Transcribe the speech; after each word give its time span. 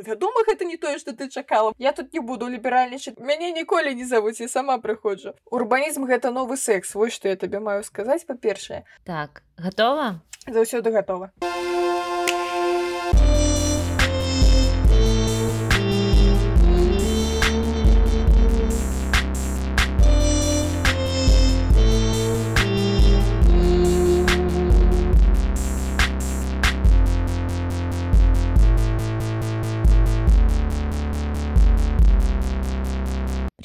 ну 0.00 0.01
вядома 0.01 0.43
гэта 0.47 0.65
не 0.65 0.77
тое 0.77 0.97
что 0.99 1.13
ты 1.13 1.29
чакала 1.29 1.73
я 1.77 1.91
тут 1.91 2.13
не 2.13 2.19
буду 2.19 2.47
ліберальнічаць 2.47 3.19
мяне 3.19 3.51
ніколі 3.51 3.95
не 3.95 4.05
завуць 4.05 4.39
я 4.39 4.47
сама 4.47 4.77
прыходжу 4.77 5.35
урбанізм 5.51 6.05
гэта 6.05 6.31
новы 6.31 6.57
секс 6.57 6.95
вось 6.95 7.13
што 7.13 7.27
я 7.27 7.35
табе 7.35 7.59
маю 7.59 7.83
сказаць 7.83 8.25
па-першае 8.25 8.83
так 9.03 9.43
готова 9.57 10.21
заўсёды 10.47 10.91
готова 10.91 11.31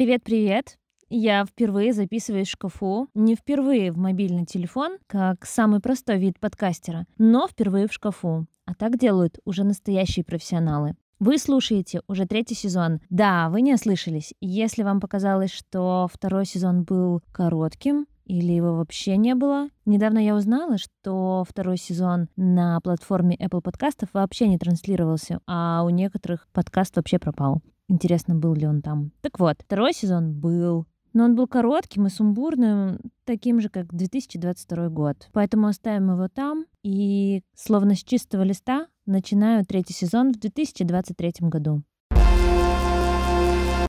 Привет-привет! 0.07 0.79
Я 1.09 1.45
впервые 1.45 1.93
записываюсь 1.93 2.47
в 2.47 2.53
шкафу, 2.53 3.09
не 3.15 3.35
впервые 3.35 3.91
в 3.91 3.99
мобильный 3.99 4.47
телефон, 4.47 4.99
как 5.09 5.45
самый 5.45 5.81
простой 5.81 6.19
вид 6.19 6.39
подкастера, 6.39 7.07
но 7.19 7.49
впервые 7.49 7.89
в 7.89 7.93
шкафу. 7.93 8.47
А 8.67 8.75
так 8.77 9.01
делают 9.01 9.41
уже 9.45 9.65
настоящие 9.65 10.25
профессионалы. 10.25 10.95
Вы 11.19 11.39
слушаете 11.39 12.03
уже 12.07 12.25
третий 12.25 12.55
сезон. 12.55 13.01
Да, 13.11 13.51
вы 13.51 13.63
не 13.63 13.75
ослышались. 13.75 14.33
Если 14.41 14.85
вам 14.85 15.01
показалось, 15.01 15.51
что 15.51 16.07
второй 16.09 16.47
сезон 16.47 16.85
был 16.85 17.21
коротким, 17.33 18.07
или 18.27 18.53
его 18.53 18.77
вообще 18.77 19.17
не 19.17 19.35
было. 19.35 19.71
Недавно 19.87 20.21
я 20.21 20.37
узнала, 20.37 20.79
что 20.79 21.45
второй 21.49 21.79
сезон 21.79 22.29
на 22.37 22.81
платформе 22.81 23.37
Apple 23.39 23.61
подкастов 23.61 24.11
вообще 24.13 24.47
не 24.47 24.57
транслировался, 24.57 25.41
а 25.49 25.83
у 25.85 25.91
некоторых 25.91 26.47
подкаст 26.53 26.95
вообще 26.95 27.19
пропал. 27.19 27.61
Интересно, 27.89 28.35
был 28.35 28.55
ли 28.55 28.67
он 28.67 28.83
там. 28.83 29.13
Так 29.21 29.39
вот, 29.39 29.57
второй 29.61 29.93
сезон 29.93 30.33
был. 30.33 30.87
Но 31.13 31.25
он 31.25 31.35
был 31.35 31.47
коротким 31.47 32.07
и 32.07 32.11
сумбурным, 32.11 32.99
таким 33.25 33.61
же, 33.61 33.69
как 33.71 33.95
2022 33.95 34.89
год. 34.91 35.29
Поэтому 35.33 35.69
оставим 35.69 36.11
его 36.13 36.29
там. 36.29 36.67
И 36.83 37.43
словно 37.55 37.95
с 37.95 38.03
чистого 38.05 38.43
листа 38.43 38.89
начинаю 39.07 39.65
третий 39.65 39.95
сезон 39.95 40.33
в 40.33 40.39
2023 40.39 41.49
году. 41.49 41.83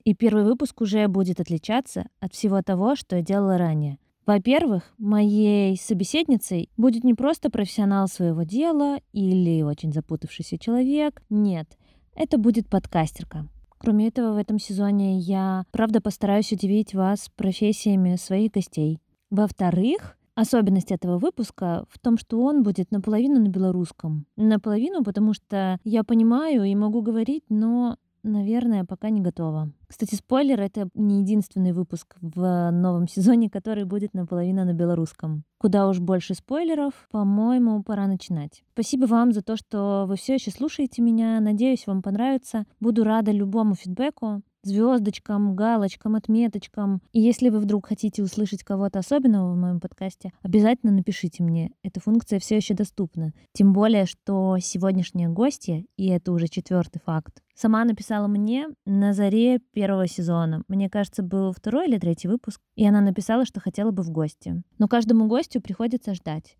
И 0.05 0.13
первый 0.13 0.45
выпуск 0.45 0.79
уже 0.79 1.07
будет 1.09 1.41
отличаться 1.41 2.07
от 2.21 2.33
всего 2.33 2.61
того, 2.61 2.95
что 2.95 3.17
я 3.17 3.21
делала 3.21 3.57
ранее. 3.57 3.97
Во-первых, 4.25 4.83
моей 4.97 5.77
собеседницей 5.77 6.69
будет 6.77 7.03
не 7.03 7.13
просто 7.13 7.49
профессионал 7.49 8.07
своего 8.07 8.43
дела 8.43 8.99
или 9.11 9.63
очень 9.63 9.91
запутавшийся 9.91 10.57
человек. 10.57 11.21
Нет, 11.29 11.77
это 12.15 12.37
будет 12.37 12.69
подкастерка. 12.69 13.47
Кроме 13.77 14.07
этого, 14.07 14.33
в 14.33 14.37
этом 14.37 14.59
сезоне 14.59 15.19
я, 15.19 15.65
правда, 15.71 16.01
постараюсь 16.01 16.51
удивить 16.51 16.93
вас 16.93 17.29
профессиями 17.35 18.15
своих 18.15 18.51
гостей. 18.51 18.99
Во-вторых, 19.29 20.17
особенность 20.35 20.91
этого 20.91 21.17
выпуска 21.17 21.85
в 21.89 21.99
том, 21.99 22.17
что 22.17 22.41
он 22.41 22.63
будет 22.63 22.91
наполовину 22.91 23.39
на 23.39 23.49
белорусском. 23.49 24.25
Наполовину, 24.35 25.03
потому 25.03 25.33
что 25.33 25.79
я 25.83 26.03
понимаю 26.03 26.63
и 26.63 26.75
могу 26.75 27.01
говорить, 27.01 27.43
но 27.49 27.97
Наверное, 28.27 28.83
пока 28.83 29.09
не 29.09 29.21
готова. 29.21 29.71
Кстати, 29.87 30.15
спойлер, 30.15 30.59
это 30.59 30.89
не 30.93 31.21
единственный 31.21 31.71
выпуск 31.71 32.17
в 32.19 32.71
новом 32.71 33.07
сезоне, 33.07 33.49
который 33.49 33.85
будет 33.85 34.13
наполовину 34.13 34.65
на 34.65 34.73
белорусском. 34.73 35.45
Куда 35.59 35.87
уж 35.87 35.99
больше 35.99 36.33
спойлеров, 36.33 37.07
по-моему, 37.09 37.81
пора 37.83 38.05
начинать. 38.05 38.63
Спасибо 38.73 39.05
вам 39.05 39.31
за 39.31 39.41
то, 39.41 39.55
что 39.55 40.05
вы 40.09 40.17
все 40.17 40.33
еще 40.33 40.51
слушаете 40.51 41.01
меня. 41.01 41.39
Надеюсь, 41.39 41.87
вам 41.87 42.01
понравится. 42.01 42.65
Буду 42.81 43.05
рада 43.05 43.31
любому 43.31 43.75
фидбэку 43.75 44.41
звездочкам, 44.67 45.55
галочкам, 45.55 46.15
отметочкам. 46.15 47.01
И 47.11 47.19
если 47.19 47.49
вы 47.49 47.59
вдруг 47.59 47.87
хотите 47.87 48.23
услышать 48.23 48.63
кого-то 48.63 48.99
особенного 48.99 49.53
в 49.53 49.57
моем 49.57 49.79
подкасте, 49.79 50.31
обязательно 50.41 50.91
напишите 50.91 51.43
мне. 51.43 51.71
Эта 51.83 51.99
функция 51.99 52.39
все 52.39 52.57
еще 52.57 52.73
доступна. 52.73 53.33
Тем 53.53 53.73
более, 53.73 54.05
что 54.05 54.57
сегодняшняя 54.59 55.29
гостья, 55.29 55.83
и 55.97 56.07
это 56.07 56.31
уже 56.31 56.47
четвертый 56.47 56.99
факт, 56.99 57.41
сама 57.55 57.85
написала 57.85 58.27
мне 58.27 58.67
на 58.85 59.13
заре 59.13 59.59
первого 59.73 60.07
сезона. 60.07 60.63
Мне 60.67 60.89
кажется, 60.89 61.23
был 61.23 61.51
второй 61.53 61.87
или 61.87 61.97
третий 61.97 62.27
выпуск. 62.27 62.61
И 62.75 62.85
она 62.85 63.01
написала, 63.01 63.45
что 63.45 63.59
хотела 63.59 63.91
бы 63.91 64.03
в 64.03 64.11
гости. 64.11 64.61
Но 64.77 64.87
каждому 64.87 65.27
гостю 65.27 65.61
приходится 65.61 66.13
ждать. 66.13 66.55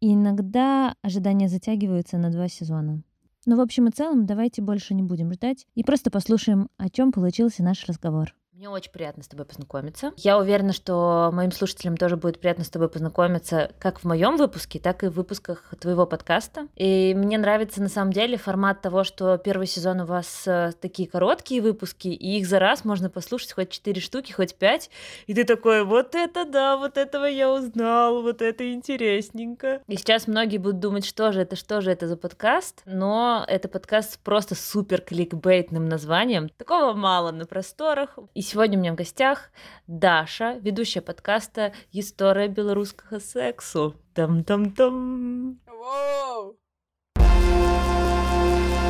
И 0.00 0.12
иногда 0.12 0.94
ожидания 1.02 1.48
затягиваются 1.48 2.18
на 2.18 2.30
два 2.30 2.48
сезона. 2.48 3.02
Но 3.46 3.54
ну, 3.54 3.60
в 3.60 3.64
общем 3.64 3.86
и 3.86 3.92
целом 3.92 4.26
давайте 4.26 4.60
больше 4.60 4.92
не 4.92 5.04
будем 5.04 5.32
ждать 5.32 5.66
и 5.76 5.84
просто 5.84 6.10
послушаем, 6.10 6.68
о 6.78 6.90
чем 6.90 7.12
получился 7.12 7.62
наш 7.62 7.86
разговор. 7.86 8.34
Мне 8.56 8.70
очень 8.70 8.90
приятно 8.90 9.22
с 9.22 9.28
тобой 9.28 9.44
познакомиться. 9.44 10.14
Я 10.16 10.38
уверена, 10.38 10.72
что 10.72 11.28
моим 11.30 11.52
слушателям 11.52 11.98
тоже 11.98 12.16
будет 12.16 12.40
приятно 12.40 12.64
с 12.64 12.70
тобой 12.70 12.88
познакомиться 12.88 13.70
как 13.78 13.98
в 13.98 14.04
моем 14.04 14.38
выпуске, 14.38 14.78
так 14.78 15.04
и 15.04 15.08
в 15.08 15.12
выпусках 15.12 15.74
твоего 15.78 16.06
подкаста. 16.06 16.66
И 16.74 17.12
мне 17.14 17.36
нравится 17.36 17.82
на 17.82 17.90
самом 17.90 18.14
деле 18.14 18.38
формат 18.38 18.80
того, 18.80 19.04
что 19.04 19.36
первый 19.36 19.66
сезон 19.66 20.00
у 20.00 20.06
вас 20.06 20.44
э, 20.46 20.72
такие 20.80 21.06
короткие 21.06 21.60
выпуски, 21.60 22.08
и 22.08 22.38
их 22.38 22.46
за 22.46 22.58
раз 22.58 22.86
можно 22.86 23.10
послушать 23.10 23.52
хоть 23.52 23.68
четыре 23.68 24.00
штуки, 24.00 24.32
хоть 24.32 24.54
пять. 24.54 24.88
И 25.26 25.34
ты 25.34 25.44
такой, 25.44 25.84
вот 25.84 26.14
это 26.14 26.46
да, 26.46 26.78
вот 26.78 26.96
этого 26.96 27.26
я 27.26 27.52
узнал, 27.52 28.22
вот 28.22 28.40
это 28.40 28.72
интересненько. 28.72 29.82
И 29.86 29.98
сейчас 29.98 30.26
многие 30.28 30.56
будут 30.56 30.80
думать, 30.80 31.04
что 31.04 31.30
же 31.30 31.42
это, 31.42 31.56
что 31.56 31.82
же 31.82 31.90
это 31.90 32.08
за 32.08 32.16
подкаст, 32.16 32.80
но 32.86 33.44
это 33.46 33.68
подкаст 33.68 34.14
с 34.14 34.16
просто 34.16 34.54
супер 34.54 35.02
кликбейтным 35.02 35.90
названием. 35.90 36.48
Такого 36.48 36.94
мало 36.94 37.32
на 37.32 37.44
просторах. 37.44 38.18
И 38.32 38.45
сегодня 38.45 38.77
у 38.77 38.81
меня 38.81 38.93
в 38.93 38.95
гостях 38.95 39.51
Даша, 39.87 40.59
ведущая 40.61 41.01
подкаста 41.01 41.73
«История 41.91 42.47
белорусского 42.47 43.19
сексу». 43.19 43.95
Там-там-там. 44.13 45.59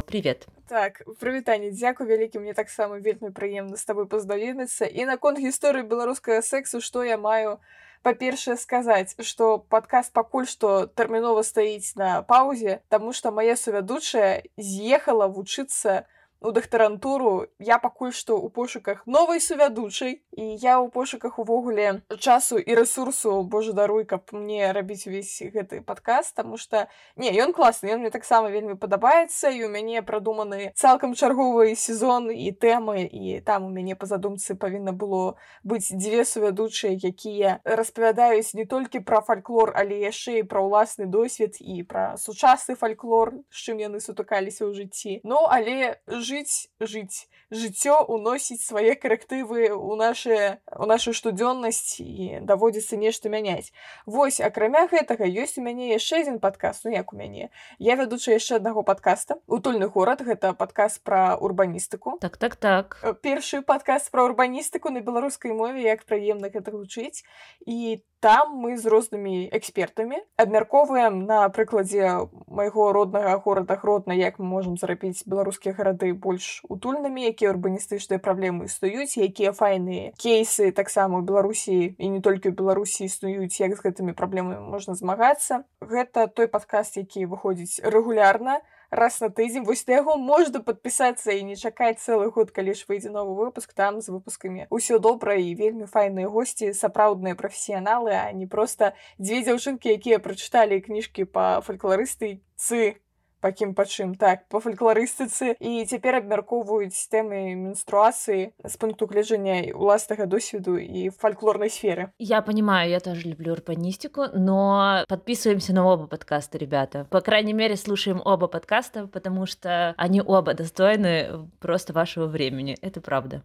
Привет. 0.05 0.47
Так, 0.67 1.03
прывітанне 1.19 1.71
дзякуй 1.71 2.07
вялікі 2.07 2.39
мне 2.39 2.53
таксама 2.53 2.99
вельмі 2.99 3.31
прыемна 3.35 3.75
з 3.75 3.83
табой 3.83 4.07
пазнаёміцца 4.07 4.87
і 4.87 5.03
наконт 5.07 5.39
гісторыі 5.39 5.83
беларускага 5.83 6.39
сексу 6.39 6.79
што 6.79 7.03
я 7.03 7.17
маю 7.19 7.59
па-першае 8.07 8.55
сказаць 8.55 9.15
што 9.19 9.59
падкаст 9.59 10.13
пакуль 10.15 10.47
што 10.47 10.87
тэрмінова 10.87 11.43
стаіць 11.43 11.95
на 11.99 12.21
паўзе 12.23 12.79
таму 12.87 13.11
што 13.11 13.35
мая 13.35 13.55
сувядучая 13.59 14.43
з'ехала 14.55 15.27
вучыцца 15.27 16.07
у 16.40 16.52
дактарантуру 16.52 17.46
я 17.58 17.78
пакуль 17.78 18.12
што 18.12 18.36
ў 18.36 18.50
пошуках 18.52 19.02
новай 19.06 19.40
сувядучай 19.40 20.22
і 20.36 20.44
я 20.60 20.78
ў 20.78 20.90
пошуках 20.92 21.38
увогуле 21.38 22.02
часу 22.18 22.58
і 22.58 22.74
ресурсу 22.74 23.42
Божа 23.42 23.72
даруй 23.72 24.04
каб 24.04 24.28
мне 24.32 24.72
рабіць 24.72 25.06
увесь 25.06 25.40
гэты 25.40 25.80
падкаст 25.80 26.36
тому 26.36 26.56
что 26.56 26.88
не 27.16 27.32
ён 27.32 27.52
класны 27.56 27.90
ён 27.96 28.04
мне 28.04 28.10
таксама 28.10 28.50
вельмі 28.50 28.76
падабаецца 28.76 29.50
і 29.50 29.64
у 29.64 29.68
мяне 29.72 30.02
прадуманы 30.02 30.72
цалкам 30.76 31.14
чарговы 31.14 31.74
сезон 31.74 32.30
і 32.30 32.52
тэмы 32.52 33.08
і 33.08 33.40
там 33.40 33.64
у 33.64 33.70
мяне 33.70 33.96
па 33.96 34.06
задумцы 34.06 34.54
павінна 34.54 34.92
было 34.92 35.36
быць 35.64 35.88
дзве 35.88 36.24
сувядучыя 36.24 36.92
якія 36.94 37.60
распавядаюць 37.64 38.54
не 38.54 38.66
толькі 38.66 39.00
пра 39.00 39.20
фальклор 39.24 39.72
але 39.74 39.98
яшчэ 40.04 40.40
і 40.40 40.48
пра 40.48 40.60
ўласны 40.60 41.08
досвед 41.08 41.56
і 41.60 41.82
пра 41.82 42.16
сучасны 42.20 42.76
фальклор 42.76 43.34
з 43.50 43.66
чым 43.66 43.80
яны 43.80 44.00
сутыкаліся 44.00 44.68
ў 44.68 44.72
жыцці. 44.76 45.20
Ну 45.24 45.46
але 45.48 45.96
жыць 46.25 46.69
жыць 46.79 47.27
жыццё 47.51 47.99
уносіць 48.07 48.63
свае 48.63 48.95
карэктывы 48.95 49.69
у 49.75 49.95
наши 49.95 50.59
у 50.71 50.85
нашу 50.85 51.13
штодзённасць 51.13 51.99
і 51.99 52.39
даводзіцца 52.47 52.97
нешта 52.97 53.29
мяняць 53.29 53.73
восьось 54.05 54.41
акрамя 54.47 54.87
гэтага 54.87 55.27
ёсць 55.27 55.59
у 55.59 55.65
мяне 55.65 55.91
яшчэ 55.91 56.23
адзін 56.23 56.39
падказ 56.39 56.81
ну 56.85 56.91
як 56.95 57.13
у 57.13 57.19
мяне 57.19 57.49
я 57.79 57.95
вядуча 57.95 58.31
яшчэ 58.31 58.61
аднаго 58.61 58.83
падкаста 58.83 59.39
утульны 59.47 59.87
горад 59.87 60.23
гэта 60.23 60.53
падказ 60.53 60.97
пра 60.99 61.35
урбаністыку 61.35 62.17
так 62.21 62.37
так 62.37 62.55
так 62.55 62.99
э, 63.03 63.13
першы 63.13 63.61
падказ 63.61 64.09
пра 64.09 64.23
урбаністыку 64.23 64.89
на 64.89 65.01
беларускай 65.01 65.51
мове 65.51 65.83
як 65.83 66.05
прыемна 66.05 66.49
гэта 66.49 66.71
гучыць 66.71 67.23
і 67.65 68.01
там 68.26 68.58
мы 68.58 68.74
з 68.74 68.90
рознымі 68.90 69.46
экспертамі 69.54 70.18
абмяркоўваем 70.34 71.20
на 71.30 71.46
прыкладзе 71.54 72.26
майго 72.50 72.90
роднага 72.90 73.36
горада 73.44 73.76
гродна 73.78 74.18
як 74.18 74.40
мы 74.42 74.46
можемм 74.50 74.74
зарабіць 74.82 75.22
беларускія 75.30 75.76
гарады 75.78 76.10
больш 76.10 76.48
утульнымі 76.66 77.22
якія 77.30 77.54
урбаністычныя 77.54 78.18
праблемы 78.18 78.66
існуюць 78.66 79.14
якія 79.14 79.54
файныя 79.54 80.10
кейсы 80.18 80.72
таксама 80.74 81.22
ў 81.22 81.28
беларусі 81.30 81.94
і 81.94 82.06
не 82.18 82.18
толькі 82.18 82.50
ў 82.50 82.58
беларусі 82.58 83.06
існуюць 83.06 83.62
як 83.62 83.78
з 83.78 83.86
гэтымі 83.86 84.18
праблемамі 84.18 84.74
можна 84.74 84.98
змагацца. 84.98 85.62
Гэта 85.78 86.26
той 86.26 86.50
падкаст 86.50 86.98
які 86.98 87.30
выходзіць 87.30 87.78
рэгулярна 87.86 88.58
раз 88.95 89.19
на 89.21 89.29
тыдзень 89.29 89.63
вось 89.63 89.87
на 89.87 89.99
яго 89.99 90.17
можна 90.17 90.59
падпісацца 90.59 91.31
і 91.31 91.43
не 91.47 91.55
чакаць 91.55 92.03
цэлы 92.03 92.27
год 92.35 92.51
калі 92.51 92.75
ж 92.75 92.85
выйдзе 92.87 93.09
новы 93.09 93.35
выпуск 93.39 93.73
там 93.73 94.01
з 94.01 94.11
выпускамі 94.11 94.67
ўсё 94.67 94.99
добра 94.99 95.35
і 95.39 95.55
вельмі 95.55 95.87
файныя 95.87 96.27
госці 96.27 96.73
сапраўдныя 96.75 97.39
прафесіяналы 97.39 98.11
а 98.19 98.27
не 98.35 98.47
проста 98.51 98.91
дзве 99.17 99.43
дзяўчынкі 99.47 99.95
якія 99.95 100.19
прачыталі 100.19 100.83
кніжкі 100.83 101.23
па 101.31 101.61
фалькларысты 101.63 102.43
цы 102.59 102.99
па 103.41 103.51
кім 103.51 103.73
па 103.73 103.85
чым 103.89 104.13
так 104.21 104.45
па 104.53 104.61
фалькларыстыцы 104.63 105.55
і 105.57 105.71
цяпер 105.89 106.21
абмяркоўваюць 106.21 106.95
тэмы 107.11 107.41
менструацыі 107.57 108.53
з 108.53 108.73
пункту 108.77 109.09
гледжання 109.09 109.73
уласнага 109.73 110.29
досведу 110.29 110.77
і 110.77 111.09
фальклорнай 111.09 111.73
сферы 111.73 112.11
я 112.19 112.41
понимаю 112.41 112.89
я 112.89 112.99
тоже 112.99 113.27
люблю 113.27 113.53
урбанистику 113.57 114.29
но 114.33 115.03
подписываемся 115.09 115.73
на 115.73 115.85
оба 115.85 116.07
подкаста 116.07 116.57
ребята 116.57 117.07
по 117.09 117.21
крайней 117.21 117.53
мере 117.53 117.75
слушаем 117.75 118.21
оба 118.23 118.47
подкаста 118.47 119.07
потому 119.07 119.45
что 119.45 119.95
они 119.97 120.21
оба 120.21 120.53
достойны 120.53 121.49
просто 121.59 121.93
вашего 121.93 122.27
времени 122.27 122.77
это 122.81 123.01
правда 123.01 123.43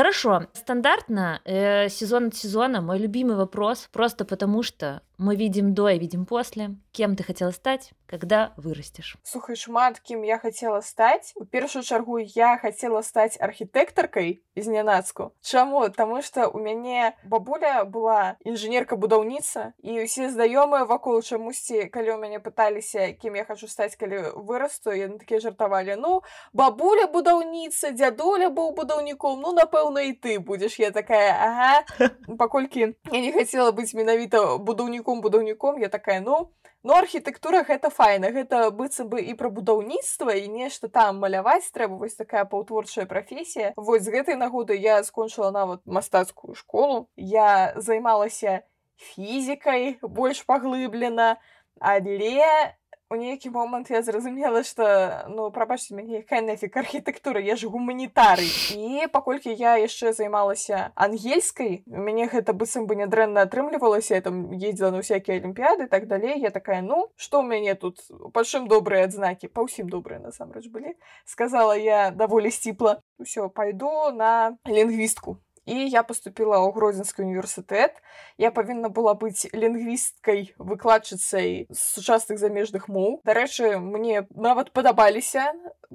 Хорошо, 0.00 0.42
стандартно, 0.52 1.40
э, 1.44 1.88
сезон 1.88 2.26
от 2.26 2.36
сезона, 2.36 2.82
мой 2.82 2.98
любимый 2.98 3.36
вопрос, 3.36 3.88
просто 3.92 4.24
потому 4.24 4.62
что 4.62 5.00
мы 5.18 5.36
видим 5.36 5.74
до 5.74 5.88
и 5.88 5.98
видим 5.98 6.26
после. 6.26 6.76
Кем 6.92 7.16
ты 7.16 7.22
хотела 7.22 7.50
стать, 7.50 7.90
когда 8.06 8.52
вырастешь? 8.56 9.16
Слухай, 9.22 9.56
шмат, 9.56 10.00
кем 10.00 10.22
я 10.22 10.38
хотела 10.38 10.80
стать. 10.80 11.32
У 11.34 11.44
першую 11.44 11.82
чаргу 11.82 12.18
я 12.18 12.58
хотела 12.58 13.02
стать 13.02 13.40
архітэктаркай 13.40 14.42
з 14.56 14.66
нянацку. 14.66 15.32
Чаму? 15.42 15.88
Таму 15.88 16.22
што 16.22 16.48
у 16.48 16.58
мяне 16.58 17.16
бабуля 17.24 17.84
была 17.84 18.36
інженерка-будаўніца 18.44 19.72
і 19.82 20.04
ўсе 20.04 20.28
знаёмыя 20.32 20.84
вакол 20.84 21.20
чамусьці, 21.20 21.88
калі 21.92 22.16
ў 22.16 22.18
мяне 22.20 22.40
пыталіся, 22.40 23.12
кім 23.16 23.36
я 23.36 23.44
хочу 23.44 23.68
стаць, 23.68 23.96
калі 23.96 24.36
вырасту, 24.36 24.92
яны 24.92 25.18
такія 25.18 25.40
жартавалі. 25.40 25.96
Ну, 25.96 26.20
бабуля 26.52 27.08
будаўніца, 27.08 27.92
дзядуля 27.92 28.48
быў 28.48 28.72
будаўніком, 28.76 29.40
ну, 29.40 29.52
напэўна, 29.52 29.89
і 30.00 30.12
ты 30.12 30.38
будзеш. 30.38 30.78
Я 30.78 30.90
такая, 30.90 31.32
ага. 31.32 32.10
Паколькі 32.38 32.94
я 33.12 33.20
не 33.20 33.32
хацела 33.32 33.72
быць 33.72 33.94
менавіта 33.94 34.58
будаўніком 34.58 35.20
будаўніком 35.20 35.36
будаўніком 35.36 35.80
я 35.80 35.88
такая 35.88 36.20
ну 36.20 36.52
ну 36.82 36.94
архітэктура 36.94 37.62
гэта 37.62 37.90
файна 37.90 38.30
гэта 38.30 38.70
быццам 38.70 39.08
бы 39.08 39.20
і 39.20 39.34
пра 39.34 39.50
будаўніцтва 39.50 40.34
і 40.38 40.48
нешта 40.48 40.88
там 40.88 41.18
маляваць 41.18 41.70
трэба 41.72 41.96
вось 41.96 42.14
такая 42.14 42.44
паўтворчая 42.44 43.06
прафесія 43.06 43.72
вось 43.76 44.02
з 44.02 44.12
гэтай 44.14 44.36
нагоды 44.36 44.76
я 44.76 45.02
скончыла 45.04 45.50
нават 45.50 45.80
мастацкую 45.86 46.54
школу 46.54 47.08
я 47.16 47.74
займалася 47.76 48.62
фізікай 48.96 49.98
больш 50.02 50.44
паглыблена 50.46 51.36
але 51.80 52.74
у 53.10 53.16
нейкі 53.16 53.50
момант 53.50 53.90
я 53.90 54.02
зразумела 54.02 54.62
што 54.66 54.86
ну 55.30 55.50
прабачце 55.54 55.94
мяне 55.94 56.26
якая 56.26 56.42
нафік 56.42 56.76
архітэктура 56.76 57.38
я 57.38 57.54
ж 57.54 57.70
гуманітары 57.70 58.46
і 58.74 59.06
паколькі 59.14 59.54
я 59.54 59.76
яшчэ 59.78 60.12
займалася 60.12 60.90
ангельскай 60.94 61.84
мяне 61.86 62.26
гэта 62.26 62.50
быццам 62.50 62.90
бы 62.90 62.98
нядрэнна 62.98 63.46
атрымлівалася 63.46 64.18
я 64.18 64.26
там 64.26 64.50
ездзіла 64.50 64.90
на 64.90 65.06
ўсякія 65.06 65.38
алімпіяды 65.38 65.86
так 65.86 66.10
далей 66.10 66.42
я 66.42 66.50
такая 66.50 66.82
ну 66.82 67.06
што 67.14 67.42
ў 67.42 67.46
мяне 67.46 67.78
тут 67.78 68.02
па 68.34 68.42
чым 68.42 68.66
добрыя 68.66 69.06
адзнакі 69.06 69.54
па 69.54 69.62
ўсім 69.70 69.86
добрыя 69.86 70.18
насамрэч 70.18 70.66
былі 70.74 70.98
сказала 71.22 71.78
я 71.78 72.10
даволі 72.10 72.50
сціпла 72.50 72.98
ўсё 73.22 73.46
пайду 73.54 74.10
на 74.10 74.58
лінгвістку 74.66 75.38
і 75.66 75.88
я 75.90 76.02
поступила 76.02 76.62
ў 76.62 76.70
грозенскі 76.72 77.26
універсітэт 77.26 77.98
я 78.38 78.50
павінна 78.54 78.88
была 78.88 79.14
быць 79.18 79.50
лінгвісткай 79.50 80.54
выкладчыцай 80.58 81.66
сучасных 81.74 82.38
замежных 82.38 82.86
моў 82.88 83.20
дарэчы 83.26 83.76
мне 83.82 84.24
нават 84.30 84.70
падабаліся 84.72 85.50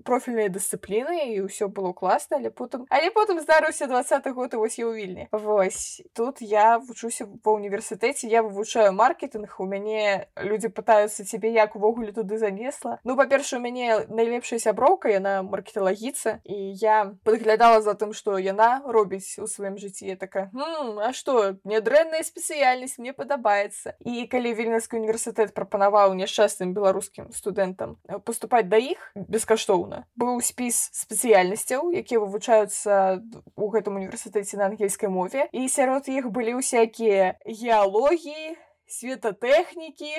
профільныя 0.05 0.49
дысцыпліны 0.49 1.35
і 1.35 1.47
ўсё 1.47 1.67
было 1.67 1.91
класна 1.93 2.39
але 2.39 2.49
потым 2.49 2.87
але 2.89 3.11
потым 3.11 3.39
здарыўся 3.43 3.87
двадцаты 3.87 4.31
год 4.31 4.53
і 4.53 4.61
вось 4.61 4.79
я 4.79 4.87
ў 4.87 4.95
вільні 4.95 5.25
Вось 5.31 6.01
тут 6.15 6.41
я 6.41 6.79
вучуся 6.79 7.27
ва 7.27 7.51
універсітэце 7.53 8.27
я 8.27 8.41
вывучаю 8.43 8.91
маркетинг 8.95 9.55
у 9.59 9.67
мяне 9.67 10.27
людзі 10.39 10.71
пытаюцца 10.71 11.27
цябе 11.27 11.51
як 11.51 11.75
увогуле 11.75 12.11
туды 12.15 12.37
занесла 12.37 12.99
ну 13.03 13.15
па-перша 13.19 13.57
у 13.57 13.61
мяне 13.61 14.07
найлепшая 14.07 14.59
сяброўка 14.59 15.11
яна 15.11 15.43
маркеталагіца 15.43 16.39
і 16.45 16.57
я 16.79 17.13
падглядала 17.23 17.81
за 17.81 17.93
тым 17.93 18.15
што 18.15 18.39
яна 18.39 18.81
робіць 18.87 19.37
у 19.43 19.47
сваім 19.47 19.77
жыцці 19.77 20.07
я 20.07 20.15
такая 20.15 20.49
хм, 20.55 20.99
а 21.03 21.11
што 21.13 21.59
нядрэнная 21.63 22.23
спецыяльнасць 22.23 22.97
мне 22.97 23.13
падабаецца 23.13 23.99
і 23.99 24.25
калі 24.31 24.55
вільнаскі 24.55 24.97
універсітэт 24.97 25.53
прапанаваў 25.53 26.15
няшчасным 26.15 26.73
беларускім 26.73 27.31
студэнтам 27.35 27.99
э, 28.07 28.19
паступаць 28.19 28.67
да 28.71 28.79
іх 28.79 29.11
бескаштоўна 29.15 29.84
быў 30.16 30.40
спіс 30.44 30.90
спецыяльнасцяў 30.96 31.92
якія 31.96 32.20
вывучаюцца 32.22 33.22
у 33.56 33.68
гэтым 33.72 33.98
універсітэце 34.00 34.60
на 34.60 34.70
ангельскай 34.70 35.10
мове. 35.12 35.48
І 35.52 35.68
сярод 35.68 36.08
іх 36.08 36.30
былі 36.30 36.58
ўсякія 36.60 37.36
геалогіі 37.46 38.56
светатэхнікі 38.86 40.12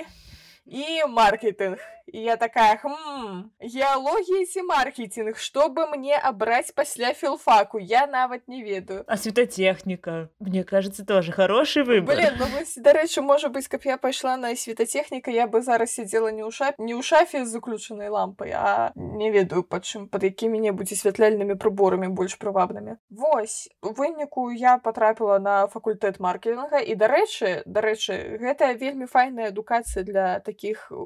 і 0.66 1.06
маркетинг 1.08 1.78
І 2.06 2.22
я 2.22 2.36
такая 2.36 2.76
хм, 2.76 3.50
геалогія 3.60 4.44
ці 4.46 4.62
маркетинг 4.62 5.38
што 5.38 5.68
бы 5.68 5.86
мне 5.86 6.18
абраць 6.18 6.72
пасля 6.74 7.12
філфаку 7.14 7.78
я 7.78 8.06
нават 8.06 8.48
не 8.48 8.62
ведаю 8.62 9.04
а 9.06 9.16
светотехніка 9.16 10.28
мне 10.40 10.64
кажется 10.64 11.06
тоже 11.06 11.32
хороший 11.32 11.84
выбор 11.84 12.16
Блин, 12.16 12.34
ну, 12.38 12.46
дарэчы 12.82 13.22
можа 13.22 13.48
быць 13.48 13.68
каб 13.68 13.86
я 13.86 13.96
пайшла 13.96 14.36
на 14.36 14.54
светотехніка 14.56 15.30
я 15.30 15.46
бы 15.46 15.62
зараз 15.62 15.94
сидела 15.94 16.28
не 16.28 16.42
ў 16.42 16.50
шап 16.50 16.74
не 16.78 16.94
ў 16.94 17.02
шафе 17.02 17.44
з 17.44 17.48
заключанай 17.48 18.08
лампай 18.08 18.50
а 18.50 18.92
не 18.96 19.30
ведаю 19.30 19.62
пад 19.62 19.86
чым 19.86 20.08
пад 20.08 20.26
якімі-небудзь 20.26 20.98
асвятляльнымі 20.98 21.54
прыборамі 21.54 22.08
больш 22.08 22.34
прывабнымі 22.34 22.98
Вось 23.10 23.70
у 23.80 23.94
выніку 23.94 24.50
я 24.50 24.78
потрапіла 24.78 25.38
на 25.38 25.66
факультэт 25.68 26.18
маркетинга 26.18 26.82
і 26.82 26.98
дарэчы 26.98 27.62
дарэчы 27.64 28.42
гэта 28.42 28.74
вельмі 28.74 29.06
файная 29.06 29.48
адукацыя 29.54 30.04
для 30.04 30.40
таких 30.40 30.55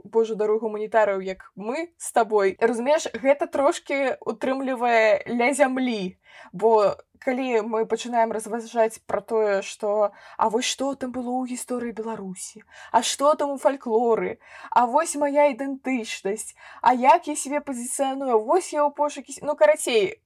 божа 0.03 0.35
дарогу 0.35 0.67
гуманітарных 0.67 0.91
гуманітараў 0.91 1.21
як 1.21 1.51
мы 1.55 1.93
з 1.97 2.11
табой 2.11 2.57
разумееш 2.59 3.07
гэта 3.13 3.47
трошки 3.47 4.17
утрымлівае 4.21 5.23
ля 5.27 5.53
зямлі. 5.53 6.17
Бо 6.53 6.97
калі 7.19 7.61
мы 7.61 7.85
пачынаем 7.85 8.31
разважаць 8.31 9.01
пра 9.05 9.21
тое 9.21 9.61
што 9.61 10.11
А 10.37 10.49
вось 10.49 10.65
што 10.65 10.95
там 10.95 11.11
было 11.11 11.29
ў 11.29 11.53
гісторыі 11.53 11.93
беларусі? 11.93 12.63
А 12.91 13.01
што 13.01 13.35
там 13.35 13.51
у 13.51 13.57
фальклоры? 13.57 14.39
А 14.71 14.85
вось 14.85 15.15
моя 15.15 15.47
ідэнтычнасць? 15.53 16.55
А 16.81 16.93
як 16.93 17.27
я 17.27 17.35
себе 17.35 17.61
пазіцыяную 17.61 18.41
вось 18.41 18.73
я 18.73 18.85
ў 18.85 18.93
пошукі 18.93 19.37
ну 19.41 19.55
карацей 19.55 20.21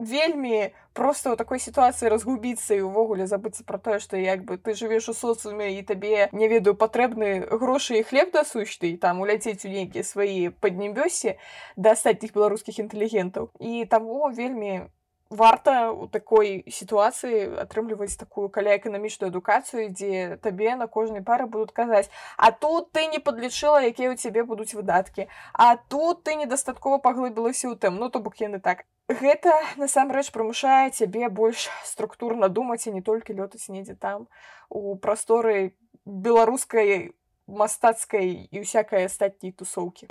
вельмі 0.00 0.72
просто 0.93 1.33
ў 1.33 1.35
такой 1.35 1.59
сітуацыі 1.59 2.11
разгубіцца 2.13 2.77
і 2.77 2.87
ўвогуле 2.87 3.27
забыцца 3.27 3.67
пра 3.67 3.77
тое 3.77 3.99
што 3.99 4.17
як 4.17 4.45
бы 4.47 4.57
ты 4.57 4.75
жывеш 4.79 5.09
у 5.11 5.15
соцыуме 5.17 5.75
і 5.75 5.83
табе 5.83 6.29
не 6.31 6.47
ведаю 6.47 6.75
патрэбны 6.79 7.45
грошы 7.51 7.99
і 7.99 8.07
хлеб 8.07 8.31
дасущты 8.31 8.93
і 8.93 8.99
там 9.01 9.21
уляцець 9.21 9.65
у 9.65 9.73
нейкія 9.73 10.03
свае 10.03 10.51
паднебёсе 10.51 11.37
да 11.75 11.95
астатніх 11.97 12.35
беларускіх 12.35 12.79
інтэлігентаў 12.79 13.51
і 13.59 13.85
таму 13.91 14.29
вельмі 14.31 14.87
варта 15.29 15.91
у 15.91 16.07
такой 16.07 16.63
сітуацыі 16.69 17.57
атрымліваць 17.65 18.15
такую 18.17 18.49
каля 18.49 18.77
эканамічную 18.77 19.29
адукацыю 19.33 19.89
дзе 19.89 20.37
табе 20.41 20.75
на 20.75 20.87
кожнай 20.87 21.25
пары 21.25 21.47
будуць 21.49 21.73
казаць 21.73 22.09
а 22.37 22.51
тут 22.51 22.91
ты 22.93 23.07
не 23.09 23.19
подлічыла 23.19 23.81
якія 23.89 24.13
ў 24.13 24.21
цябе 24.21 24.45
будуць 24.45 24.77
выдаткі 24.77 25.27
а 25.53 25.75
тут 25.89 26.23
ты 26.23 26.35
недастаткова 26.35 27.01
паглыбілася 27.01 27.73
ў 27.73 27.75
тэм 27.75 27.97
ну 27.97 28.09
то 28.09 28.21
бок 28.21 28.37
яны 28.37 28.61
так 28.61 28.85
Гэта 29.10 29.50
насамрэч 29.76 30.30
прымушае 30.30 30.90
цябе 30.90 31.28
больш 31.28 31.66
структурна 31.84 32.48
думаць 32.48 32.86
і 32.86 32.94
не 32.94 33.02
толькі 33.02 33.34
лётаць 33.34 33.66
недзе 33.68 33.98
там 33.98 34.28
у 34.68 34.94
прасторы 34.96 35.74
беларускай 36.06 37.10
мастацкай 37.46 38.48
і 38.50 38.62
всякой 38.62 39.10
астатняй 39.10 39.52
тусоўкі 39.52 40.06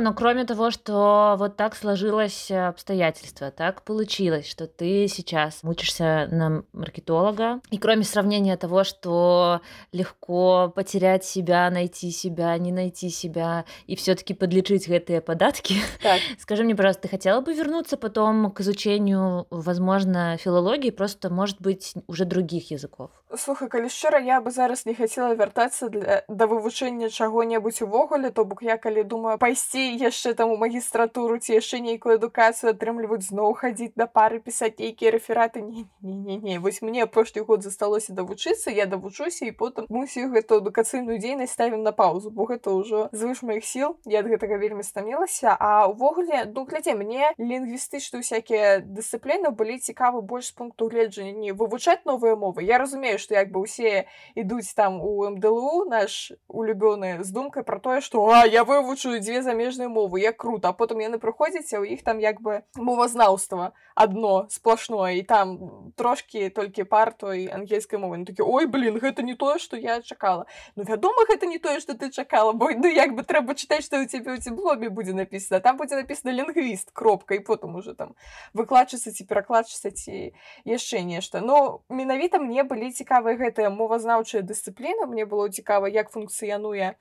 Но 0.00 0.14
кроме 0.14 0.46
того, 0.46 0.70
что 0.70 1.36
вот 1.38 1.56
так 1.56 1.76
сложилось 1.76 2.50
э, 2.50 2.68
обстоятельства, 2.68 3.50
так 3.50 3.82
получилось, 3.82 4.48
что 4.48 4.66
ты 4.66 5.06
сейчас 5.08 5.60
учишься 5.62 6.26
на 6.30 6.64
маркетолога, 6.72 7.60
и 7.70 7.76
кроме 7.76 8.04
сравнения 8.04 8.56
того, 8.56 8.82
что 8.82 9.60
легко 9.92 10.72
потерять 10.74 11.24
себя, 11.24 11.68
найти 11.68 12.10
себя, 12.12 12.56
не 12.56 12.72
найти 12.72 13.10
себя, 13.10 13.66
и 13.86 13.94
все 13.94 14.14
таки 14.14 14.32
подлечить 14.32 14.88
гэтыя 14.88 15.20
податки, 15.20 15.74
так. 16.02 16.20
скажи 16.38 16.64
мне, 16.64 16.74
пожалуйста, 16.74 17.02
ты 17.02 17.08
хотела 17.08 17.42
бы 17.42 17.52
вернуться 17.52 17.98
потом 17.98 18.52
к 18.52 18.60
изучению, 18.60 19.46
возможно, 19.50 20.38
филологии, 20.38 20.90
просто, 20.90 21.28
может 21.28 21.60
быть, 21.60 21.92
уже 22.06 22.24
других 22.24 22.70
языков? 22.70 23.10
Слухай, 23.36 23.68
калі 23.68 23.88
шчыра, 23.88 24.18
я 24.18 24.40
бы 24.40 24.50
зараз 24.50 24.86
не 24.86 24.94
хацела 24.94 25.34
вяртацца 25.34 25.88
для... 25.88 26.24
да 26.26 26.46
вывучэння 26.46 27.10
чаго-небудзь 27.10 27.82
увогуле, 27.82 28.30
то 28.30 28.44
бок 28.44 28.62
я 28.62 28.76
калі 28.76 29.04
думаю 29.04 29.38
пайсці 29.38 29.83
яшчэ 29.84 30.34
там 30.34 30.50
у 30.50 30.56
магістратуру 30.56 31.38
ці 31.38 31.54
яшчэ 31.58 31.80
нейкую 31.80 32.16
адукацыю 32.16 32.72
атрымліваюць 32.72 33.26
зноў 33.28 33.54
хадзіць 33.54 33.92
да 33.96 34.06
пары 34.06 34.40
пісаць 34.40 34.78
нейкія 34.78 35.10
рэфераты 35.14 35.62
не 35.62 35.86
не 36.02 36.14
не 36.14 36.36
не 36.36 36.58
вось 36.58 36.82
мне 36.82 37.02
апошні 37.02 37.42
год 37.42 37.62
засталося 37.62 38.12
давучыцца 38.12 38.70
я 38.70 38.86
давучуся 38.86 39.46
і 39.46 39.52
потым 39.52 39.86
мы 39.88 40.04
ўсю 40.04 40.28
гэту 40.34 40.60
адукацыйную 40.60 41.18
дзейнасць 41.18 41.52
ставім 41.52 41.82
на 41.82 41.92
паузу 41.92 42.30
бо 42.30 42.46
гэта 42.50 42.74
ўжо 42.74 43.08
звыш 43.12 43.42
маіх 43.42 43.64
сіл 43.64 43.96
я 44.04 44.20
ад 44.20 44.30
гэтага 44.32 44.58
вельмі 44.60 44.82
стамілася 44.82 45.56
а 45.58 45.86
увогуле 45.86 46.44
ну 46.50 46.64
глядзе 46.64 46.94
мне 46.94 47.32
лінгвістычныя 47.38 48.22
всякие 48.22 48.80
дысцыпліны 48.84 49.50
былі 49.50 49.78
цікавы 49.78 50.22
больш 50.22 50.50
з 50.50 50.52
пункту 50.52 50.88
гледжання 50.88 51.32
не 51.32 51.52
вывучаць 51.52 52.04
новыя 52.04 52.36
мовы 52.36 52.64
я 52.64 52.78
разумею 52.78 53.18
што 53.18 53.34
як 53.34 53.52
бы 53.54 53.64
ўсе 53.64 54.06
ідуць 54.34 54.74
там 54.74 55.00
у 55.00 55.30
мДлу 55.30 55.84
наш 55.88 56.32
улюбёны 56.48 57.22
з 57.22 57.30
думкай 57.30 57.62
про 57.62 57.78
тое 57.80 58.00
што 58.00 58.26
а 58.28 58.44
я 58.46 58.64
вывучу 58.64 59.18
дзве 59.18 59.42
замежныя 59.42 59.73
мовы 59.79 60.21
як 60.21 60.37
круто 60.37 60.69
а 60.69 60.73
потым 60.73 61.03
яны 61.03 61.19
прыходзяць 61.19 61.73
а 61.73 61.83
ў 61.83 61.93
іх 61.95 62.03
там 62.03 62.19
як 62.19 62.41
бы 62.41 62.63
мовазнаўства 62.75 63.73
одно 63.95 64.47
сплошное. 64.49 65.15
І 65.15 65.23
там 65.23 65.91
трошки 65.95 66.49
толькі 66.49 66.83
пар 66.83 67.13
той 67.13 67.47
ангельскай 67.47 67.99
мовы. 67.99 68.25
Такі 68.25 68.43
ой 68.43 68.65
блин 68.65 68.99
гэта 68.99 69.23
не 69.23 69.35
тое 69.35 69.59
что 69.59 69.77
я 69.77 70.01
чакала 70.01 70.45
ну 70.75 70.83
вядома 70.83 71.25
гэта 71.27 71.45
не 71.45 71.59
тое 71.59 71.79
что 71.79 71.93
ты 71.93 72.11
чакала 72.11 72.51
бо 72.53 72.71
ну 72.71 72.87
як 72.87 73.15
бы 73.15 73.23
трэба 73.23 73.55
чытаць 73.55 73.85
что 73.85 73.99
у 73.99 74.05
цябе 74.05 74.33
у 74.33 74.37
цеблобе 74.37 74.89
будзе 74.89 75.13
написано. 75.13 75.59
Там 75.59 75.77
будзе 75.77 75.95
написано 75.95 76.31
лінгвіст 76.31 76.91
кропка 76.91 77.35
і 77.35 77.39
потым 77.39 77.75
уже 77.75 77.93
там 77.93 78.15
выкладчыцца 78.53 79.11
ці 79.11 79.23
перакладчыцца 79.25 79.91
ці 79.91 80.33
яшчэ 80.65 81.03
нешта 81.03 81.41
но 81.41 81.81
менавіта 81.89 82.39
мне 82.39 82.63
былі 82.63 82.91
цікавыя 82.91 83.35
гэтыя 83.35 83.69
мовазнаўчыя 83.69 84.41
дысцыпліны 84.41 85.07
мне 85.07 85.25
было 85.25 85.49
цікава 85.49 85.87
як 85.87 86.11
функцыянуе 86.11 86.95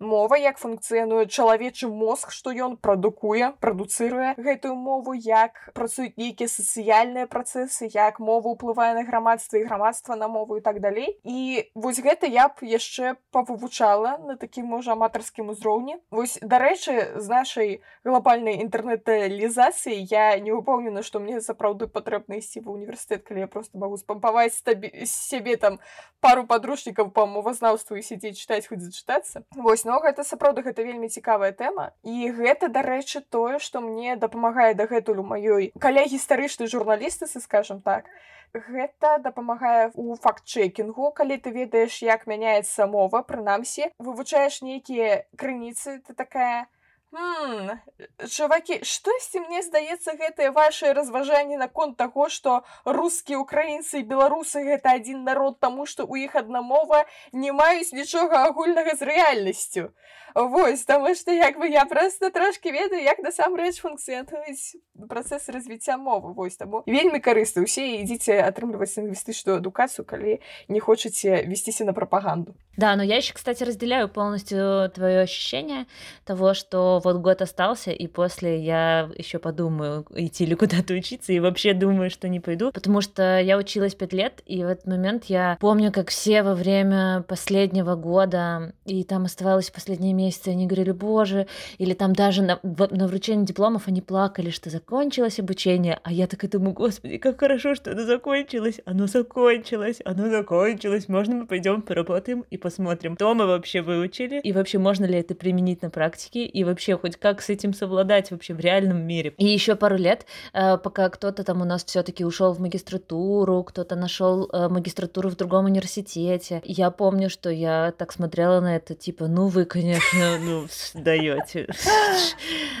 мова 0.00 0.36
як 0.40 0.58
функцыянуе 0.58 1.26
чалавечы 1.28 1.88
мозг 1.88 2.32
што 2.32 2.50
ён 2.50 2.76
прадукуе 2.80 3.52
прадуцыруе 3.60 4.34
гэтую 4.40 4.74
мову 4.74 5.12
як 5.12 5.68
працуюць 5.76 6.16
нейкія 6.16 6.48
сацыяльныя 6.48 7.28
працэсы 7.28 7.92
як 7.92 8.18
мова 8.18 8.56
ўплывае 8.56 8.96
на 8.96 9.04
грамадства 9.04 9.60
і 9.60 9.64
грамадства 9.68 10.16
на 10.16 10.28
мову 10.28 10.56
і 10.56 10.60
так 10.60 10.80
далей. 10.80 11.20
І 11.24 11.68
вось 11.74 12.00
гэта 12.00 12.26
я 12.26 12.48
б 12.48 12.64
яшчэ 12.64 13.16
павывучала 13.30 14.16
на 14.24 14.36
такім 14.40 14.66
можа 14.72 14.96
аматарскім 14.96 15.52
узроўні. 15.52 16.00
Вось 16.10 16.38
дарэчы 16.40 17.20
з 17.20 17.26
нашай 17.28 17.68
глобальнай 18.04 18.56
інтэрнэт-лізацыі 18.64 20.00
я 20.08 20.38
не 20.40 20.52
упэўнена 20.56 21.04
што 21.04 21.20
мне 21.20 21.40
сапраўды 21.44 21.86
патрэбна 21.86 22.40
ісці 22.40 22.64
ва 22.64 22.72
універсітэт 22.72 23.28
калі 23.28 23.44
я 23.44 23.50
просто 23.52 23.76
магу 23.76 24.00
спампаваць 24.00 24.56
табе 24.64 25.04
сябе 25.04 25.56
там 25.60 25.78
пару 26.20 26.46
падручнікаў 26.46 27.12
па 27.12 27.26
мовазнаўству 27.26 28.00
і 28.00 28.02
сядзець 28.02 28.40
чытаць 28.40 28.64
хоць 28.64 28.80
зачытацца. 28.80 29.44
Вось 29.56 29.84
но 29.90 29.98
гэта 30.06 30.22
сапраўды 30.22 30.62
гэта 30.62 30.86
вельмі 30.86 31.08
цікавая 31.10 31.50
тэма. 31.50 31.90
І 32.06 32.30
гэта 32.38 32.70
дарэчы 32.70 33.26
тое 33.36 33.58
што 33.58 33.82
мне 33.82 34.14
дапамагае 34.24 34.72
дагэтуль 34.78 35.18
у 35.22 35.26
маёй 35.26 35.72
каля 35.86 36.04
гістарычнай 36.06 36.70
журналістыцы 36.70 37.42
скажем 37.42 37.80
так. 37.82 38.06
Гэта 38.54 39.18
дапамагае 39.24 39.90
у 39.94 40.14
факт-чэкінгу 40.14 41.10
калі 41.18 41.38
ты 41.42 41.50
ведаеш 41.54 42.02
як 42.06 42.26
мяняецца 42.30 42.86
мова 42.86 43.22
прынамсі. 43.26 43.90
Вывучаеш 43.98 44.62
нейкія 44.62 45.24
крыніцы 45.34 45.98
ты 46.06 46.14
такая 46.14 46.70
чувакі 47.10 48.84
штосьці 48.86 49.42
мне 49.42 49.62
здаецца 49.66 50.14
гэтыя 50.14 50.52
ваши 50.54 50.92
разважанні 50.94 51.58
наконт 51.58 51.96
таго 51.98 52.28
што 52.30 52.62
рускія 52.86 53.42
украінцы 53.42 54.02
беларусы 54.06 54.62
гэта 54.62 54.94
адзін 54.94 55.24
народ 55.26 55.58
таму 55.58 55.86
што 55.90 56.06
у 56.06 56.14
іх 56.14 56.38
адна 56.38 56.62
мова 56.62 57.02
не 57.32 57.50
маюць 57.50 57.90
нічога 57.92 58.46
агульнага 58.46 58.94
з 58.94 59.02
рэальнасцю. 59.10 59.90
Вось 60.34 60.84
таму 60.86 61.14
што 61.14 61.32
як 61.34 61.58
бы 61.58 61.66
я 61.66 61.84
просто 61.84 62.30
трошки 62.30 62.70
ведаю 62.70 63.02
як 63.02 63.18
насамрэч 63.18 63.82
функцыянуюць 63.82 64.78
працэс 65.10 65.48
развіцця 65.50 65.96
мовы. 65.98 66.30
Вось 66.34 66.56
таму 66.56 66.84
вельмі 66.86 67.18
карысты 67.18 67.66
усе 67.66 67.98
ідзіце 67.98 68.38
атрымліваць 68.38 68.94
лінгвістычную 68.94 69.58
адукацыю 69.58 70.06
калі 70.06 70.38
не 70.68 70.78
хочаце 70.78 71.42
весціся 71.42 71.84
на 71.84 71.92
прапаганду. 71.92 72.54
Да 72.76 72.94
но 72.94 73.02
я 73.02 73.16
еще 73.16 73.34
кстати 73.34 73.64
разделяю 73.64 74.08
полностью 74.08 74.90
твое 74.94 75.26
ощущение 75.26 75.86
того 76.24 76.54
что 76.54 76.99
вот 77.00 77.16
год 77.16 77.42
остался 77.42 77.90
и 77.90 78.06
после 78.06 78.60
я 78.60 79.10
еще 79.16 79.38
подумаю 79.38 80.06
идти 80.14 80.46
ли 80.46 80.54
куда-то 80.54 80.94
учиться 80.94 81.32
и 81.32 81.40
вообще 81.40 81.74
думаю 81.74 82.10
что 82.10 82.28
не 82.28 82.40
пойду. 82.40 82.72
Потому 82.72 83.00
что 83.00 83.38
я 83.38 83.56
училась 83.56 83.94
пять 83.94 84.12
лет 84.12 84.42
и 84.46 84.64
в 84.64 84.68
этот 84.68 84.86
момент 84.86 85.24
я 85.26 85.56
помню 85.60 85.92
как 85.92 86.10
все 86.10 86.42
во 86.42 86.54
время 86.54 87.24
последнего 87.28 87.94
года 87.94 88.72
и 88.84 89.04
там 89.04 89.24
оставалось 89.24 89.70
последние 89.70 90.12
месяцы, 90.12 90.48
они 90.48 90.66
говорили, 90.66 90.92
боже, 90.92 91.46
или 91.78 91.94
там 91.94 92.12
даже 92.12 92.42
на, 92.42 92.58
на 92.62 93.06
вручении 93.06 93.44
дипломов 93.44 93.88
они 93.88 94.00
плакали, 94.00 94.50
что 94.50 94.70
закончилось 94.70 95.38
обучение, 95.38 95.98
а 96.02 96.12
я 96.12 96.26
так 96.26 96.44
и 96.44 96.48
думаю, 96.48 96.72
господи, 96.72 97.18
как 97.18 97.40
хорошо, 97.40 97.74
что 97.74 97.92
оно 97.92 98.04
закончилось, 98.04 98.80
оно 98.84 99.06
закончилось, 99.06 100.00
оно 100.04 100.28
закончилось, 100.28 101.08
можно 101.08 101.36
мы 101.36 101.46
пойдем 101.46 101.82
поработаем 101.82 102.44
и 102.50 102.56
посмотрим, 102.56 103.14
что 103.14 103.34
мы 103.34 103.46
вообще 103.46 103.82
выучили, 103.82 104.40
и 104.40 104.52
вообще 104.52 104.78
можно 104.78 105.04
ли 105.04 105.18
это 105.18 105.34
применить 105.34 105.82
на 105.82 105.90
практике, 105.90 106.44
и 106.44 106.64
вообще 106.64 106.89
хоть 106.96 107.16
как 107.16 107.42
с 107.42 107.48
этим 107.48 107.74
совладать 107.74 108.30
вообще 108.30 108.54
в 108.54 108.60
реальном 108.60 109.02
мире. 109.02 109.34
И 109.36 109.46
еще 109.46 109.76
пару 109.76 109.96
лет, 109.96 110.26
э, 110.52 110.78
пока 110.78 111.08
кто-то 111.08 111.44
там 111.44 111.62
у 111.62 111.64
нас 111.64 111.84
все-таки 111.84 112.24
ушел 112.24 112.52
в 112.52 112.60
магистратуру, 112.60 113.62
кто-то 113.64 113.96
нашел 113.96 114.48
э, 114.52 114.68
магистратуру 114.68 115.30
в 115.30 115.36
другом 115.36 115.66
университете. 115.66 116.60
Я 116.64 116.90
помню, 116.90 117.30
что 117.30 117.50
я 117.50 117.92
так 117.96 118.12
смотрела 118.12 118.60
на 118.60 118.76
это, 118.76 118.94
типа, 118.94 119.26
ну 119.26 119.48
вы, 119.48 119.64
конечно, 119.64 120.38
ну, 120.40 120.62
ну 120.62 120.66
даете. 120.94 121.68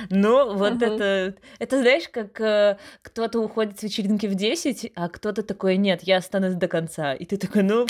Ну, 0.08 0.56
вот 0.56 0.82
это, 0.82 1.34
это 1.58 1.78
знаешь, 1.78 2.08
как 2.08 2.40
э, 2.40 2.78
кто-то 3.02 3.38
уходит 3.38 3.78
с 3.78 3.82
вечеринки 3.82 4.26
в 4.26 4.34
10, 4.34 4.92
а 4.94 5.08
кто-то 5.08 5.42
такой, 5.42 5.76
нет, 5.76 6.02
я 6.02 6.16
останусь 6.16 6.54
до 6.54 6.68
конца. 6.68 7.14
И 7.14 7.24
ты 7.24 7.36
такой, 7.36 7.62
ну, 7.62 7.86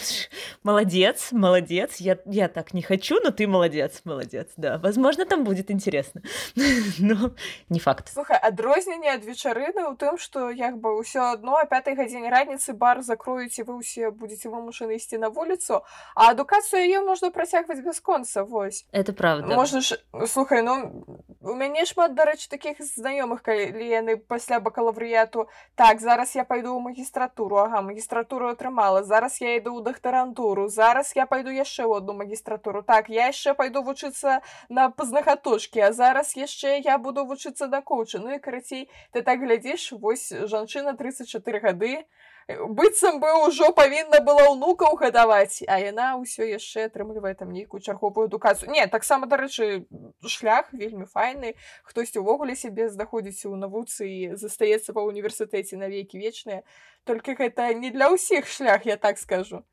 молодец, 0.63 1.29
молодец, 1.33 1.97
я, 1.97 2.19
я 2.27 2.49
так 2.49 2.75
не 2.75 2.83
хочу, 2.83 3.21
но 3.23 3.31
ты 3.31 3.47
молодец, 3.47 4.03
молодец, 4.05 4.49
да. 4.57 4.79
Возможно, 4.79 5.25
там 5.25 5.45
будет 5.45 5.71
интересно, 5.71 6.10
но 7.00 7.32
не 7.70 7.80
факт. 7.80 8.10
Слухай, 8.14 8.38
адрозненне 8.42 9.14
ад 9.14 9.24
вечарыны 9.24 9.86
ў 9.86 9.96
тым, 10.00 10.18
што 10.18 10.50
як 10.50 10.82
бы 10.82 10.98
ўсё 10.98 11.38
адно 11.38 11.62
а 11.62 11.66
пятай 11.70 11.96
гадзіне 11.96 12.34
раніцы 12.34 12.74
бар 12.74 13.04
закроюць 13.06 13.60
і 13.60 13.68
вы 13.70 13.78
ўсе 13.84 14.10
будете 14.10 14.50
вымушаны 14.50 14.98
ісці 14.98 15.22
на 15.22 15.30
вуліцу, 15.30 15.86
а 16.16 16.32
адукацыю 16.34 16.82
яе 16.82 17.06
можна 17.06 17.30
працягваць 17.30 17.86
бясконца, 17.86 18.44
вось. 18.44 18.86
Это 18.92 19.14
правда 19.14 19.36
правда 19.46 19.56
можна 19.56 19.82
ж 19.82 19.98
слухай 20.28 20.62
ну 20.62 21.06
у 21.42 21.54
мяне 21.54 21.86
шмат 21.86 22.16
дарэчы 22.16 22.50
таких 22.50 22.82
знаёмых 22.82 23.42
калі 23.42 23.86
яны 23.86 24.18
пасля 24.18 24.60
бакалаврыяту 24.60 25.48
так 25.76 26.02
зараз 26.02 26.36
я 26.36 26.44
пайду 26.44 26.76
ў 26.78 26.80
магістратуру 26.80 27.58
ага 27.58 27.82
магістратуру 27.82 28.50
атрымала 28.50 29.04
зараз 29.04 29.42
я 29.42 29.56
іду 29.58 29.78
ў 29.78 29.84
дактарантуру 29.84 30.68
зараз 30.68 31.14
я 31.16 31.26
пайду 31.26 31.52
яшчэ 31.52 31.86
ў 31.86 31.98
одну 31.98 32.14
магістратуру 32.14 32.84
так 32.84 33.10
я 33.10 33.28
яшчэ 33.28 33.54
пайду 33.54 33.84
вучыцца 33.84 34.42
на 34.70 34.90
пазнахатушкі 34.90 35.80
а 35.82 35.92
зараз 36.00 36.36
яшчэ 36.36 36.80
я 36.84 36.98
буду 36.98 37.26
вучыцца 37.26 37.68
да 37.68 37.82
коуча 37.82 38.20
ну 38.20 38.36
і 38.36 38.40
карацей 38.40 38.90
ты 39.12 39.22
так 39.22 39.40
глядзіш 39.40 39.92
вось 40.00 40.32
жанчына 40.32 40.96
34 40.96 41.60
гады 41.60 41.94
быццам 42.48 43.20
бы 43.20 43.30
ўжо 43.48 43.72
павінна 43.74 44.22
была 44.22 44.50
ўнукаў 44.54 44.96
гадаваць 45.02 45.66
а 45.68 45.80
яна 45.82 46.14
ўсё 46.22 46.46
яшчэ 46.46 46.88
атрымлівае 46.90 47.34
там 47.34 47.52
нейкую 47.52 47.82
чарговую 47.82 48.30
адукацыю 48.30 48.70
не 48.72 48.86
таксама 48.88 49.26
дарэчы 49.28 49.86
шлях 50.30 50.70
вельмі 50.72 51.10
файны 51.10 51.56
хтось 51.84 52.16
увогуле 52.16 52.56
сябе 52.56 52.90
знаходзіць 52.90 53.50
у 53.50 53.56
навуцы 53.58 54.06
і 54.06 54.20
застаецца 54.38 54.94
ва 54.94 55.10
універсітэце 55.10 55.76
навекі 55.82 56.22
вечныя 56.22 56.62
толькі 57.04 57.34
гэта 57.34 57.74
не 57.74 57.90
для 57.90 58.14
ўсіх 58.14 58.46
шлях 58.46 58.86
я 58.86 58.98
так 58.98 59.18
скажу 59.18 59.66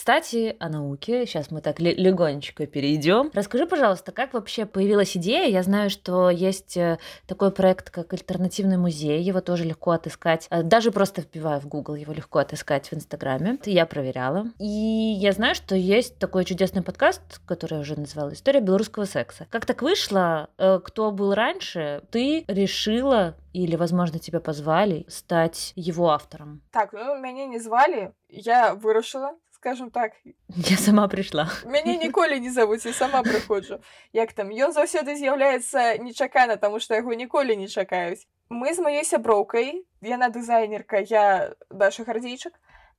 кстати, 0.00 0.56
о 0.60 0.70
науке. 0.70 1.26
Сейчас 1.26 1.50
мы 1.50 1.60
так 1.60 1.78
легонечко 1.78 2.66
перейдем. 2.66 3.30
Расскажи, 3.34 3.66
пожалуйста, 3.66 4.12
как 4.12 4.32
вообще 4.32 4.64
появилась 4.64 5.14
идея? 5.14 5.46
Я 5.46 5.62
знаю, 5.62 5.90
что 5.90 6.30
есть 6.30 6.74
э, 6.78 6.98
такой 7.26 7.50
проект, 7.50 7.90
как 7.90 8.14
альтернативный 8.14 8.78
музей. 8.78 9.20
Его 9.20 9.42
тоже 9.42 9.64
легко 9.64 9.90
отыскать. 9.90 10.46
Э, 10.48 10.62
даже 10.62 10.90
просто 10.90 11.20
вбивая 11.20 11.60
в 11.60 11.68
Google, 11.68 11.96
его 11.96 12.14
легко 12.14 12.38
отыскать 12.38 12.90
в 12.90 12.94
Инстаграме. 12.94 13.58
Я 13.66 13.84
проверяла. 13.84 14.46
И 14.58 14.64
я 14.64 15.32
знаю, 15.32 15.54
что 15.54 15.74
есть 15.74 16.18
такой 16.18 16.46
чудесный 16.46 16.80
подкаст, 16.80 17.20
который 17.44 17.74
я 17.74 17.80
уже 17.80 18.00
называла 18.00 18.32
«История 18.32 18.60
белорусского 18.60 19.04
секса». 19.04 19.46
Как 19.50 19.66
так 19.66 19.82
вышло? 19.82 20.48
Э, 20.56 20.80
кто 20.82 21.10
был 21.10 21.34
раньше? 21.34 22.02
Ты 22.10 22.46
решила 22.48 23.36
или, 23.52 23.76
возможно, 23.76 24.18
тебя 24.18 24.40
позвали 24.40 25.04
стать 25.08 25.72
его 25.76 26.08
автором? 26.08 26.62
Так, 26.70 26.94
ну, 26.94 27.20
меня 27.20 27.44
не 27.44 27.58
звали. 27.58 28.14
Я 28.30 28.74
вырашила 28.74 29.32
скажем 29.59 29.89
так 29.91 30.13
я 30.49 30.77
сама 30.77 31.07
прыйшла 31.07 31.47
мяне 31.65 31.97
ніколі 31.97 32.39
не 32.39 32.51
завуць 32.51 32.85
і 32.85 32.93
сама 32.93 33.23
прыходжу 33.23 33.79
як 34.13 34.33
там 34.33 34.49
ён 34.49 34.75
заўсёды 34.75 35.15
з'яўляецца 35.15 35.97
нечакана 36.03 36.57
таму 36.57 36.79
што 36.79 36.95
яго 36.95 37.13
ніколі 37.13 37.55
не 37.55 37.67
чакаюць 37.67 38.27
мы 38.49 38.73
з 38.73 38.85
маёй 38.85 39.03
сяброўкай 39.03 39.85
яна 40.01 40.29
дызайнерка 40.29 41.01
я 41.01 41.55
даша 41.69 42.03
гардзейчык 42.03 42.53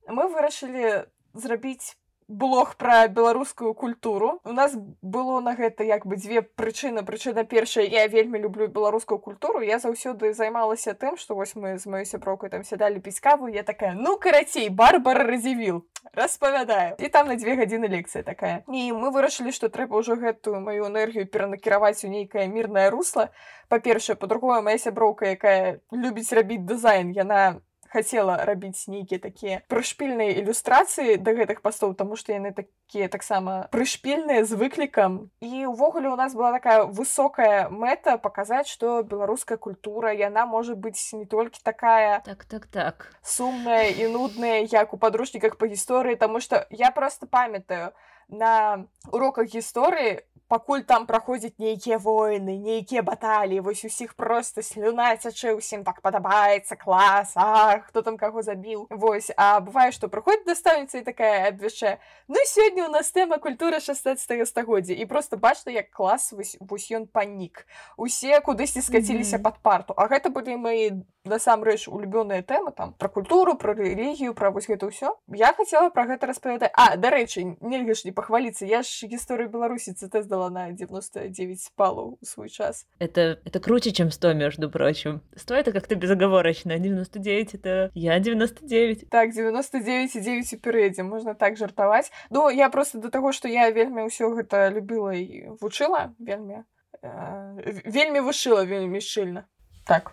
мы 0.07 0.27
вырашылі 0.27 1.07
зрабіць 1.33 1.95
блог 2.32 2.76
пра 2.76 3.08
беларускую 3.08 3.74
культуру. 3.74 4.40
У 4.44 4.52
нас 4.52 4.74
было 5.02 5.40
на 5.40 5.54
гэта 5.54 5.84
як 5.84 6.06
бы 6.06 6.16
дзве 6.16 6.42
прычыны. 6.42 7.04
Прычына 7.04 7.44
першая 7.44 7.84
я 7.84 8.06
вельмі 8.06 8.38
люблю 8.38 8.68
беларускую 8.68 9.18
культуру. 9.18 9.60
Я 9.60 9.78
заўсёды 9.78 10.32
займалася 10.32 10.94
тым 10.94 11.16
што 11.16 11.34
вось 11.34 11.54
мы 11.54 11.78
з 11.78 11.86
маёй 11.86 12.06
сяброкай 12.06 12.50
там 12.50 12.64
сядалі 12.64 13.00
піць 13.00 13.20
каву. 13.20 13.48
Я 13.48 13.62
такая 13.62 13.92
ну 13.94 14.16
карацей 14.16 14.68
барбара 14.68 15.24
разявіл 15.24 15.84
распавядаю 16.12 16.96
і 16.98 17.08
там 17.08 17.28
на 17.28 17.36
дзве 17.36 17.56
гадзіны 17.56 17.88
лекцыя 17.88 18.22
такая. 18.22 18.64
І 18.68 18.92
мы 18.92 19.12
вырашылі 19.12 19.52
што 19.52 19.68
трэба 19.68 20.00
ўжо 20.00 20.16
гэтую 20.16 20.60
маю 20.60 20.88
энергію 20.88 21.28
перанакіраваць 21.28 22.04
у 22.04 22.08
нейкае 22.08 22.48
мірнае 22.48 22.88
русло. 22.90 23.28
Па-першае 23.68 24.16
па-другое 24.16 24.60
моя 24.62 24.78
сяброўка 24.78 25.36
якая 25.36 25.80
любіць 25.92 26.32
рабіць 26.32 26.64
дызайн 26.64 27.12
яна 27.12 27.60
хацела 27.91 28.45
рабіць 28.45 28.87
нейкія 28.87 29.19
такія 29.19 29.61
прышпільныя 29.71 30.35
ілюстрацыі 30.43 31.17
да 31.17 31.33
гэтых 31.33 31.63
пастоў 31.63 31.95
тому 31.95 32.19
што 32.19 32.35
яны 32.35 32.51
такія 32.51 33.07
таксама 33.07 33.67
прышпільныя 33.71 34.43
з 34.43 34.59
выклікам 34.59 35.31
і 35.39 35.71
ўвогуле 35.71 36.11
у 36.11 36.17
нас 36.19 36.35
была 36.35 36.51
такая 36.51 36.83
высокая 36.85 37.69
мэта 37.69 38.17
паказаць 38.17 38.67
што 38.67 39.01
беларуская 39.03 39.57
культура 39.57 40.11
яна 40.11 40.45
можа 40.45 40.75
быць 40.75 40.99
не 41.13 41.25
толькі 41.25 41.63
такая 41.63 42.21
так 42.27 42.45
так 42.45 42.67
так 42.67 43.07
сумная 43.23 43.89
і 43.89 44.11
нудная 44.11 44.67
як 44.67 44.93
у 44.93 44.97
падручніках 44.97 45.57
па 45.57 45.71
гісторыі 45.71 46.19
тому 46.19 46.43
што 46.43 46.67
я 46.69 46.91
просто 46.91 47.27
памятаю 47.27 47.95
на 48.27 48.85
уроках 49.11 49.47
гісторыі 49.47 50.27
пакуль 50.51 50.81
там 50.87 51.05
праходзяць 51.05 51.59
нейкія 51.59 51.97
войны 51.99 52.55
нейкія 52.57 53.03
баталіі 53.03 53.59
вось 53.59 53.83
усіх 53.83 54.15
просто 54.15 54.63
слюна 54.63 55.11
цячэ 55.15 55.53
ўсім 55.59 55.83
так 55.83 55.99
падабаецца 56.01 56.79
клас 56.79 57.35
а 57.35 57.79
хто 57.87 58.01
там 58.01 58.17
каго 58.17 58.41
забіў 58.41 58.87
Вось 58.89 59.27
а 59.35 59.59
бывае 59.59 59.91
што 59.91 60.07
прыходзіць 60.07 60.47
настаўніца 60.47 60.99
і 60.99 61.07
такая 61.07 61.51
адвяшчэ 61.51 61.99
Ну 62.27 62.39
сёння 62.47 62.87
у 62.87 62.91
нас 62.91 63.11
тэма 63.11 63.37
культура 63.43 63.79
16 63.79 64.47
стагоддзя 64.47 64.95
і 64.95 65.05
просто 65.05 65.37
бачна 65.37 65.71
як 65.75 65.91
клас 65.91 66.31
вось 66.31 66.55
вось 66.59 66.87
ён 66.91 67.07
панік 67.11 67.67
усе 67.97 68.39
кудысьці 68.39 68.81
скаціліся 68.81 69.37
mm 69.37 69.39
-hmm. 69.39 69.43
пад 69.43 69.59
парту 69.61 69.93
а 69.97 70.07
гэта 70.07 70.29
былі 70.29 70.57
мои 70.57 70.91
насамрэч 71.27 71.87
улюбёная 71.87 72.41
тэма 72.41 72.71
там 72.71 72.93
про 72.93 73.09
культуру 73.09 73.55
про 73.55 73.73
рэлігію 73.73 74.33
пра 74.33 74.49
вось 74.51 74.67
гэта 74.67 74.87
ўсё 74.87 75.15
я 75.35 75.53
хацела 75.53 75.89
пра 75.89 76.07
гэта 76.07 76.27
распавядаць 76.27 76.71
а 76.73 76.95
дарэчы 76.95 77.57
нельга 77.61 77.93
ж 77.93 78.07
не 78.07 78.11
пахваліцца 78.11 78.65
я 78.65 78.81
ж 78.81 79.07
гісторыю 79.07 79.49
беларусі 79.49 79.93
цт 79.93 80.15
здала 80.23 80.49
на 80.49 80.71
99 80.71 81.71
баллов 81.77 82.17
в 82.21 82.25
свой 82.25 82.49
час 82.49 82.87
это 82.99 83.39
это 83.43 83.59
круче 83.59 83.91
чем 83.91 84.11
100 84.11 84.33
между 84.33 84.71
прочим 84.71 85.21
100 85.35 85.55
это 85.55 85.71
как-то 85.71 85.95
безоговорочно 85.95 86.79
99 86.79 87.55
это 87.55 87.91
я 87.93 88.19
99 88.19 89.09
так 89.09 89.31
99 89.31 90.15
и 90.15 90.21
9 90.21 90.61
передзе 90.61 91.03
можно 91.03 91.35
так 91.35 91.57
жартаваць 91.57 92.11
Ну 92.29 92.49
я 92.49 92.69
просто 92.69 92.99
до 92.99 93.09
того 93.09 93.31
что 93.31 93.47
я 93.47 93.69
вельмі 93.71 94.07
ўсё 94.07 94.31
гэта 94.31 94.69
любіла 94.69 95.13
і 95.13 95.57
вучыла 95.59 96.13
вельмі 96.19 96.63
э, 97.01 97.81
вельмі 97.85 98.19
вышыла 98.21 98.63
вельмі 98.63 98.99
шчыльна 98.99 99.45
так 99.85 100.11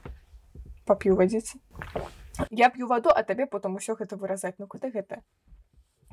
Поп'ю 0.90 1.16
вадзіцы 1.22 1.62
я 2.50 2.70
п'ю 2.74 2.90
ваду 2.90 3.14
а 3.14 3.24
табе 3.24 3.46
потом 3.46 3.78
усё 3.82 3.96
гэта 4.02 4.18
выразаць 4.18 4.58
ну 4.58 4.68
куды 4.68 4.90
гэта 4.98 5.22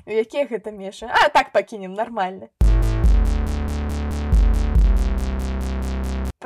якія 0.05 0.45
гэта 0.53 0.71
меша 0.71 1.09
а 1.09 1.29
так 1.33 1.51
пакінем 1.51 1.97
нармальна 1.97 2.53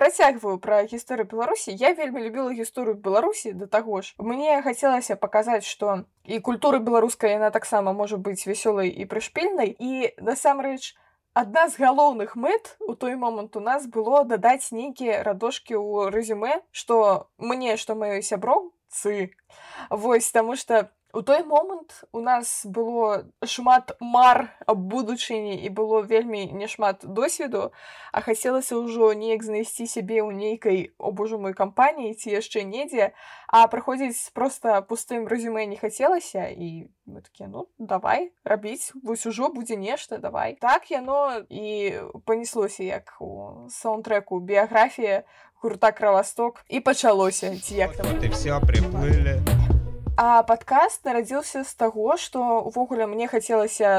працягваю 0.02 0.58
пра 0.58 0.82
гісторыю 0.90 1.28
беларусі 1.30 1.76
я 1.78 1.94
вельмі 1.94 2.24
любіла 2.24 2.54
гісторыю 2.58 2.96
беларусі 2.98 3.52
да 3.54 3.68
таго 3.68 4.02
ж. 4.02 4.16
Мне 4.18 4.58
хацелася 4.66 5.16
паказаць 5.16 5.68
што 5.68 6.06
і 6.26 6.40
культура 6.40 6.80
беларуская 6.80 7.38
яна 7.38 7.52
таксама 7.54 7.94
можа 7.94 8.18
быць 8.18 8.48
вясёлай 8.50 8.90
і 8.90 9.06
прышпільнай 9.06 9.76
і 9.78 10.10
насамрэч 10.18 10.98
адна 11.37 11.69
з 11.69 11.77
галоўных 11.83 12.37
мэт 12.37 12.77
у 12.81 12.95
той 12.95 13.17
момант 13.17 13.57
у 13.57 13.61
нас 13.61 13.87
было 13.87 14.25
дадаць 14.25 14.73
нейкія 14.73 15.23
радошкі 15.23 15.77
ў 15.77 16.09
рэзюме 16.15 16.61
што 16.73 17.29
мне 17.37 17.77
што 17.77 17.95
маёй 17.95 18.23
сяброўцы 18.25 19.37
вось 19.91 20.31
таму 20.33 20.57
што 20.57 20.89
у 21.14 21.22
той 21.22 21.44
момант 21.44 22.04
у 22.12 22.20
нас 22.20 22.66
было 22.66 23.26
шмат 23.46 23.96
мар 24.00 24.50
аб 24.66 24.78
будучыні 24.78 25.56
і 25.56 25.70
было 25.70 26.02
вельмі 26.02 26.46
няшмат 26.54 27.04
досведу 27.04 27.72
а 28.12 28.22
хацелася 28.22 28.80
ўжо 28.80 29.14
неяк 29.14 29.44
знайсці 29.44 29.88
сябе 29.88 30.24
ў 30.24 30.32
нейкай 30.32 30.92
о 30.98 31.12
божу 31.12 31.40
мой 31.40 31.54
кампаніі 31.54 32.16
ці 32.16 32.32
яшчэ 32.40 32.64
недзе 32.64 33.12
а 33.48 33.68
праходзіць 33.68 34.32
проста 34.34 34.82
пустым 34.82 35.28
рэзюме 35.28 35.68
не 35.68 35.76
хацелася 35.76 36.48
і 36.48 36.88
мы 37.06 37.22
такі 37.22 37.52
ну 37.52 37.68
давай 37.78 38.32
рабіць 38.44 38.96
вось 39.04 39.26
ужо 39.26 39.52
будзе 39.52 39.76
нешта 39.76 40.18
давай 40.18 40.56
так 40.56 40.92
яно 40.92 41.44
і 41.50 42.00
панеслося 42.26 42.84
як 42.84 43.16
у 43.20 43.68
саундтреку 43.70 44.40
біяграфія 44.40 45.24
гурта 45.62 45.92
кровосток 45.92 46.66
і 46.70 46.80
пачалося 46.80 47.60
ці 47.60 47.76
як 47.76 47.96
там. 47.96 48.08
Ты 48.20 48.32
все 48.32 48.60
приплылі 48.60 49.61
А 50.17 50.43
падкаст 50.49 51.05
нарадзіўся 51.05 51.63
з 51.65 51.73
таго, 51.77 52.17
што 52.17 52.45
ўвогуле 52.69 53.07
мне 53.07 53.27
хацелася 53.29 53.91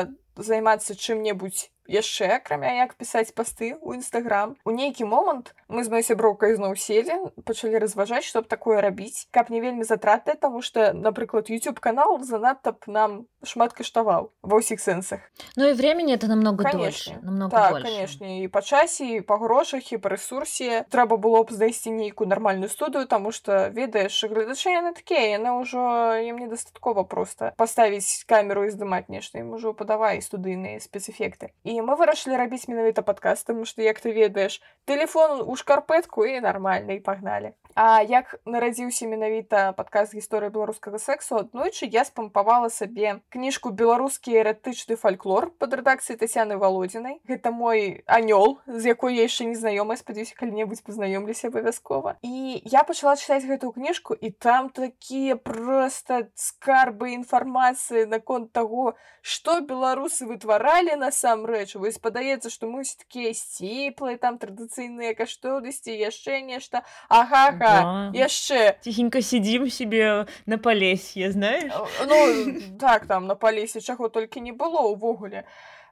займацца 0.49 0.95
чым-небудзь 0.95 1.67
яшчэ 1.87 2.27
акрамя 2.37 2.83
як 2.83 2.93
пісаць 2.99 3.31
пасты 3.31 3.73
ў 3.79 4.03
нстаграм 4.03 4.55
у 4.67 4.71
нейкі 4.75 5.07
момант 5.07 5.55
мы 5.71 5.83
з 5.87 5.89
моей 5.89 6.03
сяброўкай 6.03 6.55
зноў 6.59 6.75
селі 6.75 7.31
пачалі 7.47 7.79
разважаць 7.79 8.27
чтоб 8.27 8.47
такое 8.47 8.83
рабіць 8.83 9.27
каб 9.31 9.49
не 9.49 9.63
вельмі 9.63 9.87
затратна 9.87 10.35
таму 10.35 10.61
что 10.61 10.91
напрыклад 10.93 11.49
youtube 11.49 11.79
канал 11.79 12.19
занадта 12.19 12.75
б 12.75 12.91
нам 12.91 13.25
шмат 13.43 13.71
каштаваў 13.73 14.29
ва 14.43 14.55
ўсіх 14.59 14.83
сэнсах 14.83 15.23
ну 15.55 15.71
і 15.71 15.73
времени 15.73 16.13
это 16.13 16.27
намного 16.27 16.67
конечно 16.67 17.19
намного 17.23 17.55
так, 17.55 17.81
канешне 17.87 18.43
і 18.43 18.47
па 18.51 18.61
часе 18.61 19.17
і 19.17 19.21
па 19.23 19.39
грошах 19.39 19.87
і 19.95 19.97
па 19.97 20.11
рэсурсе 20.11 20.83
трэба 20.91 21.15
было 21.15 21.43
б 21.47 21.55
знайсці 21.55 21.95
нейкую 21.95 22.27
нармальную 22.27 22.69
студыю 22.69 23.07
таму 23.07 23.31
что 23.31 23.71
ведаеш 23.71 24.19
гледачы 24.27 24.75
яны 24.75 24.91
такія 24.91 25.39
яны 25.39 25.55
ўжо 25.63 26.19
ім 26.19 26.43
недастаткова 26.43 27.07
просто 27.07 27.55
паставіць 27.55 28.27
камеру 28.27 28.67
і 28.67 28.75
здымаць 28.75 29.07
нешта 29.07 29.39
ім 29.39 29.55
ужо 29.55 29.71
падавай 29.71 30.19
студыйныя 30.19 30.83
спецэфекты 30.83 31.55
і 31.63 31.70
і 31.71 31.81
мы 31.81 31.95
вырашылі 31.99 32.37
рабіць 32.37 32.67
менавіта 32.67 33.01
падкаст 33.01 33.47
тому 33.47 33.65
што 33.65 33.81
як 33.81 33.99
ты 33.99 34.11
ведаеш 34.11 34.61
телефон 34.85 35.41
у 35.45 35.55
шкарпэтку 35.55 36.25
і 36.25 36.41
нармальна 36.41 36.97
і 36.97 37.03
пагналі 37.03 37.53
А 37.77 38.01
як 38.01 38.39
нарадзіўся 38.49 39.05
менавіта 39.05 39.69
падказ 39.77 40.09
гісторыі 40.17 40.49
беларускага 40.49 40.97
сексу 40.97 41.37
аднойчы 41.37 41.85
я 41.85 42.01
спампавала 42.09 42.71
сабе 42.73 43.21
кніжку 43.29 43.69
беларускі 43.69 44.33
эратычны 44.33 44.97
фальклор 44.97 45.51
под 45.61 45.77
рэдакцыяй 45.77 46.17
тасяны 46.17 46.57
володзінай 46.57 47.19
гэта 47.29 47.53
мой 47.53 48.01
анёл 48.09 48.57
з 48.65 48.89
якой 48.89 49.21
я 49.21 49.29
яшчэ 49.29 49.45
незнаёмая 49.53 49.97
спадзяюся 50.01 50.33
калі-небудзь 50.41 50.81
пазнаёмлюся 50.81 51.53
абавязкова 51.53 52.17
і 52.25 52.57
я 52.65 52.81
пачала 52.81 53.13
чытаць 53.13 53.45
гэтую 53.45 53.69
кніжку 53.77 54.17
і 54.17 54.33
там 54.33 54.73
такія 54.73 55.37
просто 55.37 56.33
скарбы 56.33 57.13
інфармацыі 57.13 58.09
наконт 58.09 58.57
таго 58.57 58.97
што 59.21 59.61
беларусы 59.61 60.25
вытваралі 60.25 60.97
насамрэч 60.97 61.60
вось 61.61 61.97
падаецца 61.97 62.49
што 62.49 62.67
мы 62.67 62.83
такія 62.97 63.33
сціплыя 63.33 64.17
там 64.17 64.37
традыцыйныя 64.37 65.13
каштоўнасці 65.13 65.91
яшчэ 65.91 66.41
нешта 66.41 66.83
ага 67.09 67.53
ага, 67.53 67.59
да. 67.59 68.11
яшчэ 68.15 68.77
ціхенька 68.81 69.21
сидзім 69.21 69.69
себе 69.69 70.25
на 70.45 70.57
палесе 70.57 71.31
знаешь 71.31 71.73
ну 72.07 72.77
так 72.79 73.05
там 73.07 73.27
на 73.27 73.35
палесе 73.35 73.81
чаго 73.81 74.09
толькі 74.09 74.41
не 74.41 74.51
было 74.51 74.87
ўвогуле 74.89 75.45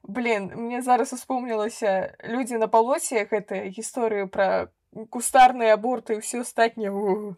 блин 0.07 0.51
мне 0.55 0.81
зараз 0.81 1.13
успомнілася 1.13 2.15
людзі 2.23 2.57
на 2.57 2.67
палосе 2.67 3.25
гэтыя 3.25 3.69
гісторыю 3.69 4.27
пра 4.29 4.69
кустарныя 5.09 5.73
аборты 5.75 6.17
ўсё 6.17 6.41
астатняе 6.41 6.89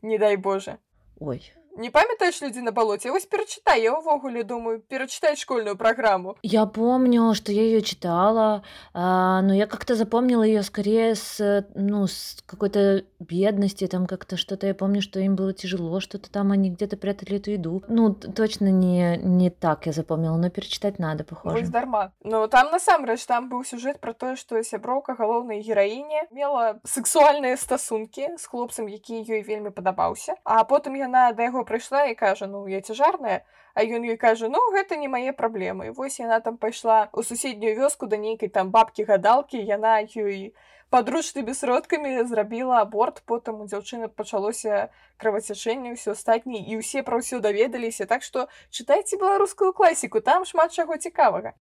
не 0.01 0.17
дай 0.17 0.37
Боже 0.37 0.77
ой 1.19 1.41
не 1.77 1.89
памятаеш 1.89 2.41
людзі 2.41 2.61
на 2.61 2.71
балоце 2.71 3.11
вось 3.13 3.25
перачытай 3.29 3.81
я 3.85 3.93
ўвогуле 3.93 4.43
думаю 4.43 4.81
перачытаць 4.81 5.37
школьную 5.37 5.77
программу 5.77 6.35
я 6.41 6.65
помню 6.65 7.33
что 7.37 7.51
я 7.51 7.61
ее 7.61 7.81
читала 7.81 8.63
а, 8.93 9.41
но 9.41 9.53
я 9.53 9.67
как-то 9.67 9.95
запомнила 9.95 10.41
ее 10.43 10.63
скорее 10.63 11.13
с 11.15 11.65
ну 11.75 12.07
с 12.07 12.41
какой-то 12.45 13.03
бедности 13.19 13.85
там 13.87 14.07
как-то 14.07 14.37
что-то 14.37 14.65
я 14.67 14.73
помню 14.73 15.01
что 15.01 15.19
им 15.19 15.35
было 15.35 15.53
тяжело 15.53 15.99
что-то 15.99 16.31
там 16.31 16.51
они 16.51 16.71
где-то 16.71 16.97
прятали 16.97 17.37
эту 17.37 17.51
еду 17.51 17.83
ну 17.87 18.13
точно 18.13 18.71
не 18.71 19.17
не 19.17 19.49
так 19.51 19.85
я 19.85 19.91
запомнила 19.91 20.35
но 20.35 20.49
перечитать 20.49 20.97
надо 20.97 21.23
похоже 21.23 21.67
дарма 21.67 22.11
но 22.23 22.47
там 22.47 22.71
насамрэч 22.71 23.25
там 23.25 23.49
быў 23.49 23.63
сюжет 23.63 23.99
про 23.99 24.13
тое 24.13 24.35
что 24.35 24.61
сяброўка 24.63 25.13
галоўнай 25.13 25.61
гераіне 25.61 26.25
мела 26.31 26.79
сексуальныя 26.83 27.55
стасункі 27.55 28.33
з 28.37 28.45
хлопцам 28.45 28.89
які 28.89 29.21
ёй 29.21 29.45
вельмі 29.45 29.69
падабаўся 29.69 30.33
а 30.43 30.63
потым 30.63 30.95
яна 30.95 31.31
да 31.33 31.43
яго 31.43 31.60
прыйшла 31.61 32.05
і 32.09 32.15
кажа 32.15 32.47
ну 32.47 32.67
я 32.67 32.81
цяжарная 32.81 33.45
а 33.73 33.83
ён 33.83 34.01
ёй 34.03 34.17
кажа 34.17 34.49
ну 34.49 34.59
гэта 34.73 34.97
не 34.97 35.07
мае 35.07 35.33
праблемы 35.33 35.91
вось 35.91 36.19
яна 36.19 36.39
там 36.39 36.57
пайшла 36.57 37.09
у 37.13 37.23
суседнюю 37.23 37.75
вёску 37.77 38.07
да 38.07 38.17
нейкай 38.17 38.49
там 38.49 38.71
бабкі 38.71 39.05
гадалкі 39.05 39.61
яна 39.61 40.01
ёй 40.01 40.53
подручнымі 40.89 41.53
сродкамі 41.53 42.23
зрабіла 42.25 42.81
аборт 42.81 43.21
потым 43.25 43.61
у 43.61 43.67
дзяўчыны 43.67 44.07
пачалося 44.07 44.89
кровацячэнне 45.17 45.93
ўсё 45.93 46.17
астатні 46.17 46.63
і 46.63 46.81
ўсе 46.81 47.03
пра 47.03 47.21
ўсё 47.21 47.39
даведаліся 47.39 48.09
так 48.09 48.23
што 48.23 48.47
чытайце 48.71 49.21
беларускую 49.21 49.73
класіку 49.73 50.21
там 50.21 50.45
шмат 50.45 50.73
чаго 50.73 50.97
цікавага 50.97 51.53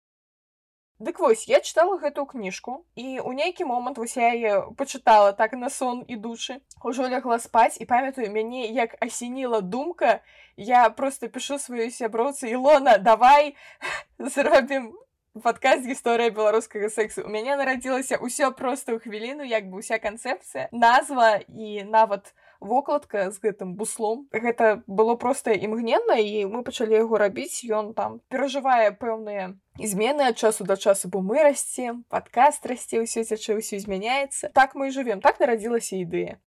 Дык 1.00 1.18
вось 1.18 1.48
я 1.50 1.58
чытала 1.58 1.98
гэтую 1.98 2.24
кніжку 2.30 2.86
і 2.94 3.18
ў 3.18 3.34
нейкі 3.34 3.66
момант 3.66 3.98
вось 3.98 4.14
я 4.16 4.30
яе 4.30 4.52
пачытала 4.78 5.34
так 5.34 5.52
на 5.58 5.66
сон 5.66 6.06
ідучы 6.06 6.62
ужо 6.86 7.10
лягла 7.10 7.42
спаць 7.42 7.82
і 7.82 7.84
памятаю 7.84 8.30
мяне 8.30 8.70
як 8.70 8.94
асеніла 9.02 9.60
думка 9.60 10.22
я 10.56 10.88
просто 10.90 11.28
пішу 11.28 11.58
сваю 11.58 11.90
сяброцы 11.90 12.46
Ілона 12.46 12.98
давай 12.98 13.56
зробім 14.18 14.94
падказ 15.42 15.82
гісторыя 15.82 16.30
беларускага 16.30 16.86
сексу 16.86 17.26
у 17.26 17.28
мяне 17.28 17.58
нарадзілася 17.58 18.22
ўсё 18.22 18.54
проста 18.54 18.94
ў 18.94 19.02
хвіліну 19.02 19.42
як 19.42 19.66
бы 19.66 19.82
уся 19.82 19.98
канцэпцыя 19.98 20.70
назва 20.70 21.42
і 21.50 21.82
нават 21.90 22.30
вокладка 22.64 23.30
з 23.30 23.38
гэтым 23.44 23.74
буслом 23.76 24.26
гэта 24.32 24.82
было 24.86 25.14
проста 25.14 25.52
імгненна 25.52 26.16
і 26.18 26.48
мы 26.48 26.64
пачалі 26.64 26.96
яго 26.96 27.20
рабіць 27.20 27.64
ён 27.68 27.92
там 27.94 28.20
перажывае 28.32 28.90
пэўныя 28.96 29.54
змены 29.78 30.32
ад 30.32 30.36
часу 30.40 30.64
да 30.64 30.76
часу 30.76 31.08
бо 31.08 31.20
мы 31.20 31.44
расцем 31.44 32.04
падкаст 32.08 32.66
расце 32.66 33.04
ўсё 33.04 33.24
цячэ 33.28 33.60
ўсё 33.60 33.78
змяняецца 33.84 34.50
так 34.56 34.74
мы 34.74 34.90
жывем 34.90 35.20
так 35.20 35.40
нарадзілася 35.40 36.00
ідэя 36.00 36.40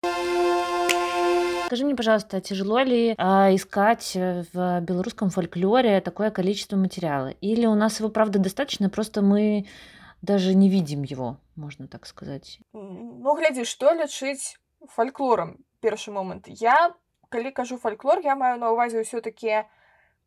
Скажи 1.67 1.87
мне, 1.87 1.97
пожалуйста, 1.97 2.41
тяжело 2.41 2.79
ли 2.81 3.15
а, 3.19 3.53
искать 3.53 4.13
в 4.15 4.81
белорусском 4.83 5.31
фольклоре 5.31 6.01
такое 6.03 6.31
количество 6.31 6.77
материала? 6.77 7.29
Или 7.41 7.67
у 7.67 7.75
нас 7.75 7.99
его, 7.99 8.11
правда, 8.11 8.39
достаточно, 8.39 8.91
просто 8.91 9.23
мы 9.23 9.67
даже 10.21 10.55
не 10.55 10.69
видим 10.69 11.03
его, 11.03 11.39
можно 11.57 11.89
так 11.89 12.07
сказать? 12.07 12.61
Ну, 12.75 13.35
гляди, 13.35 13.65
что 13.65 13.93
лечить 13.93 14.59
фольклором 14.87 15.65
Першы 15.82 16.12
момант 16.12 16.48
я 16.48 16.94
калі 17.30 17.52
кажу 17.52 17.78
фальклор 17.78 18.20
я 18.24 18.36
маю 18.36 18.58
на 18.60 18.72
увазе 18.72 19.02
ўсё-таки 19.02 19.66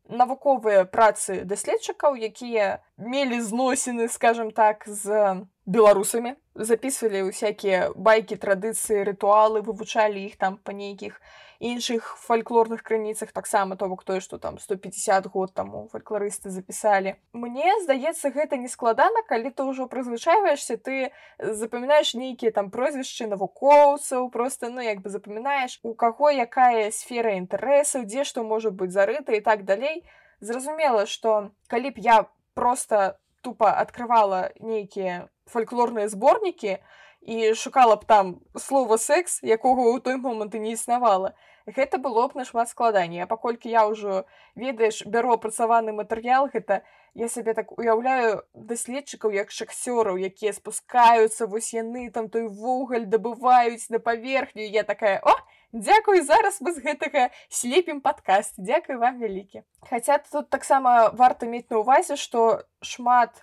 навуковыя 0.09 0.83
працы 0.85 1.43
даследчыкаў 1.47 2.15
якія 2.15 2.83
мелі 2.97 3.39
зносіны 3.39 4.07
скажем 4.09 4.51
так 4.51 4.83
з 4.87 5.45
беларусамі 5.68 6.34
записывалі 6.54 7.28
всякие 7.28 7.92
байкі 7.94 8.40
традыцыі 8.40 9.04
рытуалы 9.04 9.60
вывучалі 9.66 10.24
іх 10.24 10.40
там 10.40 10.56
па 10.64 10.72
нейкіх 10.72 11.20
іншых 11.60 12.16
фальклорных 12.22 12.82
крыніцах 12.82 13.32
таксама 13.32 13.76
то 13.76 13.88
бок 13.88 14.04
тое 14.04 14.20
што 14.20 14.38
там 14.38 14.58
150 14.58 15.26
год 15.26 15.54
таму 15.54 15.88
фальклорысты 15.92 16.50
запісалі 16.50 17.14
Мне 17.32 17.74
здаецца 17.82 18.30
гэта 18.30 18.56
не 18.56 18.68
складана 18.68 19.22
калі 19.28 19.50
ты 19.50 19.66
ўжо 19.66 19.86
прызвычайваешься 19.90 20.78
ты 20.78 21.10
запамінаеш 21.38 22.14
нейкія 22.14 22.52
там 22.52 22.70
прозвішчы 22.70 23.26
навукоўцаў 23.26 24.30
просто 24.30 24.70
ну 24.70 24.80
як 24.80 25.02
бы 25.02 25.10
запамінаеш 25.10 25.80
у 25.82 25.94
каго 25.94 26.30
якая 26.30 26.90
сфера 26.90 27.34
інтарэсаў 27.34 28.06
дзе 28.06 28.24
што 28.24 28.46
можа 28.46 28.70
быць 28.70 28.94
зарыта 28.94 29.34
і 29.34 29.42
так 29.42 29.64
далей 29.64 30.06
зразумела 30.40 31.06
што 31.06 31.50
калі 31.66 31.90
б 31.90 31.98
я 31.98 32.26
просто 32.54 33.18
тупо 33.43 33.69
открывала 33.69 34.49
нейкія 34.59 35.27
фальклорныя 35.51 36.07
зборнікі 36.09 36.79
і 37.21 37.53
шукала 37.53 37.95
б 37.95 38.07
там 38.07 38.39
слова 38.57 38.97
секс 38.97 39.39
якога 39.43 39.91
ў 39.91 39.99
той 40.03 40.17
момант 40.17 40.55
і 40.55 40.63
не 40.63 40.73
існавала. 40.75 41.35
Гэта 41.67 41.99
было 41.99 42.27
б 42.27 42.35
нашмат 42.35 42.67
складаней. 42.67 43.23
А 43.23 43.27
паколькі 43.27 43.71
я 43.71 43.87
ўжо 43.87 44.27
ведаеш 44.55 45.05
бяру 45.07 45.35
апрацаваны 45.35 45.95
матэрыял 45.95 46.51
гэта 46.51 46.83
я 47.15 47.29
сябе 47.29 47.53
так 47.53 47.71
уяўляю 47.77 48.43
даследчыкаў 48.53 49.31
як 49.31 49.51
шахсёраў 49.51 50.17
якія 50.17 50.51
спускаюцца 50.53 51.47
вось 51.47 51.71
яны 51.73 52.09
там 52.11 52.27
той 52.29 52.47
вугаль 52.49 53.05
дабываюць 53.05 53.87
на 53.89 53.99
паверхню 53.99 54.65
я 54.65 54.83
такая 54.83 55.21
о 55.21 55.35
Дякую 55.73 56.21
зараз 56.21 56.61
мы 56.61 56.71
з 56.71 56.85
гэтага 56.85 57.29
слепім 57.49 57.99
падкаст. 58.01 58.53
Дякую 58.57 58.99
вам 59.01 59.17
вялікі. 59.17 59.65
Хаця 59.89 60.21
тут 60.21 60.49
таксама 60.53 61.09
варта 61.17 61.49
мець 61.49 61.65
на 61.73 61.81
ўвазе 61.81 62.13
што 62.13 62.61
шмат 62.85 63.41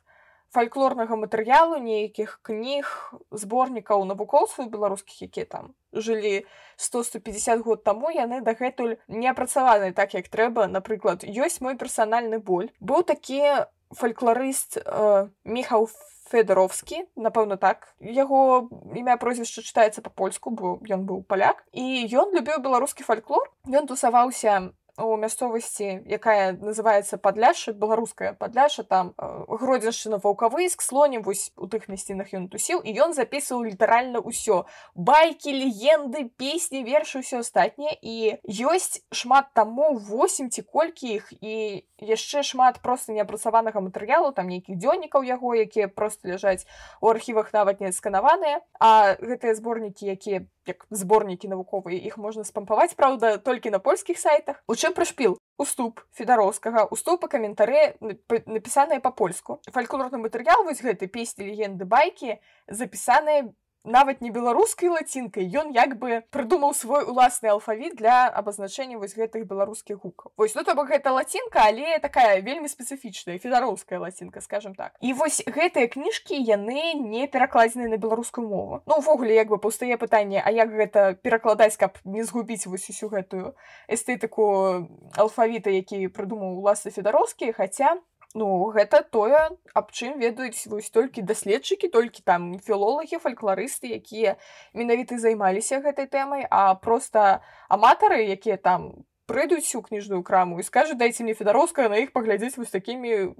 фальклорнага 0.55 1.19
матэрыялу 1.19 1.83
нейкіх 1.83 2.39
кніг 2.47 2.87
зборнікаў 3.35 4.07
навукоўцаў 4.07 4.71
беларускіх 4.71 5.27
якія 5.27 5.47
там 5.47 5.75
жылі 5.91 6.47
100-150 6.79 7.67
год 7.67 7.83
таму 7.83 8.15
яны 8.15 8.41
дагэтуль 8.47 8.95
не 9.11 9.27
апрацаваны 9.27 9.91
так 9.91 10.15
як 10.15 10.31
трэба. 10.31 10.71
Напрыклад 10.71 11.27
ёсць 11.27 11.59
мой 11.59 11.75
персанальны 11.75 12.39
боль. 12.39 12.71
Быў 12.79 13.03
такі 13.03 13.67
фальклорыст 13.91 14.79
э, 14.79 15.27
міхаў 15.43 15.91
федаровскі 16.32 17.04
напэўна 17.16 17.58
так 17.58 17.88
яго 18.02 18.70
імя 18.96 19.18
прозвішча 19.22 19.62
чытаецца 19.62 20.02
па-польску 20.06 20.52
бо 20.52 20.78
ён 20.90 21.06
быў 21.10 21.22
паляк 21.30 21.64
і 21.72 22.06
ён 22.12 22.34
любіў 22.38 22.62
беларускі 22.66 23.06
фальклор 23.08 23.46
ён 23.70 23.88
тусаваўся 23.88 24.58
у 24.99 25.17
мясцовасці 25.17 26.03
якая 26.07 26.53
называется 26.53 27.19
падляша 27.19 27.73
беларуская 27.73 28.33
падляша 28.33 28.83
там 28.83 29.15
э, 29.19 29.45
гродзеншчына 29.49 30.19
ваўкавыск 30.19 30.83
слонем 30.83 31.23
вось 31.23 31.53
у 31.57 31.67
тых 31.67 31.89
мясцінах 31.89 32.33
ён 32.35 32.49
тусіў 32.49 32.83
і 32.83 32.91
ён 32.95 33.15
записываў 33.15 33.65
літаральна 33.65 34.21
ўсё. 34.21 34.65
Байкі 34.95 35.53
легенды 35.53 36.29
песні 36.37 36.83
вершы 36.85 37.23
ўсё 37.23 37.41
астатняе 37.45 37.97
і 38.03 38.41
ёсць 38.47 39.03
шмат 39.13 39.53
таму 39.55 39.97
8 39.97 40.51
ці 40.51 40.63
колькі 40.63 41.21
іх 41.21 41.33
і 41.41 41.85
яшчэ 42.01 42.43
шмат 42.43 42.81
просто 42.83 43.13
неапрацаванага 43.13 43.81
матэрыялу 43.81 44.33
там 44.33 44.49
нейкіх 44.49 44.77
дзённікаў 44.77 45.25
яго 45.25 45.55
якія 45.55 45.89
просто 45.89 46.29
ляжаць 46.33 46.67
у 47.01 47.09
архівах 47.09 47.53
нават 47.53 47.81
не 47.81 47.93
сканаваныя. 47.93 48.61
А 48.81 49.17
гэтыя 49.21 49.55
зборнікі 49.55 50.07
якія 50.07 50.47
як 50.66 50.86
зборнікі 50.90 51.50
навуковыя 51.52 52.00
іх 52.10 52.18
можна 52.18 52.44
спампаваць 52.44 52.96
праўда 53.00 53.38
толькі 53.38 53.74
на 53.76 53.80
польскіх 53.80 54.20
сайтах 54.20 54.64
у 54.68 54.76
чым 54.76 54.96
прышпіл 54.98 55.38
уступ 55.58 56.02
федароўскага 56.18 56.88
уступа 56.92 57.30
каментары 57.32 57.96
напісаныя 58.02 59.00
па-польску 59.00 59.62
фальклорны 59.72 60.20
матэрыял 60.22 60.66
вось 60.66 60.82
гэты 60.82 61.08
песні 61.08 61.52
легенды 61.52 61.86
байкі 61.86 62.40
запісаныя 62.68 63.52
нават 63.85 64.21
не 64.21 64.31
беларускай 64.31 64.89
лацінкай 64.89 65.49
ён 65.49 65.73
як 65.73 65.97
бы 65.99 66.23
прыдумаў 66.31 66.75
свой 66.75 67.05
уласны 67.05 67.49
алфавіт 67.49 67.97
для 67.97 68.29
абазначэння 68.29 68.99
вось 68.99 69.17
гэтых 69.17 69.47
беларускіх 69.49 70.05
гукаў. 70.05 70.33
Вось 70.37 70.55
ну 70.55 70.65
то 70.65 70.75
бок 70.75 70.93
гэта 70.93 71.13
лацінка 71.13 71.65
але 71.65 71.99
такая 71.99 72.41
вельмі 72.41 72.69
спецыфічная 72.69 73.39
федароўская 73.39 73.99
лацінка 73.99 74.41
скажем 74.41 74.75
так. 74.75 74.97
І 75.01 75.13
вось 75.13 75.41
гэтыя 75.47 75.89
кніжкі 75.89 76.37
яны 76.37 76.95
не 76.95 77.27
перакладзены 77.27 77.89
на 77.89 77.97
беларускую 77.97 78.49
мову. 78.49 78.83
Ну 78.87 79.01
увогуле 79.01 79.35
як 79.35 79.49
бы 79.49 79.59
паўстае 79.59 79.97
пытанне 79.97 80.43
а 80.45 80.51
як 80.51 80.71
гэта 80.71 81.15
перакладаць 81.15 81.77
каб 81.77 81.97
не 82.05 82.25
згубіць 82.25 82.67
вось 82.67 82.89
усю 82.91 83.09
гэтую 83.09 83.57
эстэтыку 83.89 84.89
алфавіта 85.17 85.71
які 85.71 86.09
прыдумаў 86.09 86.61
уласны 86.61 86.93
федароўскі 86.93 87.53
хаця 87.53 87.97
Ну 88.35 88.71
гэта 88.71 89.03
тое 89.03 89.51
аб 89.75 89.91
чым 89.91 90.21
ведаюць 90.23 90.67
вось 90.71 90.91
толькі 90.95 91.27
даследчыкі 91.27 91.91
толькі 91.91 92.23
там 92.23 92.61
філолагі 92.63 93.19
фальклорысты 93.19 93.91
якія 93.99 94.37
менавіты 94.73 95.19
займаліся 95.19 95.81
гэтай 95.83 96.07
тэмай 96.07 96.47
а 96.47 96.75
просто 96.79 97.43
аматары 97.67 98.23
якія 98.31 98.55
там 98.57 99.03
прыйдуць 99.27 99.75
у 99.75 99.83
кніжную 99.83 100.23
краму 100.23 100.61
і 100.61 100.67
скажу 100.67 100.95
дайце 100.95 101.27
мне 101.27 101.35
федароўская 101.35 101.89
на 101.91 101.99
іх 102.07 102.15
паглядзець 102.15 102.55
вось 102.55 102.71
такімі 102.71 103.35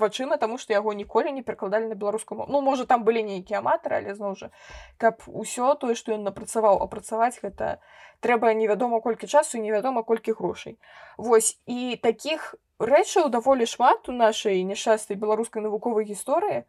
вачыма 0.00 0.38
таму 0.42 0.58
што 0.62 0.72
яго 0.72 0.94
ніколі 0.96 1.32
не 1.34 1.42
перакладалі 1.42 1.90
на 1.92 1.98
беларускую 1.98 2.46
ну 2.48 2.60
можа 2.62 2.86
там 2.86 3.04
былі 3.04 3.22
нейкія 3.30 3.60
аматары 3.60 4.00
але 4.00 4.14
зноў 4.14 4.38
жа 4.40 4.50
каб 4.96 5.26
усё 5.26 5.74
тое 5.74 5.98
што 5.98 6.14
ён 6.16 6.24
напрацаваў 6.30 6.80
апрацаваць 6.86 7.36
гэта 7.42 7.78
трэба 8.20 8.54
невядома 8.54 9.00
колькі 9.00 9.26
часу 9.26 9.58
невядома 9.58 10.02
колькі 10.02 10.32
грошай. 10.32 10.78
Вось 11.16 11.58
і 11.66 11.98
таких 12.02 12.54
рэчаў 12.78 13.30
даволі 13.30 13.66
шмат 13.66 14.08
у 14.08 14.12
нашай 14.12 14.62
няшчаснай 14.62 15.18
беларускай 15.18 15.62
навуковай 15.62 16.04
гісторыі. 16.04 16.64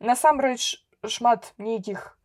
Насамрэч 0.00 0.82
шмат 1.06 1.54
нейкіх 1.58 2.18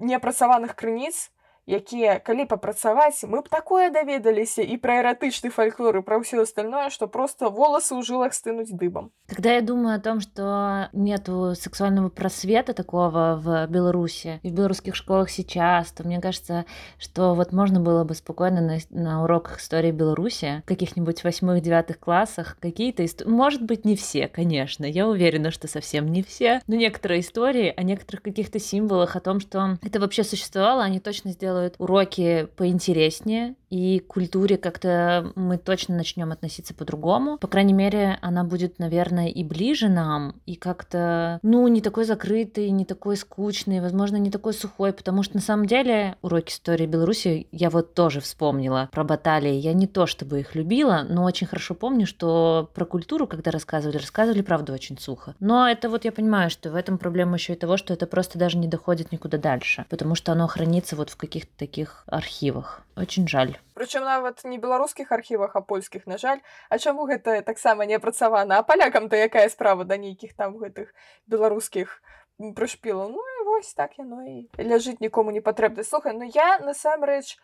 неапрацаваных 0.00 0.76
крыніц 0.76 1.32
якія 1.71 2.19
калі 2.19 2.45
папрацаваць 2.45 3.23
мы 3.23 3.41
б 3.41 3.49
такое 3.49 3.89
даведаліся 3.95 4.61
і 4.61 4.75
пра 4.83 4.99
эратычны 4.99 5.49
фальклор 5.53 5.97
і 5.97 6.03
пра 6.03 6.19
ўсё 6.19 6.43
остальное 6.43 6.89
что 6.91 7.07
просто 7.07 7.47
волосы 7.47 7.95
ў 7.95 8.03
жылах 8.03 8.35
стынуць 8.35 8.75
дыбам 8.75 9.15
когда 9.31 9.55
я 9.55 9.61
думаю 9.61 9.95
о 9.95 10.03
том 10.03 10.19
что 10.19 10.89
нету 10.91 11.55
сексуального 11.55 12.09
просвета 12.09 12.73
такого 12.73 13.39
в 13.39 13.67
беларуси 13.67 14.39
и 14.43 14.49
в 14.49 14.53
белорусских 14.53 14.95
школах 14.95 15.29
сейчас 15.29 15.91
то 15.91 16.03
мне 16.03 16.19
кажется 16.19 16.65
что 16.99 17.35
вот 17.35 17.53
можно 17.53 17.79
было 17.79 18.03
бы 18.03 18.15
спокойно 18.15 18.59
на, 18.61 18.77
на 18.89 19.23
уроках 19.23 19.59
истории 19.59 19.91
беларуси 19.91 20.63
каких-нибудь 20.65 21.23
восьмых 21.23 21.61
девятых 21.61 21.99
классах 21.99 22.57
какие-то 22.59 23.03
ист... 23.03 23.25
может 23.25 23.63
быть 23.63 23.85
не 23.85 23.95
все 23.95 24.27
конечно 24.27 24.83
я 24.85 25.07
уверена 25.07 25.51
что 25.51 25.67
совсем 25.67 26.11
не 26.11 26.21
все 26.21 26.61
но 26.67 26.75
некоторые 26.75 27.21
истории 27.21 27.73
о 27.75 27.83
некоторых 27.83 28.23
каких-то 28.23 28.59
символах 28.59 29.15
о 29.15 29.21
том 29.21 29.39
что 29.39 29.77
это 29.81 29.99
вообще 30.01 30.23
существовало 30.23 30.83
они 30.83 30.99
точно 30.99 31.31
сделали 31.31 31.54
делают 31.56 31.76
уроки 31.78 32.48
поинтереснее, 32.56 33.54
и 33.76 33.98
к 33.98 34.06
культуре 34.06 34.56
как-то 34.56 35.32
мы 35.34 35.58
точно 35.58 35.96
начнем 35.96 36.32
относиться 36.32 36.74
по-другому. 36.74 37.38
По 37.38 37.48
крайней 37.48 37.72
мере, 37.72 38.18
она 38.22 38.44
будет, 38.44 38.78
наверное, 38.78 39.28
и 39.28 39.44
ближе 39.44 39.88
нам, 39.88 40.40
и 40.46 40.56
как-то, 40.56 41.38
ну, 41.42 41.66
не 41.68 41.80
такой 41.80 42.04
закрытый, 42.04 42.70
не 42.70 42.84
такой 42.84 43.16
скучный, 43.16 43.80
возможно, 43.80 44.16
не 44.16 44.30
такой 44.30 44.54
сухой, 44.54 44.92
потому 44.92 45.22
что 45.22 45.36
на 45.36 45.42
самом 45.42 45.66
деле 45.66 46.16
уроки 46.22 46.52
истории 46.52 46.86
Беларуси 46.86 47.48
я 47.52 47.70
вот 47.70 47.94
тоже 47.94 48.20
вспомнила 48.20 48.88
про 48.92 49.04
баталии. 49.04 49.54
Я 49.54 49.72
не 49.72 49.86
то 49.86 50.06
чтобы 50.06 50.40
их 50.40 50.54
любила, 50.54 51.04
но 51.08 51.24
очень 51.24 51.46
хорошо 51.46 51.74
помню, 51.74 52.06
что 52.06 52.70
про 52.74 52.84
культуру, 52.84 53.26
когда 53.26 53.50
рассказывали, 53.50 53.98
рассказывали, 53.98 54.40
правда, 54.40 54.72
очень 54.72 54.98
сухо. 54.98 55.34
Но 55.40 55.68
это 55.68 55.88
вот 55.88 56.04
я 56.04 56.12
понимаю, 56.12 56.50
что 56.50 56.70
в 56.70 56.74
этом 56.74 56.98
проблема 56.98 57.36
еще 57.36 57.52
и 57.52 57.56
того, 57.56 57.76
что 57.76 57.92
это 57.92 58.06
просто 58.06 58.38
даже 58.38 58.58
не 58.58 58.68
доходит 58.68 59.12
никуда 59.12 59.38
дальше, 59.38 59.84
потому 59.90 60.14
что 60.14 60.32
оно 60.32 60.46
хранится 60.46 60.96
вот 60.96 61.10
в 61.10 61.16
каких-то 61.16 61.52
таких 61.56 62.04
архивах. 62.06 62.85
Очень 62.96 63.28
жаль. 63.28 63.58
Прычым 63.76 64.08
нават 64.08 64.40
не 64.48 64.56
беларускіх 64.56 65.12
архівах 65.12 65.56
а 65.56 65.60
польскіх 65.60 66.06
на 66.06 66.16
жаль. 66.16 66.40
А 66.70 66.78
чаму 66.78 67.04
гэта 67.04 67.42
таксама 67.42 67.84
не 67.84 68.00
апрацавана? 68.00 68.58
А 68.58 68.62
палякам 68.62 69.10
то 69.12 69.16
якая 69.16 69.48
справа 69.52 69.84
да 69.84 70.00
нейкіх 70.00 70.32
там 70.32 70.56
гэтых 70.56 70.94
беларускіх 71.28 72.00
прышпілаў? 72.40 73.12
Ну 73.12 73.20
і 73.20 73.44
вось 73.44 73.74
так 73.76 73.98
яно 74.00 74.24
і 74.24 74.48
ляжыць 74.56 75.04
нікому 75.04 75.30
не 75.30 75.44
патрэбна. 75.44 75.84
Слухай 75.84 76.16
ну 76.16 76.24
я 76.24 76.58
насамрэч 76.64 77.36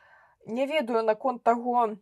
не 0.46 0.66
ведаю 0.66 1.04
наконт 1.04 1.44
таго 1.44 2.00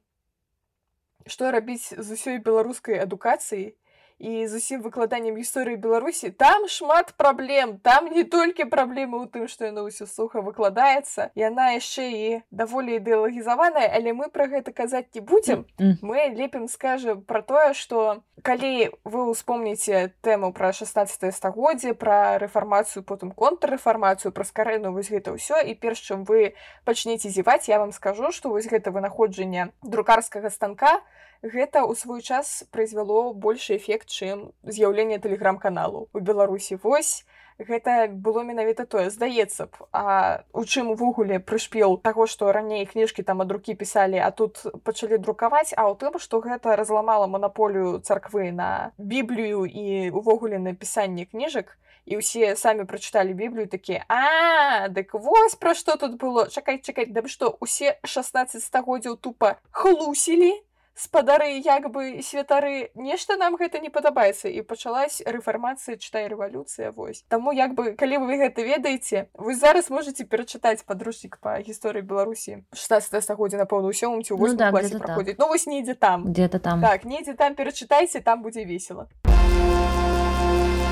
што 1.27 1.51
рабіць 1.51 1.91
з 1.91 2.07
усёй 2.15 2.39
беларускай 2.39 3.03
адукацыі 3.03 3.75
і 4.21 4.47
з 4.47 4.61
усім 4.61 4.85
выкладаннем 4.85 5.41
гісторыі 5.41 5.81
беларусі 5.81 6.29
там 6.31 6.69
шмат 6.69 7.15
праблем 7.17 7.79
там 7.81 8.13
не 8.13 8.25
толькі 8.25 8.69
праблемы 8.69 9.25
ў 9.25 9.27
тым 9.33 9.49
што 9.49 9.73
яно 9.73 9.89
ўсё 9.89 10.05
суха 10.05 10.45
выкладаецца 10.45 11.33
яна 11.33 11.73
яшчэ 11.81 12.05
і 12.13 12.27
даволі 12.53 13.01
ідэалагізаваная 13.01 13.89
але 13.89 14.13
мы 14.13 14.29
пра 14.29 14.47
гэта 14.53 14.77
казаць 14.77 15.09
не 15.17 15.25
будзем. 15.25 15.65
Мы 16.05 16.29
лепім 16.37 16.69
скажем 16.69 17.25
про 17.25 17.41
тое 17.41 17.73
что 17.73 18.21
калі 18.43 18.93
вы 19.05 19.25
успомніце 19.25 20.13
тэму 20.21 20.53
пра 20.53 20.73
16 20.77 21.33
стагоддзе 21.33 21.97
пра 21.97 22.37
рэфармацыю 22.45 23.03
потым 23.03 23.33
контррэфармацыю 23.33 24.33
пра 24.37 24.45
скарэну 24.45 24.93
вось 24.93 25.09
гэта 25.09 25.33
ўсё 25.33 25.65
і 25.65 25.73
перш 25.81 26.05
чым 26.05 26.29
вы 26.29 26.53
пачнеце 26.85 27.33
зіваць 27.33 27.73
я 27.73 27.81
вам 27.81 27.93
скажу 27.97 28.33
что 28.37 28.53
вось 28.53 28.69
гэта 28.69 28.93
вынаходжанне 28.93 29.73
друкарскага 29.81 30.53
станка 30.53 31.01
гэта 31.42 31.86
ў 31.86 31.94
свой 31.96 32.22
час 32.22 32.66
прызвяло 32.72 33.34
большы 33.34 33.78
эфект 33.78 34.10
чым 34.10 34.52
з'яўленне 34.64 35.20
тэлеграм-каналу 35.20 36.10
у 36.14 36.20
беларусі 36.20 36.82
вось 36.82 37.26
гэта 37.60 38.08
было 38.10 38.44
менавіта 38.44 38.86
тое 38.86 39.10
здаецца 39.10 39.68
б 39.72 39.88
а 39.94 40.44
у 40.52 40.66
чым 40.66 40.92
увогуле 40.92 41.40
прышпел 41.40 41.96
таго 41.98 42.28
што 42.28 42.52
раней 42.52 42.86
кніжкі 42.86 43.24
там 43.24 43.42
ад 43.42 43.52
рукі 43.52 43.76
пісалі 43.80 44.20
а 44.20 44.32
тут 44.32 44.66
пачалі 44.84 45.18
друкаваць 45.18 45.72
а 45.78 45.88
ў 45.88 45.96
тым 45.96 46.20
што 46.20 46.42
гэта 46.44 46.76
разламала 46.76 47.28
манаполію 47.28 48.02
царквы 48.04 48.52
на 48.52 48.92
біблію 48.98 49.66
і 49.66 50.12
увогуле 50.12 50.60
напісанне 50.60 51.26
кніжак 51.26 51.78
і 52.06 52.20
ўсе 52.20 52.56
самі 52.60 52.84
прачыталі 52.84 53.34
біблію 53.34 53.72
такія 53.72 54.04
а 54.12 54.92
дык 54.92 55.16
вось 55.16 55.56
пра 55.56 55.74
што 55.74 55.96
тут 55.96 56.20
было 56.20 56.52
чакай 56.52 56.84
чакаць 56.84 57.10
да 57.10 57.24
што 57.24 57.56
усе 57.64 57.96
16 58.04 58.60
стагоддзяў 58.62 59.16
тупа 59.16 59.58
хлусілі 59.72 60.60
Спадары 60.95 61.59
як 61.59 61.91
бы 61.91 62.23
святары 62.23 62.91
нешта 62.95 63.37
нам 63.37 63.57
гэта 63.57 63.81
не 63.81 63.91
падабаецца. 63.91 64.49
І 64.49 64.63
пачалась 64.63 65.23
рэфармацыя 65.27 65.97
чытай 65.97 66.29
рэвалюцыя 66.29 66.93
вось. 66.93 67.25
Таму 67.29 67.53
як 67.53 67.75
бы 67.75 67.95
калі 67.95 68.25
вы 68.27 68.37
гэта 68.37 68.63
ведаеце 68.63 69.29
вы 69.35 69.55
зараз 69.55 69.91
можете 69.91 70.25
перачытаць 70.25 70.85
падручнік 70.85 71.39
па 71.41 71.61
гісторыі 71.61 72.03
беларусі. 72.03 72.65
16 72.75 73.23
стагоддзя 73.23 73.59
напэўна 73.63 73.91
ўсём 73.93 74.23
ці 74.23 74.35
ну, 74.35 74.55
да, 74.55 74.71
праходзіць 74.71 75.37
так. 75.37 75.39
ну 75.39 75.49
вось 75.49 75.67
недзе 75.67 75.95
там. 75.95 76.25
Где-то 76.25 76.59
там. 76.59 76.81
Так 76.81 77.05
недзе 77.05 77.35
там 77.35 77.55
перачытайце 77.55 78.21
там 78.21 78.43
будзе 78.43 78.65
весело 78.65 79.09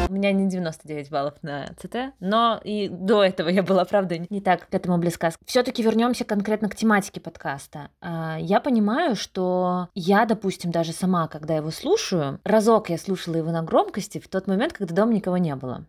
у 0.09 0.12
меня 0.12 0.33
не 0.33 0.49
99 0.49 1.11
баллов 1.11 1.35
на 1.42 1.68
ЦТ, 1.77 2.14
но 2.21 2.61
и 2.64 2.88
до 2.88 3.23
этого 3.23 3.49
я 3.49 3.62
была, 3.62 3.85
правда, 3.85 4.18
не 4.18 4.40
так 4.40 4.68
к 4.68 4.75
этому 4.75 4.99
близка. 4.99 5.31
Все-таки 5.44 5.83
вернемся 5.83 6.25
конкретно 6.25 6.68
к 6.68 6.75
тематике 6.75 7.21
подкаста. 7.21 7.90
А, 8.01 8.38
я 8.40 8.61
понимаю, 8.61 9.16
что 9.16 9.88
я, 9.94 10.25
допустим, 10.25 10.71
даже 10.71 10.92
сама, 10.92 11.29
когда 11.29 11.57
его 11.57 11.71
слушаю, 11.71 12.40
разок 12.44 12.90
я 12.90 12.99
слушала 12.99 13.37
его 13.37 13.51
на 13.51 13.62
громкости 13.62 14.18
в 14.18 14.29
тот 14.29 14.47
момент, 14.47 14.73
когда 14.73 14.94
дома 14.94 15.12
никого 15.12 15.37
не 15.37 15.55
было. 15.57 15.85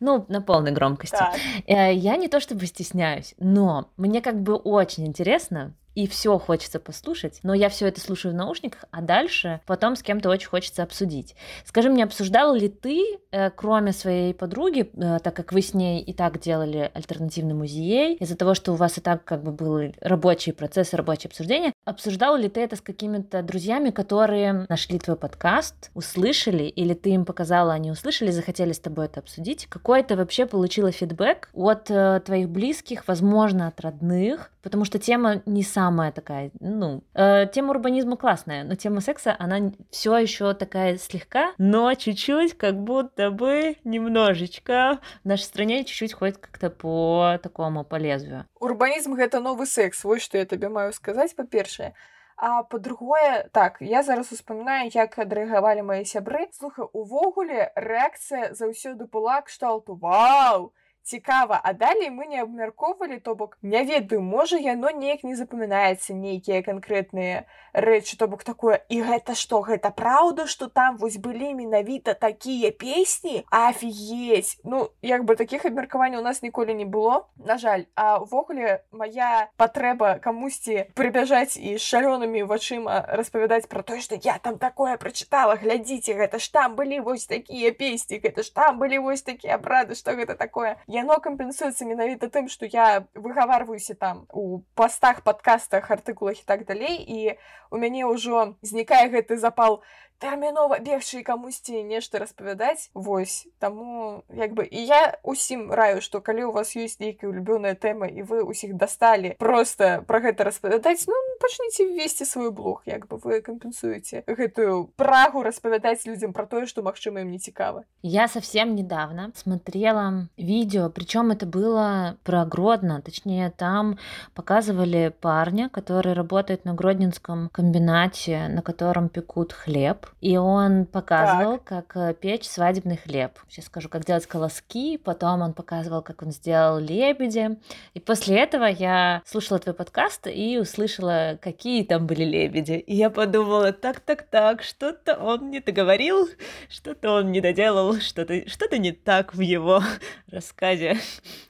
Ну, 0.00 0.24
на 0.28 0.40
полной 0.40 0.72
громкости. 0.72 1.16
Так. 1.16 1.36
Э, 1.66 1.92
я 1.92 2.16
не 2.16 2.28
то 2.28 2.40
чтобы 2.40 2.66
стесняюсь, 2.66 3.34
но 3.38 3.90
мне 3.96 4.20
как 4.22 4.40
бы 4.40 4.54
очень 4.54 5.06
интересно 5.06 5.74
и 5.96 6.06
все 6.06 6.38
хочется 6.38 6.78
послушать, 6.78 7.40
но 7.42 7.54
я 7.54 7.70
все 7.70 7.88
это 7.88 8.00
слушаю 8.00 8.34
в 8.34 8.36
наушниках, 8.36 8.84
а 8.90 9.00
дальше 9.00 9.60
потом 9.66 9.96
с 9.96 10.02
кем-то 10.02 10.28
очень 10.28 10.46
хочется 10.46 10.82
обсудить. 10.82 11.34
Скажи 11.64 11.88
мне, 11.88 12.04
обсуждала 12.04 12.54
ли 12.54 12.68
ты, 12.68 13.18
э, 13.32 13.50
кроме 13.50 13.92
своей 13.92 14.34
подруги, 14.34 14.90
э, 14.94 15.18
так 15.20 15.34
как 15.34 15.52
вы 15.52 15.62
с 15.62 15.72
ней 15.72 16.02
и 16.02 16.12
так 16.12 16.38
делали 16.38 16.90
альтернативный 16.92 17.54
музей, 17.54 18.16
из-за 18.16 18.36
того, 18.36 18.54
что 18.54 18.72
у 18.72 18.74
вас 18.76 18.98
и 18.98 19.00
так 19.00 19.24
как 19.24 19.42
бы 19.42 19.52
были 19.52 19.94
рабочие 20.02 20.54
процессы, 20.54 20.98
рабочие 20.98 21.28
обсуждения, 21.28 21.72
обсуждала 21.86 22.36
ли 22.36 22.50
ты 22.50 22.60
это 22.60 22.76
с 22.76 22.82
какими-то 22.82 23.42
друзьями, 23.42 23.88
которые 23.88 24.66
нашли 24.68 24.98
твой 24.98 25.16
подкаст, 25.16 25.90
услышали, 25.94 26.64
или 26.64 26.92
ты 26.92 27.10
им 27.10 27.24
показала, 27.24 27.72
они 27.72 27.90
услышали, 27.90 28.30
захотели 28.30 28.72
с 28.72 28.80
тобой 28.80 29.06
это 29.06 29.20
обсудить? 29.20 29.66
Какой 29.66 30.02
ты 30.02 30.14
вообще 30.14 30.44
получила 30.44 30.92
фидбэк 30.92 31.48
от 31.54 31.90
э, 31.90 32.20
твоих 32.22 32.50
близких, 32.50 33.08
возможно, 33.08 33.68
от 33.68 33.80
родных, 33.80 34.50
потому 34.65 34.85
что 34.85 34.99
тема 34.99 35.41
не 35.45 35.63
самая 35.63 36.11
такая, 36.11 36.51
ну, 36.59 37.03
э, 37.13 37.47
тема 37.53 37.71
урбанизма 37.71 38.17
классная, 38.17 38.63
но 38.63 38.75
тема 38.75 39.01
секса, 39.01 39.35
она 39.39 39.71
все 39.89 40.17
еще 40.17 40.53
такая 40.53 40.97
слегка, 40.97 41.53
но 41.57 41.93
чуть-чуть, 41.93 42.57
как 42.57 42.75
будто 42.75 43.31
бы 43.31 43.77
немножечко 43.83 44.99
в 45.23 45.27
нашей 45.27 45.43
стране 45.43 45.83
чуть-чуть 45.83 46.13
ходит 46.13 46.37
как-то 46.37 46.69
по 46.69 47.39
такому, 47.41 47.83
по 47.83 47.95
лезвию. 47.95 48.45
Урбанизм — 48.59 49.17
это 49.19 49.39
новый 49.39 49.67
секс, 49.67 50.03
вот 50.03 50.21
что 50.21 50.37
я 50.37 50.45
тебе 50.45 50.69
маю 50.69 50.93
сказать, 50.93 51.35
по-першае. 51.35 51.93
А 52.41 52.63
па-другое 52.63 53.49
так 53.51 53.77
я 53.81 54.01
зараз 54.03 54.31
успамінаю 54.33 54.89
як 54.93 55.13
адрэагавалі 55.21 55.85
мае 55.85 56.05
сябры 56.09 56.47
слуха 56.57 56.87
увогуле 56.89 57.69
рэакцыя 57.77 58.57
заўсёды 58.57 59.05
была 59.05 59.45
кшталту 59.45 59.93
вау 59.93 60.73
цікава 61.05 61.59
а 61.63 61.73
далей 61.73 62.09
мы 62.09 62.25
не 62.27 62.41
абмяркоўвалі 62.41 63.19
то 63.19 63.35
бок 63.35 63.57
не 63.61 63.83
ведаю 63.83 64.21
можа 64.21 64.57
яно 64.57 64.91
неяк 64.91 65.23
не 65.23 65.35
запамінаецца 65.35 66.13
нейкія 66.13 66.61
канкрэтныя 66.61 67.45
рэчы 67.73 68.17
то 68.17 68.27
бок 68.27 68.43
такое 68.43 68.81
і 68.89 69.01
гэта 69.01 69.35
што 69.35 69.61
гэта 69.65 69.89
праўда 69.89 70.45
што 70.45 70.69
там 70.69 70.97
вось 70.97 71.17
былі 71.17 71.53
менавіта 71.53 72.13
такія 72.13 72.71
песні 72.71 73.45
афігець 73.49 74.61
ну 74.63 74.89
як 75.01 75.25
бы 75.25 75.35
такіх 75.35 75.65
абмеркаванняў 75.65 76.21
у 76.21 76.23
нас 76.23 76.41
ніколі 76.41 76.73
не 76.73 76.85
было 76.85 77.25
на 77.35 77.57
жаль 77.57 77.85
а 77.95 78.19
увогуле 78.19 78.83
моя 78.91 79.49
патрэба 79.57 80.19
камусьці 80.21 80.85
прыбяжаць 80.93 81.57
і 81.57 81.77
шалёнымі 81.81 82.45
вачыма 82.45 83.01
распавядаць 83.09 83.65
про 83.65 83.81
тое 83.81 84.01
што 84.01 84.21
я 84.21 84.37
там 84.37 84.61
такое 84.61 84.97
прачытала 85.01 85.57
глядзіце 85.57 86.13
гэта 86.13 86.37
ж 86.37 86.53
там 86.53 86.75
былі 86.75 86.99
вось 86.99 87.25
такія 87.25 87.71
песні 87.71 88.21
гэта 88.21 88.43
ж 88.43 88.53
там 88.53 88.77
былі 88.77 88.99
вось 88.99 89.25
такія 89.25 89.57
абрады 89.57 89.95
што 89.95 90.13
гэта 90.13 90.37
такое 90.37 90.77
яно 90.95 91.17
кампенсуецца 91.19 91.85
менавіта 91.85 92.29
тым 92.29 92.47
што 92.49 92.65
я 92.65 93.07
выгаварваюся 93.15 93.95
там 93.95 94.25
у 94.33 94.61
пастах 94.75 95.23
падкастах 95.23 95.91
артыкулах 95.91 96.41
і 96.41 96.45
так 96.45 96.65
далей 96.65 96.99
і 97.01 97.37
у 97.71 97.77
мяне 97.77 98.05
ўжо 98.05 98.55
знікае 98.61 99.09
гэты 99.09 99.37
запал 99.37 99.81
тэрмінова 100.21 100.77
бегчы 100.85 101.23
камусьці 101.25 101.81
нешта 101.83 102.21
распавядаць 102.21 102.93
вось 102.93 103.49
таму 103.59 104.21
як 104.29 104.53
бы 104.53 104.63
і 104.69 104.85
я 104.85 105.17
усім 105.25 105.73
раю 105.73 106.01
што 106.05 106.21
калі 106.21 106.45
у 106.49 106.51
вас 106.53 106.77
ёсць 106.77 107.01
нейкая 107.01 107.33
улюбёная 107.33 107.73
тэма 107.73 108.05
і 108.05 108.21
вы 108.21 108.45
усіх 108.45 108.77
дасталі 108.77 109.33
просто 109.41 110.05
про 110.05 110.21
гэта 110.21 110.45
распавядаць 110.45 111.09
ну 111.09 111.17
пачніце 111.41 111.89
ввесці 111.89 112.29
свой 112.29 112.51
блог 112.53 112.85
як 112.85 113.09
бы 113.09 113.17
вы 113.17 113.41
кампенсуеце 113.41 114.21
гэтую 114.29 114.93
прагу 114.95 115.41
распавядаць 115.41 116.05
людзям 116.05 116.37
про 116.37 116.45
тое 116.45 116.69
што 116.69 116.85
магчыма 116.85 117.25
им 117.25 117.33
не 117.33 117.41
цікава 117.41 117.83
я 118.03 118.27
совсем 118.27 118.75
недавно 118.75 119.31
смотрела 119.33 120.29
видео 120.37 120.93
причем 120.93 121.33
это 121.33 121.49
было 121.49 122.17
про 122.23 122.45
гродно 122.45 123.01
точнее 123.01 123.49
там 123.49 123.97
показывали 124.35 125.09
парня 125.09 125.69
который 125.69 126.13
работает 126.13 126.65
на 126.65 126.75
гродненском 126.75 127.49
комбинате 127.49 128.47
на 128.49 128.61
котором 128.61 129.09
пекут 129.09 129.53
хлеб 129.53 130.04
и 130.20 130.36
он 130.36 130.86
показывал, 130.86 131.58
так. 131.58 131.86
как 131.86 131.96
э, 131.96 132.14
печь 132.14 132.48
свадебный 132.48 132.96
хлеб. 132.96 133.38
Сейчас 133.48 133.66
скажу, 133.66 133.88
как 133.88 134.04
делать 134.04 134.26
колоски, 134.26 134.96
потом 134.96 135.42
он 135.42 135.52
показывал, 135.52 136.02
как 136.02 136.22
он 136.22 136.32
сделал 136.32 136.78
лебеди. 136.78 137.58
И 137.94 138.00
после 138.00 138.38
этого 138.38 138.64
я 138.64 139.22
слушала 139.26 139.58
твой 139.58 139.74
подкаст 139.74 140.26
и 140.26 140.58
услышала 140.58 141.38
какие 141.40 141.84
там 141.84 142.06
были 142.06 142.24
лебеди. 142.24 142.72
И 142.72 142.94
я 142.94 143.10
подумала, 143.10 143.72
так-так-так, 143.72 144.62
что-то 144.62 145.16
он 145.16 145.50
не 145.50 145.60
договорил, 145.60 146.28
что-то 146.68 147.12
он 147.12 147.32
не 147.32 147.40
доделал, 147.40 147.96
что-то 148.00 148.48
что 148.48 148.76
не 148.78 148.92
так 148.92 149.34
в 149.34 149.40
его 149.40 149.82
рассказе. 150.30 150.98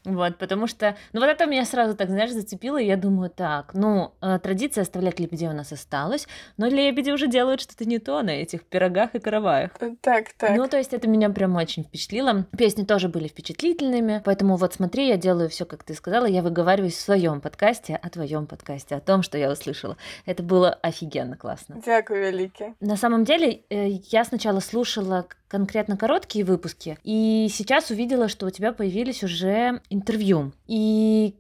Вот, 0.05 0.39
потому 0.39 0.67
что, 0.67 0.97
ну 1.13 1.21
вот 1.21 1.29
это 1.29 1.47
меня 1.47 1.65
сразу 1.65 1.97
так, 1.97 2.09
знаешь, 2.09 2.33
зацепило, 2.33 2.81
и 2.81 2.87
я 2.87 2.97
думаю, 2.97 3.31
так, 3.31 3.75
ну, 3.75 4.13
э, 4.21 4.39
традиция 4.39 4.83
оставлять 4.83 5.19
лебедей 5.19 5.49
у 5.49 5.53
нас 5.53 5.73
осталась, 5.73 6.27
но 6.57 6.67
лебеди 6.67 7.11
уже 7.11 7.27
делают 7.27 7.61
что-то 7.61 7.85
не 7.85 7.99
то 7.99 8.23
на 8.23 8.43
этих 8.47 8.65
пирогах 8.65 9.15
и 9.15 9.19
караваях. 9.19 9.73
Так, 10.01 10.33
так. 10.39 10.57
Ну, 10.57 10.69
то 10.69 10.77
есть 10.77 10.93
это 10.93 11.09
меня 11.09 11.31
прям 11.31 11.57
очень 11.57 11.85
впечатлило. 11.85 12.47
Песни 12.57 12.85
тоже 12.85 13.09
были 13.09 13.29
впечатлительными, 13.29 14.23
поэтому 14.25 14.57
вот 14.57 14.75
смотри, 14.75 15.09
я 15.09 15.17
делаю 15.17 15.49
все, 15.49 15.65
как 15.65 15.85
ты 15.85 15.95
сказала, 15.95 16.27
я 16.27 16.43
выговариваюсь 16.43 16.95
в 16.95 17.01
своем 17.01 17.41
подкасте, 17.41 17.97
о 17.97 18.09
твоем 18.09 18.47
подкасте, 18.47 18.95
о 18.95 19.01
том, 19.01 19.23
что 19.23 19.39
я 19.39 19.51
услышала. 19.51 19.97
Это 20.25 20.43
было 20.43 20.71
офигенно 20.71 21.37
классно. 21.37 21.81
Дякую, 21.85 22.27
великий. 22.27 22.75
На 22.81 22.97
самом 22.97 23.25
деле, 23.25 23.63
э, 23.71 23.89
я 24.11 24.25
сначала 24.25 24.61
слушала 24.61 25.27
конкретно 25.49 25.97
короткие 25.97 26.45
выпуски, 26.45 26.99
и 27.05 27.49
сейчас 27.51 27.91
увидела, 27.91 28.29
что 28.29 28.47
у 28.47 28.51
тебя 28.51 28.73
появились 28.73 29.23
уже 29.23 29.81
интервью. 29.91 30.53
И 30.67 31.37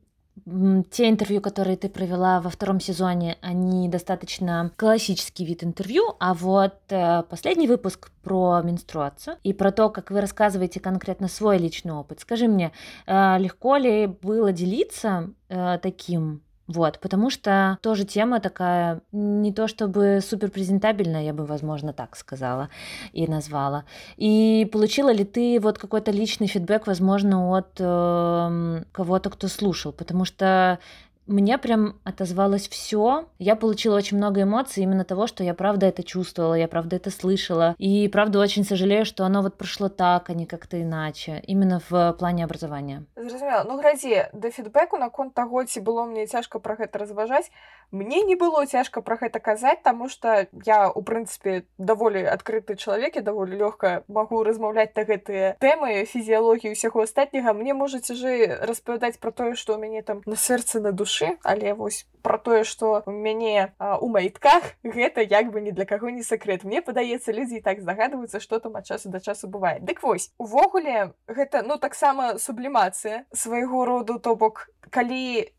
те 0.90 1.08
интервью, 1.08 1.40
которые 1.40 1.76
ты 1.76 1.88
провела 1.88 2.40
во 2.40 2.50
втором 2.50 2.78
сезоне, 2.78 3.36
они 3.40 3.88
достаточно 3.88 4.70
классический 4.76 5.44
вид 5.44 5.64
интервью, 5.64 6.14
а 6.20 6.34
вот 6.34 6.74
э, 6.90 7.22
последний 7.24 7.66
выпуск 7.66 8.10
про 8.22 8.60
менструацию 8.62 9.38
и 9.42 9.52
про 9.52 9.72
то, 9.72 9.88
как 9.88 10.10
вы 10.10 10.20
рассказываете 10.20 10.78
конкретно 10.78 11.28
свой 11.28 11.58
личный 11.58 11.92
опыт. 11.92 12.20
Скажи 12.20 12.48
мне, 12.48 12.72
э, 13.06 13.38
легко 13.38 13.76
ли 13.76 14.06
было 14.06 14.52
делиться 14.52 15.30
э, 15.48 15.78
таким 15.82 16.42
вот, 16.68 16.98
потому 16.98 17.30
что 17.30 17.78
тоже 17.80 18.04
тема 18.04 18.40
такая 18.40 19.00
не 19.12 19.52
то 19.52 19.68
чтобы 19.68 20.20
супер 20.20 20.50
презентабельная, 20.50 21.22
я 21.22 21.32
бы, 21.32 21.46
возможно, 21.46 21.92
так 21.92 22.16
сказала 22.16 22.70
и 23.12 23.28
назвала. 23.28 23.84
И 24.16 24.68
получила 24.72 25.12
ли 25.12 25.24
ты 25.24 25.60
вот 25.60 25.78
какой-то 25.78 26.10
личный 26.10 26.48
фидбэк, 26.48 26.88
возможно, 26.88 27.56
от 27.56 27.76
э, 27.78 28.82
кого-то, 28.90 29.30
кто 29.30 29.46
слушал? 29.46 29.92
Потому 29.92 30.24
что 30.24 30.80
мне 31.27 31.57
прям 31.57 31.95
отозвалось 32.03 32.67
все. 32.67 33.25
Я 33.39 33.55
получила 33.55 33.95
очень 33.95 34.17
много 34.17 34.41
эмоций 34.41 34.83
именно 34.83 35.03
того, 35.03 35.27
что 35.27 35.43
я 35.43 35.53
правда 35.53 35.85
это 35.85 36.03
чувствовала, 36.03 36.55
я 36.55 36.67
правда 36.67 36.95
это 36.95 37.09
слышала. 37.11 37.75
И 37.77 38.07
правда 38.09 38.39
очень 38.39 38.63
сожалею, 38.63 39.05
что 39.05 39.23
оно 39.23 39.41
вот 39.41 39.57
прошло 39.57 39.89
так, 39.89 40.29
а 40.29 40.33
не 40.33 40.45
как-то 40.45 40.81
иначе. 40.81 41.41
Именно 41.47 41.81
в 41.89 42.13
плане 42.13 42.43
образования. 42.43 43.05
Зразумела. 43.15 43.63
Ну, 43.67 43.77
глядзі, 43.77 44.29
да 44.33 44.49
фідбэку 44.49 44.97
наконт 44.97 45.33
таго, 45.33 45.63
ці 45.63 45.79
было 45.81 46.05
мне 46.05 46.27
цяжка 46.27 46.59
пра 46.59 46.75
гэта 46.75 46.99
разважаць, 46.99 47.51
мне 47.91 48.23
не 48.23 48.35
было 48.39 48.65
цяжка 48.65 49.01
пра 49.01 49.19
гэта 49.19 49.43
казаць, 49.43 49.83
таму 49.83 50.07
што 50.07 50.47
я, 50.63 50.89
у 50.89 51.01
прынцыпе, 51.03 51.67
даволі 51.77 52.23
адкрыты 52.23 52.79
чалавек, 52.79 53.19
я 53.19 53.21
даволі 53.21 53.59
лёгка 53.59 54.03
магу 54.07 54.43
размаўляць 54.47 54.95
на 54.95 55.03
гэтыя 55.03 55.59
тэмы 55.59 56.07
фізіялогіі 56.07 56.71
ўсяго 56.71 57.03
астатняга. 57.03 57.51
Мне 57.51 57.75
можа 57.75 57.99
цяжэй 57.99 58.63
распавядаць 58.63 59.19
пра 59.19 59.35
тое, 59.35 59.59
што 59.59 59.75
ў 59.75 59.83
мяне 59.83 60.07
там 60.07 60.23
на 60.25 60.39
сэрцы 60.39 60.79
на 60.79 60.95
душы 60.95 61.11
душы 61.11 61.37
але 61.43 61.73
вось 61.73 62.07
про 62.21 62.37
тое 62.37 62.63
что 62.63 63.03
у 63.05 63.11
мяне 63.11 63.73
а, 63.77 63.97
у 63.97 64.07
майтках 64.07 64.63
гэта 64.83 65.21
як 65.21 65.51
бы 65.51 65.61
ні 65.61 65.71
для 65.71 65.85
каго 65.85 66.09
не 66.09 66.23
сакрэт 66.23 66.63
мне 66.63 66.81
падаецца 66.81 67.33
людзі 67.33 67.57
і 67.57 67.61
так 67.61 67.81
здагадваюцца 67.81 68.39
что 68.39 68.59
там 68.59 68.77
ад 68.77 68.85
часу 68.85 69.09
да 69.09 69.19
часу 69.19 69.47
бывае 69.47 69.79
дык 69.79 70.03
вось 70.03 70.31
увогуле 70.37 71.13
гэта 71.27 71.63
ну 71.63 71.77
таксама 71.77 72.37
сублімацыя 72.37 73.25
свайго 73.33 73.85
роду 73.85 74.19
то 74.19 74.35
бок 74.35 74.69
калі 74.89 75.49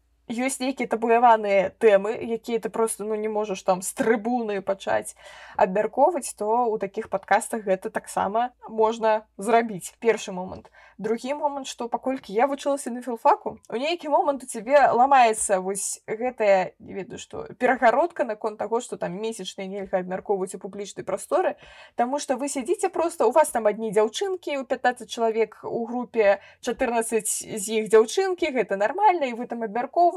ёсць 0.41 0.61
нейкія 0.63 0.89
табуяваныя 0.89 1.71
тэмы 1.83 2.17
якія 2.17 2.61
ты 2.61 2.71
просто 2.71 3.05
ну 3.05 3.15
не 3.15 3.29
можаш 3.29 3.63
там 3.63 3.83
з 3.83 3.93
трыбуны 3.93 4.63
пачаць 4.63 5.15
абмяркоўваць 5.57 6.33
то 6.39 6.49
ў 6.73 6.79
такіх 6.81 7.11
падкастах 7.13 7.67
гэта 7.69 7.91
таксама 7.91 8.53
можна 8.69 9.27
зрабіць 9.37 9.93
першы 10.01 10.33
момант 10.33 10.71
другі 10.99 11.35
момант 11.35 11.67
што 11.67 11.89
паколькі 11.89 12.33
я 12.33 12.47
вучылася 12.47 12.91
на 12.91 13.03
філфаку 13.03 13.59
у 13.69 13.77
нейкі 13.77 14.09
момант 14.09 14.45
у 14.45 14.47
цябе 14.47 14.79
ламаецца 14.95 15.61
вось 15.61 16.01
гэтая 16.07 16.73
не 16.79 16.95
ведаю 16.95 17.19
што 17.19 17.45
перагародка 17.59 18.25
наконт 18.25 18.59
таго 18.59 18.81
што 18.81 18.97
там 18.97 19.19
месячныя 19.21 19.69
нельга 19.69 20.01
абмяркоўваць 20.01 20.55
у 20.55 20.63
публічнай 20.63 21.05
прасторы 21.05 21.57
Таму 21.97 22.19
што 22.19 22.37
вы 22.37 22.49
сядзіце 22.49 22.89
просто 22.89 23.27
у 23.27 23.33
вас 23.33 23.51
там 23.51 23.67
адні 23.67 23.93
дзяўчынкі 23.93 24.57
у 24.63 24.65
15 24.65 25.11
чалавек 25.11 25.61
у 25.65 25.85
групе 25.85 26.41
14 26.63 27.29
з 27.29 27.65
іх 27.69 27.91
дзяўчынкі 27.91 28.55
гэта 28.55 28.77
нармальна 28.77 29.29
і 29.29 29.37
вы 29.37 29.47
там 29.47 29.63
абмяркоўваеце 29.67 30.16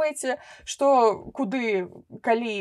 што 0.63 0.87
куды 1.33 1.87
калі 2.21 2.55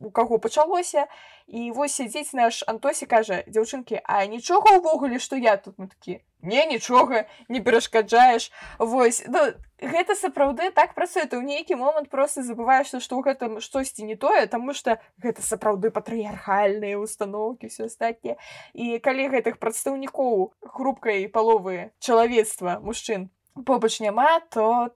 у 0.00 0.10
каго 0.14 0.38
пачалося 0.38 1.06
і 1.46 1.70
вось 1.74 1.94
сядзець 1.98 2.32
наш 2.32 2.62
антосі 2.70 3.06
кажа 3.10 3.42
дзяўчынкі 3.46 4.00
а 4.04 4.24
нічога 4.26 4.78
ўвогуле 4.78 5.18
што 5.18 5.36
я 5.36 5.56
тут 5.56 5.76
мы 5.82 5.90
такі 5.90 6.20
не 6.42 6.64
нічога 6.66 7.26
не 7.48 7.60
перашкаджаеш 7.60 8.50
вось 8.78 9.22
ну, 9.26 9.52
гэта 9.82 10.14
сапраўды 10.14 10.70
так 10.70 10.94
працуе 10.94 11.26
ты 11.26 11.36
ў 11.36 11.44
нейкі 11.44 11.76
момант 11.76 12.08
просто 12.08 12.42
забываешься 12.46 13.00
што 13.00 13.18
ў 13.18 13.28
гэтым 13.28 13.60
штосьці 13.60 14.06
не 14.08 14.16
тое 14.16 14.46
таму 14.46 14.72
что 14.72 14.96
гэта 15.18 15.42
сапраўды 15.42 15.90
патрыярхальныя 15.90 16.96
установкі 16.96 17.68
все 17.68 17.90
астатнія 17.90 18.38
і 18.72 19.02
калі 19.04 19.28
гэтых 19.36 19.58
прадстаўнікоў 19.58 20.54
хрупкай 20.64 21.28
паловы 21.28 21.90
чалавецтва 21.98 22.80
мужчын 22.80 23.28
побач 23.66 24.00
няма 24.00 24.40
то 24.48 24.94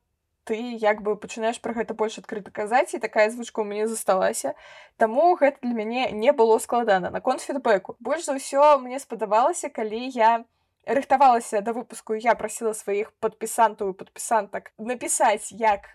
ты 0.49 0.77
як 0.81 1.03
бы 1.03 1.16
пачынаеш 1.16 1.61
пра 1.64 1.73
гэта 1.73 1.97
больш 1.97 2.18
адкрыта 2.20 2.53
казаць 2.53 2.94
і 2.94 3.03
такая 3.03 3.29
звычка 3.33 3.64
ў 3.64 3.66
мяне 3.68 3.87
засталася 3.88 4.55
Таму 4.97 5.35
гэта 5.40 5.59
для 5.64 5.75
мяне 5.75 6.12
не 6.12 6.33
было 6.33 6.59
складана 6.59 7.11
наконт 7.11 7.40
фідбэку 7.40 7.97
больш 7.99 8.29
за 8.29 8.37
ўсё 8.37 8.79
мне 8.79 9.01
спадавалася 9.01 9.73
калі 9.73 10.05
я 10.12 10.44
рыхтавалася 10.87 11.64
да 11.64 11.73
выпуску 11.73 12.14
я 12.14 12.37
прасіла 12.37 12.75
сваіх 12.77 13.12
падпісантаў 13.25 13.92
і 13.92 13.99
падпісантак 14.05 14.73
напісаць 14.79 15.49
як 15.53 15.88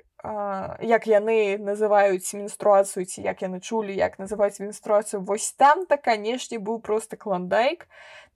як 0.84 1.08
яны 1.08 1.56
называюць 1.63 2.36
менструацыю 2.36 3.06
ці 3.06 3.23
як 3.23 3.45
яны 3.45 3.62
чулі 3.62 3.95
як 3.95 4.19
называюць 4.19 4.60
менструацыю 4.60 5.23
вось 5.23 5.54
там 5.54 5.86
то 5.86 5.95
канешне 5.95 6.60
быў 6.60 6.82
просто 6.82 7.15
клондайк 7.15 7.88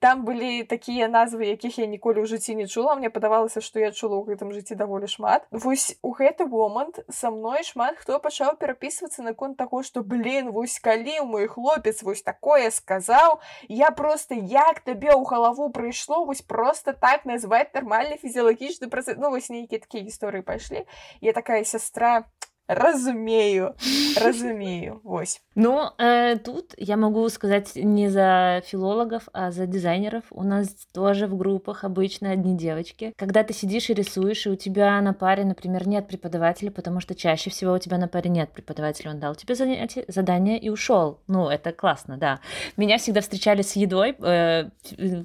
там 0.04 0.24
былі 0.24 0.64
такія 0.68 1.08
назвы 1.08 1.48
якіх 1.48 1.78
я 1.80 1.86
ніколі 1.86 2.20
ў 2.20 2.28
жыцці 2.28 2.54
не 2.58 2.66
чула 2.68 2.94
мне 2.98 3.08
падавалася 3.08 3.62
што 3.64 3.80
я 3.80 3.88
чула 3.88 4.20
ў 4.20 4.34
гэтым 4.34 4.52
жыцці 4.52 4.76
даволі 4.76 5.08
шмат 5.08 5.46
вось 5.50 5.96
у 6.02 6.12
гэты 6.12 6.44
момант 6.44 7.00
са 7.08 7.30
мной 7.32 7.64
шмат 7.64 7.96
хто 7.96 8.18
пачаў 8.20 8.58
перапісвацца 8.60 9.24
наконт 9.24 9.56
таго 9.56 9.82
што 9.82 10.04
блин 10.04 10.52
вось 10.52 10.76
калі 10.78 11.24
мой 11.24 11.48
хлопец 11.48 12.02
вось 12.02 12.22
такое 12.22 12.68
сказаў 12.68 13.40
я 13.68 13.90
просто 13.90 14.34
як 14.34 14.84
табе 14.84 15.14
ў 15.16 15.24
галаву 15.24 15.70
прыйшло 15.70 16.24
вось 16.28 16.44
просто 16.44 16.92
так 16.92 17.24
назваць 17.24 17.72
нармальны 17.72 18.20
фізіялагічны 18.20 18.92
працэс 18.92 19.16
ну 19.16 19.32
вось 19.32 19.48
нейкія 19.48 19.80
такія 19.80 20.04
гісторыі 20.04 20.44
пайшлі 20.44 20.84
я 21.24 21.32
такая 21.32 21.64
сястра 21.64 22.28
разумею 22.69 23.75
разумею. 24.21 25.01
Вось. 25.03 25.41
Ну 25.55 25.89
э, 25.97 26.37
тут 26.37 26.75
я 26.77 26.97
могу 26.97 27.27
сказать 27.29 27.75
не 27.75 28.09
за 28.09 28.61
филологов 28.65 29.23
а 29.33 29.51
за 29.51 29.65
дизайнеров. 29.65 30.23
У 30.29 30.43
нас 30.43 30.69
тоже 30.93 31.27
в 31.27 31.35
группах 31.35 31.83
обычно 31.83 32.31
одни 32.31 32.55
девочки. 32.55 33.11
Когда 33.17 33.43
ты 33.43 33.53
сидишь 33.53 33.89
и 33.89 33.93
рисуешь 33.93 34.45
и 34.45 34.49
у 34.49 34.55
тебя 34.55 35.01
на 35.01 35.13
паре 35.13 35.43
например 35.43 35.87
нет 35.87 36.07
преподавателя 36.07 36.69
потому 36.71 36.99
что 36.99 37.15
чаще 37.15 37.49
всего 37.49 37.73
у 37.73 37.79
тебя 37.79 37.97
на 37.97 38.07
паре 38.07 38.29
нет 38.29 38.51
преподавателя. 38.51 39.11
Он 39.11 39.19
дал 39.19 39.35
тебе 39.35 39.55
занятие 39.55 40.05
задание 40.07 40.59
и 40.59 40.69
ушел. 40.69 41.19
Ну 41.27 41.49
это 41.49 41.71
классно 41.71 42.17
да. 42.17 42.39
Меня 42.77 42.99
всегда 42.99 43.21
встречали 43.21 43.63
с 43.63 43.75
едой 43.75 44.15
э, 44.19 44.69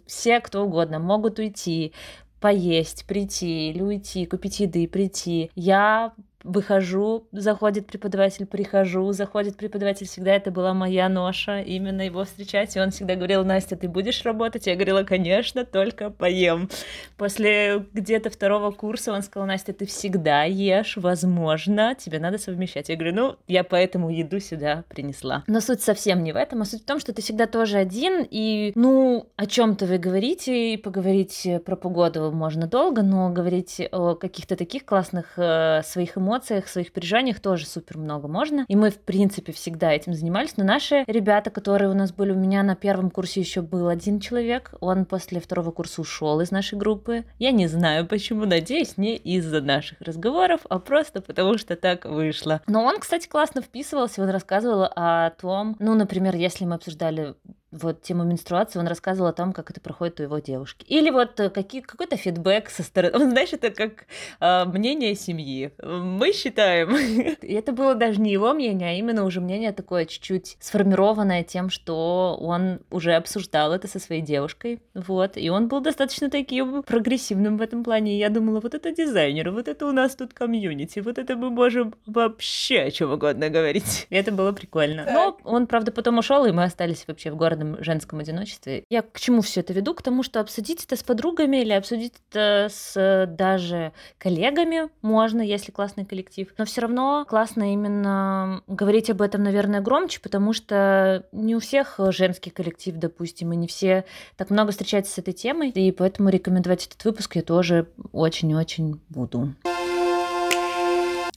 все 0.06 0.40
кто 0.40 0.64
угодно. 0.64 0.98
Могут 0.98 1.38
уйти 1.38 1.92
поесть 2.40 3.06
прийти 3.06 3.70
или 3.70 3.82
уйти 3.82 4.26
купить 4.26 4.60
еды 4.60 4.86
прийти. 4.86 5.50
Я 5.54 6.12
выхожу, 6.44 7.26
заходит 7.32 7.86
преподаватель, 7.86 8.46
прихожу, 8.46 9.10
заходит 9.12 9.56
преподаватель, 9.56 10.06
всегда 10.06 10.34
это 10.34 10.50
была 10.50 10.74
моя 10.74 11.08
ноша, 11.08 11.60
именно 11.60 12.02
его 12.02 12.24
встречать, 12.24 12.76
и 12.76 12.80
он 12.80 12.90
всегда 12.90 13.16
говорил, 13.16 13.44
Настя, 13.44 13.76
ты 13.76 13.88
будешь 13.88 14.22
работать? 14.24 14.66
Я 14.66 14.74
говорила, 14.74 15.02
конечно, 15.02 15.64
только 15.64 16.10
поем. 16.10 16.68
После 17.16 17.84
где-то 17.92 18.30
второго 18.30 18.70
курса 18.70 19.12
он 19.12 19.22
сказал, 19.22 19.48
Настя, 19.48 19.72
ты 19.72 19.86
всегда 19.86 20.44
ешь, 20.44 20.96
возможно, 20.98 21.94
тебе 21.98 22.18
надо 22.18 22.38
совмещать. 22.38 22.90
Я 22.90 22.96
говорю, 22.96 23.14
ну, 23.14 23.36
я 23.48 23.64
поэтому 23.64 24.10
еду 24.10 24.38
сюда 24.38 24.84
принесла. 24.88 25.44
Но 25.46 25.60
суть 25.60 25.80
совсем 25.80 26.22
не 26.22 26.32
в 26.32 26.36
этом, 26.36 26.60
а 26.60 26.64
суть 26.66 26.82
в 26.82 26.86
том, 26.86 27.00
что 27.00 27.14
ты 27.14 27.22
всегда 27.22 27.46
тоже 27.46 27.78
один, 27.78 28.26
и, 28.30 28.72
ну, 28.74 29.30
о 29.36 29.46
чем-то 29.46 29.86
вы 29.86 29.96
говорите, 29.96 30.74
и 30.74 30.76
поговорить 30.76 31.48
про 31.64 31.76
погоду 31.76 32.30
можно 32.30 32.66
долго, 32.66 33.02
но 33.02 33.30
говорить 33.30 33.80
о 33.92 34.14
каких-то 34.14 34.56
таких 34.56 34.84
классных 34.84 35.38
э, 35.38 35.80
своих 35.84 36.18
эмоциях, 36.18 36.33
эмоциях, 36.34 36.68
своих 36.68 36.92
переживаниях 36.92 37.40
тоже 37.40 37.66
супер 37.66 37.98
много 37.98 38.28
можно. 38.28 38.64
И 38.68 38.76
мы, 38.76 38.90
в 38.90 38.98
принципе, 38.98 39.52
всегда 39.52 39.92
этим 39.92 40.14
занимались. 40.14 40.56
Но 40.56 40.64
наши 40.64 41.04
ребята, 41.06 41.50
которые 41.50 41.90
у 41.90 41.94
нас 41.94 42.12
были, 42.12 42.32
у 42.32 42.38
меня 42.38 42.62
на 42.62 42.74
первом 42.74 43.10
курсе 43.10 43.40
еще 43.40 43.62
был 43.62 43.88
один 43.88 44.18
человек. 44.18 44.74
Он 44.80 45.04
после 45.04 45.40
второго 45.40 45.70
курса 45.70 46.00
ушел 46.00 46.40
из 46.40 46.50
нашей 46.50 46.76
группы. 46.76 47.24
Я 47.38 47.52
не 47.52 47.68
знаю 47.68 48.06
почему, 48.06 48.46
надеюсь, 48.46 48.96
не 48.96 49.16
из-за 49.16 49.60
наших 49.60 50.00
разговоров, 50.00 50.62
а 50.68 50.78
просто 50.78 51.20
потому 51.20 51.56
что 51.56 51.76
так 51.76 52.04
вышло. 52.04 52.60
Но 52.66 52.82
он, 52.84 52.98
кстати, 52.98 53.28
классно 53.28 53.62
вписывался, 53.62 54.22
он 54.22 54.30
рассказывал 54.30 54.88
о 54.94 55.30
том, 55.30 55.76
ну, 55.78 55.94
например, 55.94 56.34
если 56.34 56.64
мы 56.64 56.74
обсуждали 56.74 57.34
вот 57.74 58.02
тему 58.02 58.24
менструации, 58.24 58.78
он 58.78 58.86
рассказывал 58.86 59.28
о 59.28 59.32
том, 59.32 59.52
как 59.52 59.70
это 59.70 59.80
проходит 59.80 60.20
у 60.20 60.22
его 60.22 60.38
девушки. 60.38 60.86
Или 60.86 61.10
вот 61.10 61.38
э, 61.40 61.50
какие, 61.50 61.80
какой-то 61.80 62.16
фидбэк 62.16 62.70
со 62.70 62.82
стороны. 62.82 63.16
Он, 63.16 63.30
знаешь, 63.30 63.52
это 63.52 63.70
как 63.70 64.06
э, 64.40 64.64
мнение 64.66 65.14
семьи. 65.14 65.72
Мы 65.82 66.32
считаем. 66.32 66.94
И 67.42 67.52
это 67.52 67.72
было 67.72 67.94
даже 67.94 68.20
не 68.20 68.32
его 68.32 68.52
мнение, 68.54 68.90
а 68.90 68.92
именно 68.92 69.24
уже 69.24 69.40
мнение 69.40 69.72
такое 69.72 70.06
чуть-чуть 70.06 70.56
сформированное 70.60 71.42
тем, 71.42 71.70
что 71.70 72.38
он 72.40 72.80
уже 72.90 73.14
обсуждал 73.14 73.72
это 73.72 73.88
со 73.88 73.98
своей 73.98 74.22
девушкой. 74.22 74.80
Вот. 74.94 75.36
И 75.36 75.50
он 75.50 75.68
был 75.68 75.80
достаточно 75.80 76.30
таким 76.30 76.82
прогрессивным 76.82 77.58
в 77.58 77.62
этом 77.62 77.82
плане. 77.82 78.14
И 78.14 78.18
я 78.18 78.28
думала, 78.28 78.60
вот 78.60 78.74
это 78.74 78.92
дизайнер, 78.92 79.50
вот 79.50 79.68
это 79.68 79.86
у 79.86 79.92
нас 79.92 80.14
тут 80.14 80.32
комьюнити, 80.32 81.00
вот 81.00 81.18
это 81.18 81.36
мы 81.36 81.50
можем 81.50 81.94
вообще 82.06 82.82
о 82.82 82.90
чем 82.90 83.12
угодно 83.12 83.50
говорить. 83.50 84.06
И 84.10 84.14
это 84.14 84.30
было 84.30 84.52
прикольно. 84.52 85.06
Но 85.12 85.38
он, 85.42 85.66
правда, 85.66 85.90
потом 85.90 86.18
ушел, 86.18 86.44
и 86.44 86.52
мы 86.52 86.64
остались 86.64 87.04
вообще 87.06 87.30
в 87.30 87.36
городе 87.36 87.63
постоянном 87.64 87.82
женском 87.82 88.18
одиночестве. 88.18 88.84
Я 88.90 89.02
к 89.02 89.18
чему 89.18 89.40
все 89.40 89.60
это 89.60 89.72
веду? 89.72 89.94
К 89.94 90.02
тому, 90.02 90.22
что 90.22 90.40
обсудить 90.40 90.84
это 90.84 90.96
с 90.96 91.02
подругами 91.02 91.58
или 91.58 91.72
обсудить 91.72 92.14
это 92.30 92.68
с 92.70 93.26
даже 93.36 93.92
коллегами 94.18 94.88
можно, 95.02 95.40
если 95.40 95.72
классный 95.72 96.04
коллектив. 96.04 96.52
Но 96.58 96.64
все 96.64 96.82
равно 96.82 97.24
классно 97.28 97.72
именно 97.72 98.62
говорить 98.66 99.10
об 99.10 99.22
этом, 99.22 99.42
наверное, 99.42 99.80
громче, 99.80 100.20
потому 100.20 100.52
что 100.52 101.26
не 101.32 101.56
у 101.56 101.60
всех 101.60 101.98
женский 102.10 102.50
коллектив, 102.50 102.96
допустим, 102.96 103.52
и 103.52 103.56
не 103.56 103.66
все 103.66 104.04
так 104.36 104.50
много 104.50 104.70
встречаются 104.72 105.12
с 105.14 105.18
этой 105.18 105.32
темой. 105.32 105.70
И 105.70 105.92
поэтому 105.92 106.28
рекомендовать 106.28 106.86
этот 106.86 107.04
выпуск 107.04 107.36
я 107.36 107.42
тоже 107.42 107.88
очень-очень 108.12 109.00
буду. 109.08 109.54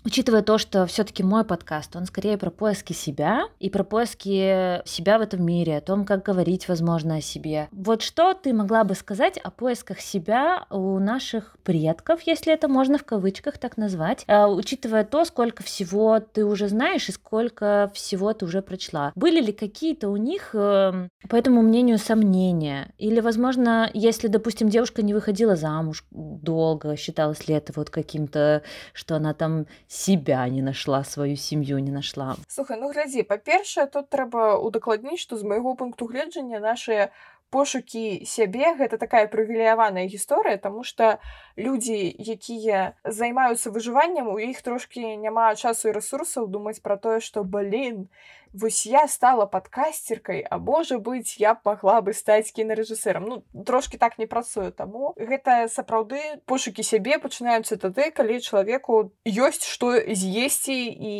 Учитывая 0.08 0.42
то, 0.42 0.58
что 0.58 0.86
все-таки 0.86 1.22
мой 1.22 1.44
подкаст, 1.44 1.98
он 1.98 2.06
скорее 2.06 2.38
про 2.38 2.50
поиски 2.50 2.94
себя 2.94 3.50
и 3.60 3.70
про 3.70 3.84
поиски 3.84 4.82
себя 4.88 5.20
в 5.20 5.22
этом 5.22 5.46
мире, 5.46 5.76
о 5.76 5.82
том, 5.82 6.06
как 6.06 6.24
говорить, 6.24 6.70
возможно, 6.70 7.18
о 7.18 7.22
себе. 7.22 7.68
Вот 7.74 8.02
что 8.02 8.34
ты 8.34 8.54
могла 8.54 8.86
бы 8.86 8.96
сказать 8.96 9.38
о 9.38 9.52
поисках 9.52 10.00
себя 10.00 10.66
у 10.70 10.98
наших 11.00 11.58
предков, 11.62 12.22
если 12.22 12.54
это 12.54 12.70
можно 12.70 12.98
в 12.98 13.04
кавычках 13.04 13.58
так 13.58 13.76
назвать, 13.76 14.24
а, 14.30 14.48
учитывая 14.48 15.04
то, 15.04 15.26
сколько 15.26 15.62
всего 15.62 16.22
ты 16.22 16.46
уже 16.46 16.70
знаешь 16.70 17.10
и 17.10 17.12
сколько 17.12 17.92
всего 17.94 18.32
ты 18.32 18.46
уже 18.46 18.62
прочла. 18.62 19.12
Были 19.14 19.42
ли 19.42 19.52
какие-то 19.52 20.08
у 20.08 20.16
них, 20.16 20.52
эм, 20.54 21.10
по 21.28 21.36
этому 21.36 21.62
мнению, 21.62 21.98
сомнения? 21.98 22.94
Или, 22.98 23.20
возможно, 23.20 23.92
если, 23.94 24.30
допустим, 24.30 24.70
девушка 24.70 25.02
не 25.02 25.14
выходила 25.14 25.58
замуж 25.58 26.06
долго, 26.12 26.96
считалось 26.96 27.46
ли 27.50 27.56
это 27.56 27.74
вот 27.76 27.90
каким-то, 27.90 28.64
что 28.94 29.18
она 29.18 29.34
там 29.34 29.66
себя 29.98 30.48
не 30.50 30.62
нашла 30.62 31.04
сваю 31.04 31.36
сям'ю 31.36 31.80
не 31.80 31.92
нашла. 31.92 32.36
Слухай 32.48 32.78
ну 32.78 32.92
глядзі 32.94 33.26
па-першае 33.26 33.88
тут 33.90 34.10
трэба 34.14 34.62
удакладніць 34.62 35.20
што 35.20 35.42
з 35.42 35.44
майго 35.44 35.74
пункту 35.74 36.06
гледжання 36.06 36.62
нашыя 36.62 37.10
пошукі 37.50 38.26
сябе 38.28 38.76
гэта 38.78 39.00
такая 39.02 39.26
прывілеяваная 39.32 40.06
гісторыя 40.06 40.62
тому 40.62 40.84
что 40.84 41.18
людзі 41.56 41.98
якія 42.20 42.94
займаюцца 43.04 43.72
выжываннем 43.72 44.28
у 44.28 44.38
іх 44.38 44.62
трошки 44.62 45.16
няма 45.16 45.56
часу 45.56 45.90
і 45.90 45.96
ресурсаў 45.98 46.48
думаць 46.48 46.80
про 46.84 46.98
тое 46.98 47.20
что 47.20 47.44
блин 47.44 48.10
вось 48.53 48.87
я 48.87 49.09
стала 49.09 49.47
подкастеркой 49.47 50.41
а 50.41 50.59
можа 50.59 50.99
быть 50.99 51.37
я 51.39 51.55
б 51.55 51.61
могла 51.65 52.01
бы 52.01 52.13
стаць 52.13 52.53
кінарэжысэрам 52.53 53.25
ну 53.25 53.45
трошки 53.65 53.97
так 53.97 54.19
не 54.19 54.27
працую 54.27 54.73
таму 54.73 55.15
гэта 55.17 55.69
сапраўды 55.69 56.21
пошукі 56.47 56.83
сябе 56.83 57.19
пачынаюцца 57.19 57.77
тады 57.77 58.11
калі 58.11 58.41
чалавеку 58.41 59.13
ёсць 59.25 59.65
што 59.65 59.97
з'есці 59.97 60.77
і 60.77 61.15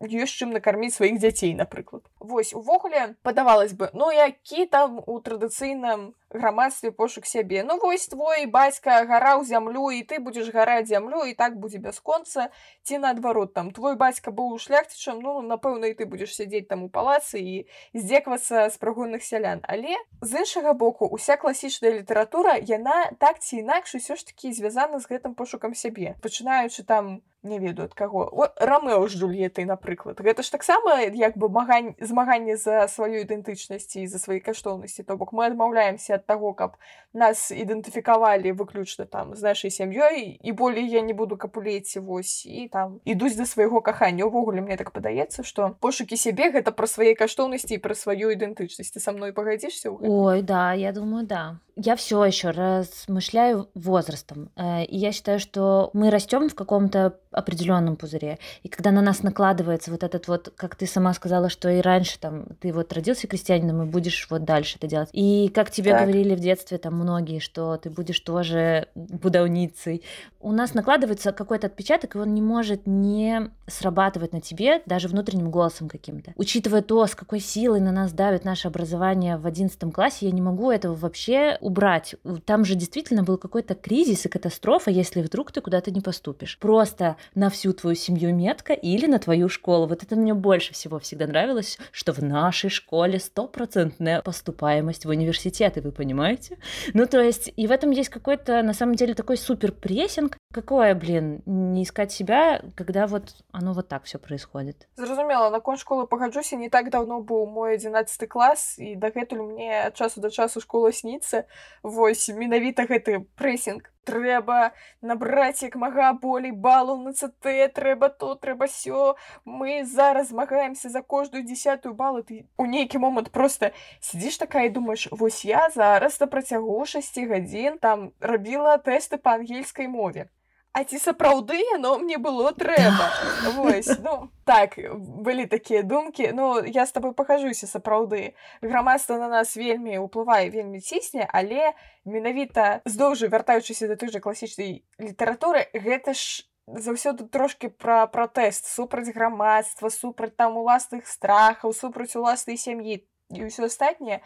ёсць 0.00 0.38
чым 0.38 0.54
накарміць 0.54 0.94
сваіх 0.94 1.18
дзяцей 1.18 1.54
напрыклад 1.54 2.06
вось 2.20 2.54
увогуле 2.54 3.16
падавалось 3.22 3.74
бы 3.74 3.90
ну 3.92 4.10
які 4.10 4.66
там 4.66 5.02
у 5.06 5.18
традыцыйным 5.18 6.14
грамадстве 6.33 6.91
пошук 6.91 7.25
сябе. 7.25 7.63
Ну 7.63 7.77
вось 7.79 8.07
твой 8.07 8.45
бацька 8.45 9.03
гараў 9.05 9.43
зямлю 9.43 9.91
і 9.91 10.03
ты 10.03 10.19
будзеш 10.19 10.51
гараць 10.53 10.87
зямлю 10.87 11.23
і 11.25 11.33
так 11.33 11.57
будзе 11.59 11.79
бясконца 11.79 12.49
ці 12.83 12.97
наадварот 12.97 13.53
там 13.53 13.71
твой 13.71 13.95
бацька 13.95 14.31
быў 14.31 14.57
шляхцічам 14.57 15.19
ну 15.19 15.41
напэўна 15.41 15.91
і 15.91 15.97
ты 15.97 16.05
будзеш 16.05 16.35
сядзець 16.35 16.67
там 16.67 16.83
у 16.83 16.89
палацы 16.89 17.39
і 17.39 17.65
здзеквацца 17.93 18.69
з 18.69 18.77
прагонных 18.77 19.23
сялян. 19.23 19.63
Але 19.63 19.97
з 20.21 20.45
іншага 20.45 20.73
боку 20.73 21.05
уся 21.05 21.37
класічная 21.37 21.91
літаратура 21.91 22.57
яна 22.57 23.11
так 23.19 23.39
ці 23.39 23.63
інакш 23.63 23.95
усё 23.95 24.15
ж 24.15 24.25
такі 24.27 24.53
звязана 24.53 24.99
з 24.99 25.07
гэтым 25.07 25.35
пошукам 25.35 25.75
сябе. 25.75 26.15
Пачынаючы 26.21 26.83
там 26.83 27.21
не 27.46 27.58
ведаю 27.58 27.86
ад 27.86 27.94
каго 27.94 28.50
рамео 28.56 29.06
з 29.08 29.16
джульетай 29.16 29.64
напрыклад 29.64 30.20
гэта 30.20 30.42
ж 30.42 30.50
таксама 30.50 31.00
як 31.00 31.38
бы 31.38 31.48
магань 31.48 31.94
змаганне 32.00 32.56
за 32.56 32.88
сваю 32.88 33.22
ідэнтычнасці 33.22 34.02
і 34.02 34.06
за 34.06 34.18
свае 34.18 34.40
каштоўнасці 34.40 35.06
то 35.06 35.16
бок 35.16 35.32
мы 35.32 35.46
адмаўляемся 35.46 36.18
ад 36.18 36.26
таго 36.26 36.52
каб 36.52 36.76
нас 37.14 37.50
ідэнтыфікавалі 37.54 38.52
выключна 38.52 39.06
там 39.06 39.34
з 39.34 39.42
нашай 39.42 39.70
сям'ёй 39.70 40.36
і 40.42 40.52
болей 40.52 40.88
я 40.90 41.00
не 41.00 41.14
буду 41.14 41.36
капулеці 41.36 42.00
вось 42.00 42.46
і 42.46 42.68
там 42.68 43.00
ідуць 43.04 43.36
да 43.36 43.46
свайго 43.46 43.80
кахання 43.80 44.26
увогуле 44.26 44.60
мне 44.60 44.76
так 44.76 44.90
падаецца 44.90 45.42
што 45.42 45.76
пошукі 45.80 46.16
сябе 46.16 46.50
гэта 46.50 46.74
пра 46.74 46.86
свае 46.86 47.14
каштоўнасці 47.14 47.78
і 47.78 47.82
пра 47.82 47.94
сваю 47.94 48.34
ідэнтычнасці 48.34 49.00
са 49.00 49.12
мной 49.12 49.32
пагадзішся 49.32 49.94
ой 49.94 50.42
да 50.42 50.74
я 50.74 50.92
думаю 50.92 51.26
да 51.26 51.58
я 51.76 51.94
все 51.94 52.24
еще 52.24 52.50
размышляю 52.50 53.68
возрастом. 53.74 54.50
Э, 54.56 54.84
и 54.84 54.96
я 54.96 55.12
считаю, 55.12 55.38
что 55.38 55.90
мы 55.92 56.10
растем 56.10 56.48
в 56.48 56.54
каком-то 56.54 57.20
определенном 57.31 57.95
пузыре. 57.95 58.39
И 58.63 58.69
когда 58.69 58.91
на 58.91 59.01
нас 59.01 59.23
накладывается 59.23 59.91
вот 59.91 60.03
этот 60.03 60.27
вот, 60.27 60.53
как 60.55 60.75
ты 60.75 60.85
сама 60.85 61.13
сказала, 61.13 61.49
что 61.49 61.69
и 61.69 61.81
раньше 61.81 62.19
там 62.19 62.45
ты 62.59 62.73
вот 62.73 62.91
родился 62.93 63.27
крестьянином 63.27 63.83
и 63.83 63.85
будешь 63.85 64.27
вот 64.29 64.43
дальше 64.43 64.77
это 64.77 64.87
делать. 64.87 65.09
И 65.13 65.49
как 65.53 65.71
тебе 65.71 65.91
так. 65.91 66.01
говорили 66.01 66.35
в 66.35 66.39
детстве 66.39 66.77
там 66.77 66.95
многие, 66.95 67.39
что 67.39 67.77
ты 67.77 67.89
будешь 67.89 68.19
тоже 68.19 68.87
будовницей. 68.95 70.03
У 70.39 70.51
нас 70.51 70.73
накладывается 70.73 71.31
какой-то 71.31 71.67
отпечаток, 71.67 72.15
и 72.15 72.19
он 72.19 72.33
не 72.33 72.41
может 72.41 72.87
не 72.87 73.49
срабатывать 73.67 74.33
на 74.33 74.41
тебе 74.41 74.81
даже 74.85 75.07
внутренним 75.07 75.51
голосом 75.51 75.87
каким-то. 75.87 76.33
Учитывая 76.35 76.81
то, 76.81 77.05
с 77.05 77.15
какой 77.15 77.39
силой 77.39 77.79
на 77.79 77.91
нас 77.91 78.11
давит 78.11 78.43
наше 78.43 78.67
образование 78.67 79.37
в 79.37 79.45
одиннадцатом 79.45 79.91
классе, 79.91 80.25
я 80.25 80.31
не 80.31 80.41
могу 80.41 80.71
этого 80.71 80.95
вообще 80.95 81.57
убрать. 81.61 82.15
Там 82.45 82.65
же 82.65 82.75
действительно 82.75 83.23
был 83.23 83.37
какой-то 83.37 83.75
кризис 83.75 84.25
и 84.25 84.29
катастрофа, 84.29 84.91
если 84.91 85.21
вдруг 85.21 85.51
ты 85.51 85.61
куда-то 85.61 85.91
не 85.91 86.01
поступишь. 86.01 86.57
Просто 86.57 87.15
на 87.35 87.49
всю 87.49 87.73
твою 87.73 87.95
семью 87.95 88.33
метка 88.35 88.73
или 88.73 89.07
на 89.07 89.19
твою 89.19 89.49
школу. 89.49 89.87
Вот 89.87 90.03
это 90.03 90.15
мне 90.15 90.33
больше 90.33 90.73
всего 90.73 90.99
всегда 90.99 91.27
нравилось, 91.27 91.77
что 91.91 92.13
в 92.13 92.23
нашей 92.23 92.69
школе 92.69 93.19
стопроцентная 93.19 94.21
поступаемость 94.21 95.05
в 95.05 95.09
университеты, 95.09 95.81
вы 95.81 95.91
понимаете? 95.91 96.57
Ну, 96.93 97.05
то 97.05 97.21
есть, 97.21 97.51
и 97.55 97.67
в 97.67 97.71
этом 97.71 97.91
есть 97.91 98.09
какой-то, 98.09 98.61
на 98.63 98.73
самом 98.73 98.95
деле, 98.95 99.13
такой 99.13 99.37
супер 99.37 99.71
прессинг. 99.71 100.37
Какое, 100.53 100.95
блин, 100.95 101.41
не 101.45 101.83
искать 101.83 102.11
себя, 102.11 102.61
когда 102.75 103.07
вот 103.07 103.35
оно 103.51 103.73
вот 103.73 103.87
так 103.87 104.03
все 104.03 104.19
происходит. 104.19 104.87
Зразумела, 104.95 105.49
наконт 105.49 105.79
школы 105.79 106.07
пагаджуся, 106.07 106.55
не 106.55 106.69
так 106.69 106.89
давно 106.89 107.21
был 107.21 107.45
мой 107.45 107.75
11 107.75 108.27
класс, 108.29 108.75
и 108.77 108.95
дагэтуль 108.95 109.41
мне 109.41 109.85
ад 109.85 109.95
часу 109.95 110.21
да 110.21 110.29
часу 110.29 110.61
школа 110.61 110.91
снится. 110.91 111.45
Вось 111.83 112.29
менавіта 112.29 112.85
гэты 112.85 113.25
прэсінг 113.35 113.89
трэба 114.04 114.72
набраць 115.02 115.62
як 115.62 115.76
мага 115.76 116.12
болей 116.12 116.52
балу 116.52 116.96
на 117.02 117.12
ЦТ 117.12 117.72
трэба 117.74 118.08
то 118.08 118.34
трэба 118.34 118.68
сё 118.68 119.16
мы 119.44 119.84
зараз 119.84 120.28
змагаемся 120.28 120.88
за 120.88 121.02
кожную 121.02 121.44
десятую 121.44 121.94
балу 121.94 122.22
ты 122.22 122.46
у 122.56 122.66
нейкі 122.66 122.98
момант 122.98 123.30
просто 123.30 123.72
сидзіш 124.00 124.38
такая 124.38 124.66
і 124.66 124.74
думаешь 124.78 125.08
вось 125.10 125.44
я 125.44 125.68
зараз 125.74 126.20
на 126.20 126.26
працягу 126.26 126.84
6 126.86 127.18
гадзін 127.18 127.78
там 127.78 128.12
рабіла 128.20 128.78
тэсты 128.78 129.18
па 129.18 129.34
ангельскай 129.40 129.88
мове 129.88 130.28
А 130.73 130.83
ці 130.87 130.99
сапраўды 131.03 131.59
яно 131.59 131.97
мне 131.99 132.17
было 132.17 132.53
трэба 132.55 133.09
Вось, 133.55 133.91
ну, 134.05 134.29
так 134.45 134.79
былі 134.97 135.45
такія 135.45 135.83
думкі 135.83 136.31
Ну 136.31 136.63
я 136.63 136.85
з 136.85 136.91
тобой 136.91 137.13
пахажуся 137.13 137.67
сапраўды 137.67 138.33
грамадства 138.61 139.17
на 139.17 139.27
нас 139.27 139.55
вельмі 139.55 139.99
ўплывае 139.99 140.47
вельмі 140.49 140.79
цісне 140.79 141.27
але 141.27 141.75
менавіта 142.05 142.79
здоўжу 142.85 143.27
вяртаючыся 143.27 143.91
да 143.91 143.99
той 143.99 144.15
жа 144.15 144.23
класічнай 144.23 144.87
літаратуры 144.95 145.67
гэта 145.75 146.15
ж 146.15 146.47
заўсёды 146.67 147.27
трошки 147.27 147.67
пра 147.67 148.07
пратэст. 148.07 148.67
Супраць 148.67 149.11
грамадства 149.11 149.89
супраць 149.89 150.35
там 150.35 150.57
уласных 150.57 151.07
страхаў 151.07 151.73
супраць 151.73 152.15
уласнай 152.15 152.57
сям'і 152.57 153.03
і 153.31 153.47
ўсё 153.47 153.67
астатняе 153.67 154.21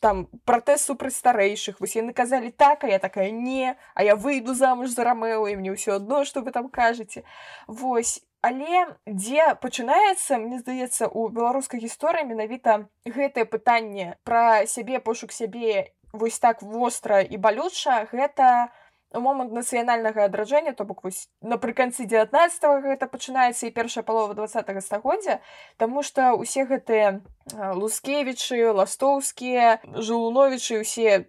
там 0.00 0.28
пратэз 0.44 0.84
супраць 0.86 1.16
старэйшых 1.16 1.80
вось 1.80 1.96
яны 1.96 2.12
казалі 2.12 2.50
так 2.50 2.84
а 2.84 2.88
я 2.88 2.98
такая 2.98 3.30
не 3.30 3.76
а 3.94 4.04
я 4.04 4.16
выйду 4.16 4.54
замуж 4.54 4.90
за 4.90 5.04
рамео 5.04 5.48
і 5.48 5.56
мне 5.56 5.72
ўсё 5.72 5.96
адно 5.96 6.24
што 6.24 6.44
вы 6.44 6.52
там 6.52 6.68
кажаце 6.68 7.24
восьось 7.66 8.22
але 8.46 8.86
дзе 9.06 9.56
пачынаецца 9.60 10.38
мне 10.38 10.58
здаецца 10.62 11.08
у 11.08 11.28
беларускай 11.28 11.80
гісторыі 11.80 12.28
менавіта 12.28 12.86
гэтае 13.04 13.44
пытанне 13.44 14.16
пра 14.22 14.66
сябе 14.70 15.00
пошук 15.00 15.32
сябе 15.32 15.92
вось 16.12 16.38
так 16.38 16.62
востра 16.62 17.20
і 17.22 17.36
балюча 17.36 18.06
гэта 18.12 18.70
у 18.70 18.85
момант 19.14 19.52
нацыянальнага 19.52 20.24
адраджэння 20.26 20.74
то 20.74 20.84
бок 20.84 21.04
вось 21.04 21.28
напрыканцы 21.40 22.06
19 22.06 22.82
гэта 22.82 23.06
пачынаецца 23.06 23.66
і 23.66 23.74
першая 23.74 24.02
палова 24.02 24.34
два 24.34 24.48
стагоддзя 24.48 25.40
Таму 25.76 26.02
што 26.02 26.34
усе 26.34 26.64
гэтыя 26.66 27.20
лускевічы 27.54 28.72
ластоўскія 28.72 29.80
жулуновічы 29.84 30.80
усе 30.80 31.26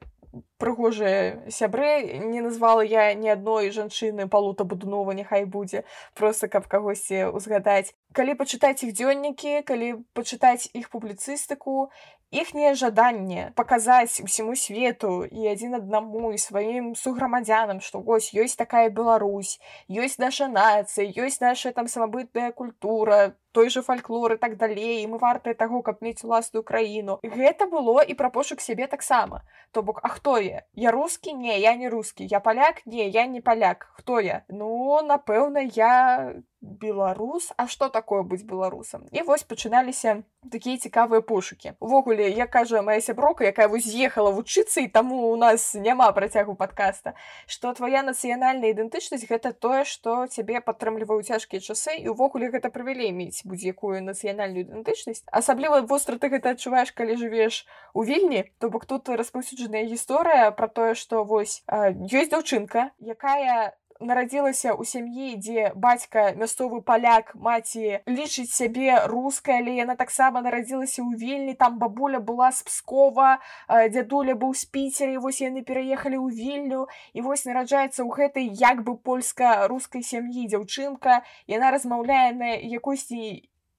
прыгожыя 0.58 1.50
сябры 1.50 2.20
не 2.24 2.40
назвала 2.40 2.82
я 2.82 3.12
ні 3.14 3.32
адной 3.34 3.70
жанчыны 3.70 4.28
палута 4.28 4.64
будунова 4.64 5.12
няхай 5.12 5.44
будзе 5.44 5.84
просто 6.14 6.48
каб 6.48 6.66
кагосьці 6.66 7.28
узгадаць 7.36 7.92
калі 8.12 8.38
пачытаць 8.40 8.80
іх 8.86 8.94
дзённікі 8.96 9.62
калі 9.68 9.94
пачытаць 10.16 10.70
іх 10.72 10.88
публіцыстыку 10.94 11.90
іхняе 12.32 12.72
жаданне 12.74 13.52
паказаць 13.56 14.24
усяму 14.24 14.56
свету 14.56 15.24
і 15.28 15.52
адзін 15.52 15.76
аднаму 15.78 16.32
і 16.32 16.40
сваім 16.40 16.94
суграмадзянам 16.96 17.84
што 17.84 18.00
вось 18.00 18.32
ёсць 18.32 18.56
такая 18.56 18.88
Беларусь 18.88 19.58
ёсць 19.92 20.16
наша 20.22 20.48
нацыя 20.48 21.04
ёсць 21.26 21.44
наша 21.44 21.76
там 21.76 21.92
самабытная 21.92 22.52
культура 22.52 23.36
той 23.52 23.68
же 23.68 23.82
фальклор 23.82 24.32
і 24.32 24.40
так 24.40 24.56
далей 24.56 25.04
мы 25.06 25.18
вартыя 25.18 25.54
таго 25.54 25.82
каб 25.82 26.00
мець 26.00 26.24
уласную 26.24 26.64
краіну 26.64 27.20
гэта 27.22 27.68
было 27.68 28.00
і 28.00 28.16
пра 28.16 28.32
пошук 28.32 28.64
сябе 28.64 28.88
таксама 28.88 29.44
то 29.70 29.82
бок 29.82 30.00
а 30.02 30.08
хто 30.08 30.40
я 30.46 30.62
я 30.74 30.90
рускі 30.90 31.34
не 31.34 31.58
я 31.58 31.74
не 31.76 31.88
рускі 31.88 32.26
я 32.26 32.40
паляк 32.40 32.86
не 32.86 33.08
я 33.08 33.26
не 33.26 33.40
паляк 33.40 33.88
хто 33.94 34.20
я 34.20 34.44
ну 34.48 35.00
напэўна 35.02 35.58
я 35.76 36.34
беларус 36.61 37.53
а 37.57 37.67
что 37.67 37.89
такое 37.89 38.23
быць 38.23 38.43
беларусам 38.43 39.05
і 39.11 39.21
вось 39.21 39.43
пачыналіся 39.43 40.23
такія 40.51 40.77
цікавыя 40.77 41.21
пошукі 41.21 41.73
увогуле 41.79 42.29
я 42.29 42.47
кажа 42.47 42.81
моя 42.81 43.01
сяброка 43.01 43.45
якая 43.45 43.67
вось 43.67 43.85
з'ехала 43.85 44.31
вучыцца 44.31 44.81
і 44.81 44.87
таму 44.87 45.29
у 45.29 45.35
нас 45.35 45.73
няма 45.73 46.11
працягу 46.11 46.55
подкаста. 46.55 47.13
Что 47.45 47.73
твоя 47.73 48.03
нацыянальная 48.03 48.71
ідэнтычнасць 48.73 49.27
гэта 49.29 49.53
тое 49.53 49.83
что 49.85 50.27
цябе 50.27 50.61
падтрымліваюць 50.61 51.27
цяжкія 51.27 51.61
часы 51.61 51.97
і 51.97 52.09
увогуле 52.09 52.49
гэта 52.49 52.69
прывялей 52.69 53.11
мець 53.11 53.45
будзе-якую 53.45 54.01
нацыянальную 54.03 54.65
ідэнтычнасць 54.65 55.23
асабліва 55.31 55.81
востра 55.81 56.17
ты 56.17 56.29
гэта 56.29 56.57
адчуваеш 56.57 56.91
калі 56.91 57.17
жывеш 57.17 57.65
у 57.93 58.03
вільні 58.03 58.45
то 58.57 58.69
бок 58.69 58.85
тут 58.85 59.09
распаўсюджаная 59.09 59.85
гісторыя 59.85 60.51
про 60.51 60.67
тое 60.67 60.93
что 60.95 61.23
вось 61.23 61.63
ёсць 61.69 62.31
дзяўчынка 62.33 62.91
якая 63.01 63.77
нарадзілася 64.02 64.74
ў 64.74 64.82
сям'і 64.88 65.28
дзе 65.38 65.70
бацька 65.78 66.24
мясцовы 66.38 66.80
паляк 66.82 67.32
маці 67.46 68.02
лічыць 68.10 68.50
сябе 68.50 68.98
рускай 69.12 69.62
але 69.62 69.76
яна 69.78 69.96
таксама 70.00 70.42
нарадзілася 70.46 71.00
ў 71.02 71.18
вільні 71.22 71.54
там 71.62 71.78
бабуля 71.82 72.20
была 72.32 72.50
з 72.52 72.66
пскова 72.68 73.38
дзядуля 73.68 74.34
быў 74.42 74.54
з 74.58 74.66
піцеры 74.74 75.22
вось 75.22 75.40
яны 75.44 75.62
пераехалі 75.62 76.18
ў 76.18 76.28
вільню 76.34 76.82
і 77.14 77.26
вось 77.28 77.46
нараджаецца 77.48 78.02
ў 78.02 78.10
гэтай 78.18 78.50
як 78.64 78.82
бы 78.82 78.98
польска-рускай 78.98 80.02
сям'і 80.02 80.50
дзяўчынка 80.50 81.22
яна 81.56 81.72
размаўляе 81.76 82.34
на 82.42 82.58
якосьці 82.58 83.22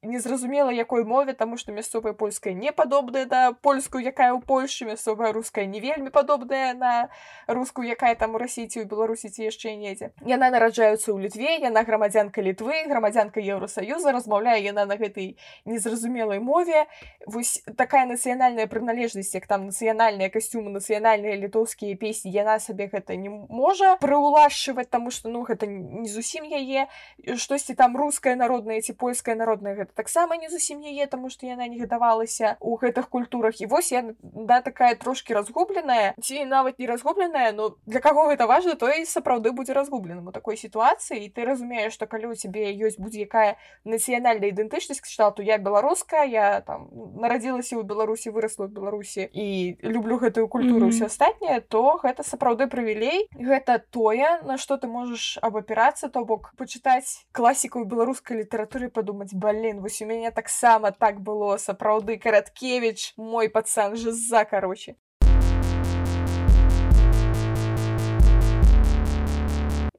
незразумела 0.02 0.70
якой 0.70 1.04
мове 1.04 1.32
таму 1.34 1.56
што 1.56 1.72
мясцовая 1.72 2.12
польская 2.12 2.54
не 2.54 2.72
падобная 2.72 3.26
да 3.26 3.52
польскую 3.52 4.04
якая 4.04 4.30
ў 4.30 4.38
польльшы 4.46 4.86
мясцовая 4.86 5.32
руская 5.32 5.66
не 5.66 5.80
вельмі 5.80 6.10
падобная 6.10 6.72
на 6.74 7.10
рускую 7.48 7.88
якая 7.88 8.14
там 8.14 8.34
у 8.34 8.38
расіці 8.38 8.82
у 8.82 8.86
беларусіці 8.86 9.42
яшчэ 9.42 9.74
недзе. 9.74 10.14
Яна 10.22 10.50
нараджаюцца 10.54 11.10
ў 11.10 11.26
літве 11.26 11.58
яна 11.58 11.82
грамадзянка 11.82 12.38
літвы 12.38 12.86
грамадзянка 12.86 13.42
еўросаюза 13.42 14.14
размаўляе 14.14 14.62
яна 14.62 14.86
на 14.86 14.94
гэтай 14.94 15.34
незразумелай 15.66 16.38
мове. 16.38 16.86
Вось 17.26 17.66
такая 17.74 18.06
нацыянальная 18.06 18.70
прыналежнасць 18.70 19.34
як 19.34 19.50
там 19.50 19.66
нацыянальныя 19.66 20.30
касцюмы 20.30 20.70
нацыянальныя 20.70 21.34
літоўскія 21.42 21.98
песні 21.98 22.30
яна 22.30 22.62
сабе 22.62 22.86
гэта 22.86 23.18
не 23.18 23.34
можа 23.34 23.98
прыулашчваць 23.98 24.86
таму 24.86 25.10
што 25.10 25.26
ну 25.26 25.42
гэта 25.42 25.66
не 25.66 26.06
зусім 26.06 26.46
яе. 26.46 26.86
Штосьці 27.34 27.74
там 27.74 27.98
руская 27.98 28.38
народная 28.38 28.78
ці 28.78 28.94
польская 28.94 29.34
народная 29.34 29.74
гэта 29.87 29.95
таксама 29.95 30.35
не 30.35 30.49
зусім 30.51 30.83
яе 30.83 31.07
таму 31.07 31.31
што 31.31 31.47
яна 31.47 31.67
не 31.71 31.79
гадавалася 31.79 32.57
у 32.59 32.75
гэтых 32.75 33.07
культурах 33.07 33.61
і 33.61 33.65
вось 33.71 33.91
я 33.95 34.03
да 34.19 34.59
такая 34.61 34.95
трошки 34.95 35.33
разгубленая 35.33 36.13
ці 36.19 36.43
нават 36.45 36.79
не 36.79 36.87
разгубленая 36.87 37.51
но 37.55 37.77
для 37.85 38.03
каго 38.03 38.27
гэта 38.27 38.47
важна 38.47 38.75
то 38.75 38.91
і 38.91 39.05
сапраўды 39.05 39.51
будзе 39.51 39.73
разгубленым 39.73 40.27
у 40.27 40.35
такой 40.35 40.57
сітуацыі 40.57 41.23
і 41.23 41.29
ты 41.29 41.45
разумееш 41.47 41.93
што 41.93 42.07
калі 42.07 42.33
у 42.33 42.35
цябе 42.35 42.73
ёсць 42.75 42.99
будзе 42.99 43.23
якая 43.23 43.55
нацыянальная 43.85 44.51
ідэнтычнасць 44.51 44.99
кшталту 44.99 45.43
я 45.45 45.57
беларуская 45.57 46.25
я 46.27 46.61
там 46.61 46.89
нарадзілася 47.15 47.79
ў 47.79 47.87
беларусі 47.87 48.35
вырасла 48.35 48.67
ў 48.67 48.75
беларусі 48.75 49.29
і 49.31 49.77
люблю 49.81 50.17
гэтую 50.17 50.47
культуру 50.47 50.85
mm 50.85 50.91
-hmm. 50.91 50.99
ўсё 50.99 51.05
астатняе 51.05 51.61
то 51.61 51.99
гэта 52.03 52.23
сапраўды 52.23 52.67
прывілей 52.67 53.29
гэта 53.37 53.79
тое 53.89 54.41
на 54.43 54.57
што 54.57 54.77
ты 54.77 54.87
можаш 54.87 55.37
абапірацца 55.41 56.09
то 56.09 56.25
бок 56.25 56.53
пачытаць 56.57 57.25
класіку 57.31 57.85
беларускай 57.85 58.37
літаратуры 58.37 58.89
падумаць 58.89 59.33
бален 59.77 59.81
вось 59.81 60.01
у 60.01 60.05
мяне 60.05 60.31
таксама 60.31 60.91
так 60.91 61.21
было 61.21 61.57
сапраўды 61.57 62.17
караткевич 62.17 63.13
мой 63.17 63.49
пацан 63.49 63.95
жиза 63.95 64.45
кароче 64.45 64.95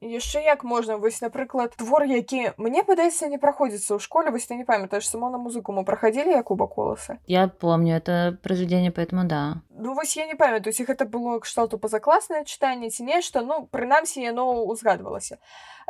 яшчэ 0.01 0.43
як 0.43 0.63
можна 0.63 0.97
вось 0.97 1.21
напрыклад 1.21 1.71
твор 1.77 2.03
які 2.03 2.51
мне 2.57 2.83
падаецца 2.83 3.31
не 3.31 3.39
праходзіцца 3.39 3.95
ў 3.95 3.99
школе 4.03 4.29
вось 4.35 4.45
ты 4.45 4.59
не 4.59 4.67
памятаеш 4.67 5.07
само 5.07 5.31
на 5.31 5.39
музыку 5.39 5.71
мы 5.71 5.85
праходзілі 5.87 6.35
як 6.35 6.51
уба 6.51 6.67
коласа 6.67 7.17
я 7.27 7.47
помню 7.47 7.95
это 7.95 8.37
произведение 8.43 8.91
поэтому 8.91 9.23
да 9.23 9.63
ну 9.71 9.95
вось 9.95 10.17
я 10.17 10.27
не 10.27 10.35
памятаю 10.35 10.75
ці 10.75 10.83
гэта 10.83 11.07
было 11.07 11.39
кшталту 11.39 11.79
пазакласнае 11.79 12.43
чытанне 12.43 12.91
ці 12.91 13.07
нешта 13.07 13.41
ну 13.41 13.67
прынамсі 13.71 14.19
яно 14.19 14.67
узгадвалася 14.67 15.39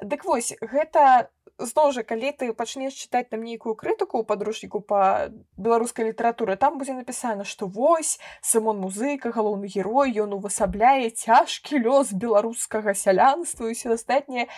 дык 0.01 0.23
вось 0.23 0.53
гэта 0.61 1.33
зноў 1.59 1.91
жа 1.95 2.03
калі 2.03 2.31
ты 2.35 2.51
пачнеш 2.53 2.95
чытаць 2.99 3.29
там 3.31 3.43
нейкую 3.47 3.75
крытыку 3.79 4.19
ў 4.19 4.27
падручніку 4.27 4.81
па 4.83 5.31
беларускай 5.55 6.11
літаратуры 6.11 6.57
там 6.59 6.77
будзе 6.79 6.95
напісана 6.97 7.47
што 7.47 7.67
вось 7.67 8.19
самон 8.41 8.81
музыка 8.83 9.31
галоўны 9.31 9.71
герой 9.71 10.11
ён 10.19 10.35
увасабляе 10.35 11.09
цяжкі 11.09 11.79
лёс 11.79 12.11
беларускага 12.11 12.93
сялянства 12.93 13.71
і 13.71 13.75
ўсё 13.77 13.95
астатняе 13.95 14.51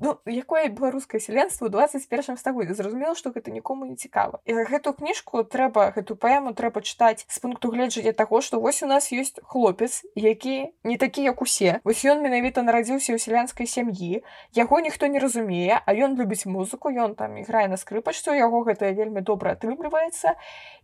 ну 0.00 0.18
якое 0.26 0.68
беларускае 0.68 1.20
сяленство 1.20 1.68
21 1.68 2.36
стагоддзя 2.36 2.74
зразумела 2.74 3.14
што 3.14 3.30
гэта 3.30 3.52
нікому 3.52 3.84
не 3.84 3.96
цікава 3.96 4.40
і 4.48 4.56
гэту 4.70 4.92
кніжку 4.96 5.44
трэба 5.44 5.92
гэту 5.96 6.16
паэму 6.16 6.54
трэба 6.56 6.80
чытаць 6.80 7.26
з 7.28 7.38
пункту 7.38 7.68
гледжання 7.68 8.12
таго 8.16 8.40
што 8.40 8.60
вось 8.60 8.82
у 8.82 8.88
нас 8.88 9.12
ёсць 9.12 9.36
хлопец 9.44 10.02
які 10.16 10.72
не 10.84 10.96
такі 10.96 11.28
як 11.28 11.42
усе 11.42 11.80
вось 11.84 12.04
ён 12.08 12.24
менавіта 12.24 12.64
нарадзіўся 12.64 13.12
ў 13.12 13.18
сялянскай 13.20 13.68
сям'і 13.68 14.24
яго 14.56 14.80
ніхто 14.80 15.12
не 15.12 15.20
разумее 15.20 15.76
а 15.84 15.90
ён 15.92 16.16
любіць 16.16 16.48
музыку 16.48 16.88
ён 16.88 17.14
там 17.14 17.36
іграе 17.36 17.68
на 17.68 17.76
скрыпачцу 17.76 18.32
яго 18.32 18.64
гэта 18.64 18.96
вельмі 18.96 19.20
добра 19.20 19.52
атрымліваецца 19.52 20.40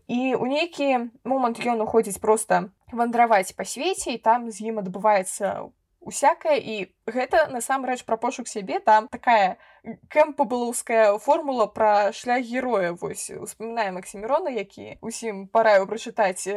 і 0.08 0.36
у 0.36 0.44
нейкі 0.44 1.10
момант 1.24 1.64
ён 1.64 1.80
уходзіць 1.80 2.20
просто 2.20 2.68
вандраваць 2.92 3.56
па 3.56 3.64
свеце 3.64 4.12
і 4.12 4.20
там 4.20 4.52
з 4.52 4.68
ім 4.68 4.84
адбываецца 4.84 5.72
усякае 6.03 6.59
і 6.59 6.75
гэта 7.07 7.47
насамрэч 7.51 8.03
пра 8.05 8.17
пошук 8.17 8.47
сябе 8.47 8.79
там 8.79 9.07
такая 9.07 9.57
кэмпабылаўская 9.83 11.17
формула 11.19 11.65
пра 11.67 12.11
шлях 12.15 12.43
героя. 12.47 12.93
Вось 12.93 13.29
успамінае 13.29 13.91
максімірона 13.91 14.49
які 14.49 14.97
усім 15.01 15.47
параю 15.47 15.87
прачытаць 15.87 16.47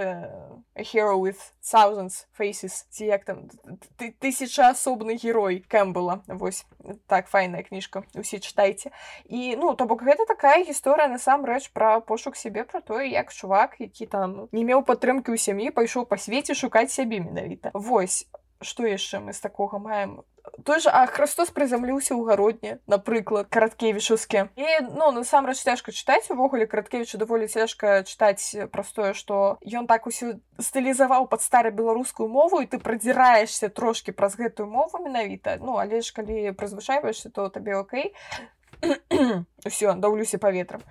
hero 0.78 1.18
with 1.18 1.40
thousands 1.62 2.26
faces 2.38 2.86
ці 2.90 3.11
як 3.11 3.24
там 3.24 3.51
тысяча 3.99 4.70
асобны 4.70 5.18
герой 5.18 5.64
кэмбыла 5.66 6.22
вось 6.28 6.64
так 7.07 7.26
файная 7.26 7.62
кніжка 7.66 8.05
усе 8.14 8.38
чытайце. 8.38 8.94
І 9.26 9.57
ну 9.59 9.74
то 9.74 9.86
бок 9.86 10.03
гэта 10.03 10.26
такая 10.26 10.62
гісторыя 10.62 11.11
насамрэч 11.11 11.74
пра 11.74 11.99
пошук 12.01 12.36
сябе 12.36 12.62
пра 12.64 12.80
тое 12.80 13.11
як 13.11 13.32
чувак 13.32 13.80
які 13.82 14.07
там 14.07 14.49
не 14.53 14.62
меў 14.62 14.86
падтрымкі 14.86 15.34
ў 15.34 15.38
сям'і 15.38 15.74
пайшоў 15.74 16.07
па 16.07 16.14
свеце 16.14 16.55
шукаць 16.55 16.94
сябе 16.94 17.18
менавіта. 17.18 17.74
Вось 17.74 18.26
што 18.61 18.87
яшчэ 18.87 19.21
мы 19.21 19.33
з 19.33 19.41
такога 19.41 19.79
маем? 19.79 20.23
Той 20.65 20.81
же 20.81 20.91
а 20.95 21.07
хрыстос 21.11 21.51
прызямліўся 21.51 22.15
ў 22.15 22.23
гародні 22.23 22.73
напрыклад 22.87 23.51
караткевічускі 23.51 24.55
і 24.55 24.67
ну 24.95 25.11
насамрэч 25.11 25.59
цяжка 25.59 25.91
чытаць 25.91 26.31
увогуле 26.31 26.71
караткевічу 26.71 27.19
даволі 27.19 27.51
цяжка 27.51 28.07
чытаць 28.07 28.55
простое 28.71 29.11
што 29.13 29.59
ён 29.67 29.91
так 29.91 30.07
усё 30.07 30.39
стылізаваў 30.63 31.27
пад 31.27 31.43
стары 31.43 31.75
беларускую 31.75 32.31
мову 32.31 32.63
і 32.63 32.71
ты 32.71 32.79
прадзіраешься 32.79 33.69
трошки 33.69 34.15
праз 34.15 34.39
гэтую 34.39 34.71
мову 34.71 35.03
менавіта. 35.03 35.59
Ну 35.59 35.83
але 35.83 36.01
ж 36.01 36.15
калі 36.15 36.55
прызвычайваешься 36.55 37.31
то 37.31 37.51
табе 37.51 37.75
Окей. 37.77 38.15
Ўсё 39.67 39.99
даўлюся 39.99 40.39
паветрам 40.39 40.83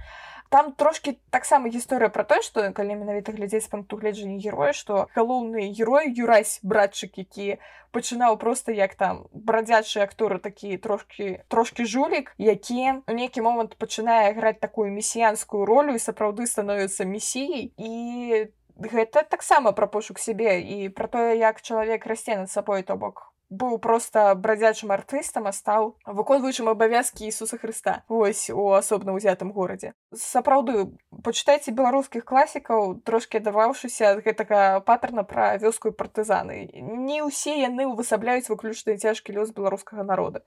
там 0.54 0.72
трошки 0.72 1.18
таксама 1.30 1.68
гісторыя 1.68 2.10
про 2.10 2.24
тое 2.24 2.42
што 2.42 2.66
калі 2.72 2.96
менавіта 3.00 3.32
глядзець 3.32 3.68
пункту 3.70 3.96
гледжання 3.96 4.38
героя 4.42 4.72
што 4.72 5.06
галоўны 5.14 5.70
герой 5.74 6.10
юрась 6.10 6.58
братчык 6.62 7.18
які 7.22 7.58
пачынаў 7.92 8.36
просто 8.36 8.72
як 8.72 8.94
там 8.94 9.26
брадзячы 9.32 10.00
акторы 10.02 10.38
такі 10.38 10.76
трошки 10.76 11.42
трошки 11.48 11.86
жулік 11.86 12.34
які 12.38 13.02
у 13.06 13.12
нейкі 13.12 13.42
момант 13.42 13.76
пачынае 13.76 14.32
граць 14.34 14.60
такую 14.60 14.90
месіянскую 14.90 15.64
ролю 15.64 15.94
і 15.94 16.02
сапраўды 16.02 16.46
становіцца 16.46 17.04
месіяй 17.04 17.72
і 17.78 18.50
гэта 18.80 19.22
таксама 19.22 19.72
пра 19.72 19.86
пошук 19.86 20.18
сябе 20.18 20.60
і 20.60 20.88
пра 20.88 21.06
тое 21.06 21.36
як 21.38 21.60
чалавек 21.62 22.06
расце 22.06 22.36
над 22.36 22.50
сабой 22.50 22.82
то 22.82 22.96
бок 22.96 23.30
быў 23.50 23.78
проста 23.82 24.34
брадзячым 24.34 24.92
артыстам 24.94 25.50
а 25.50 25.52
стаў 25.52 25.96
выконваючым 26.06 26.70
абавязкі 26.70 27.26
Ісуса 27.26 27.58
Хрыста 27.58 28.02
вось 28.08 28.46
у 28.50 28.70
асобна 28.78 29.16
ўзятым 29.18 29.50
горадзе 29.50 29.92
сапраўды 30.14 30.86
пачытайце 31.26 31.74
беларускіх 31.74 32.24
класікаў 32.24 33.02
трошки 33.02 33.42
адаваўшыся 33.42 34.14
ад 34.14 34.22
гэтага 34.22 34.80
паттерна 34.86 35.26
пра 35.26 35.56
вёску 35.58 35.90
і 35.90 35.98
партызаны 35.98 36.62
не 36.78 37.22
ўсе 37.26 37.58
яны 37.58 37.90
ўвасабляюць 37.90 38.48
выключна 38.48 38.96
цяжкі 38.96 39.34
лёс 39.34 39.50
беларускага 39.50 40.06
народа 40.06 40.46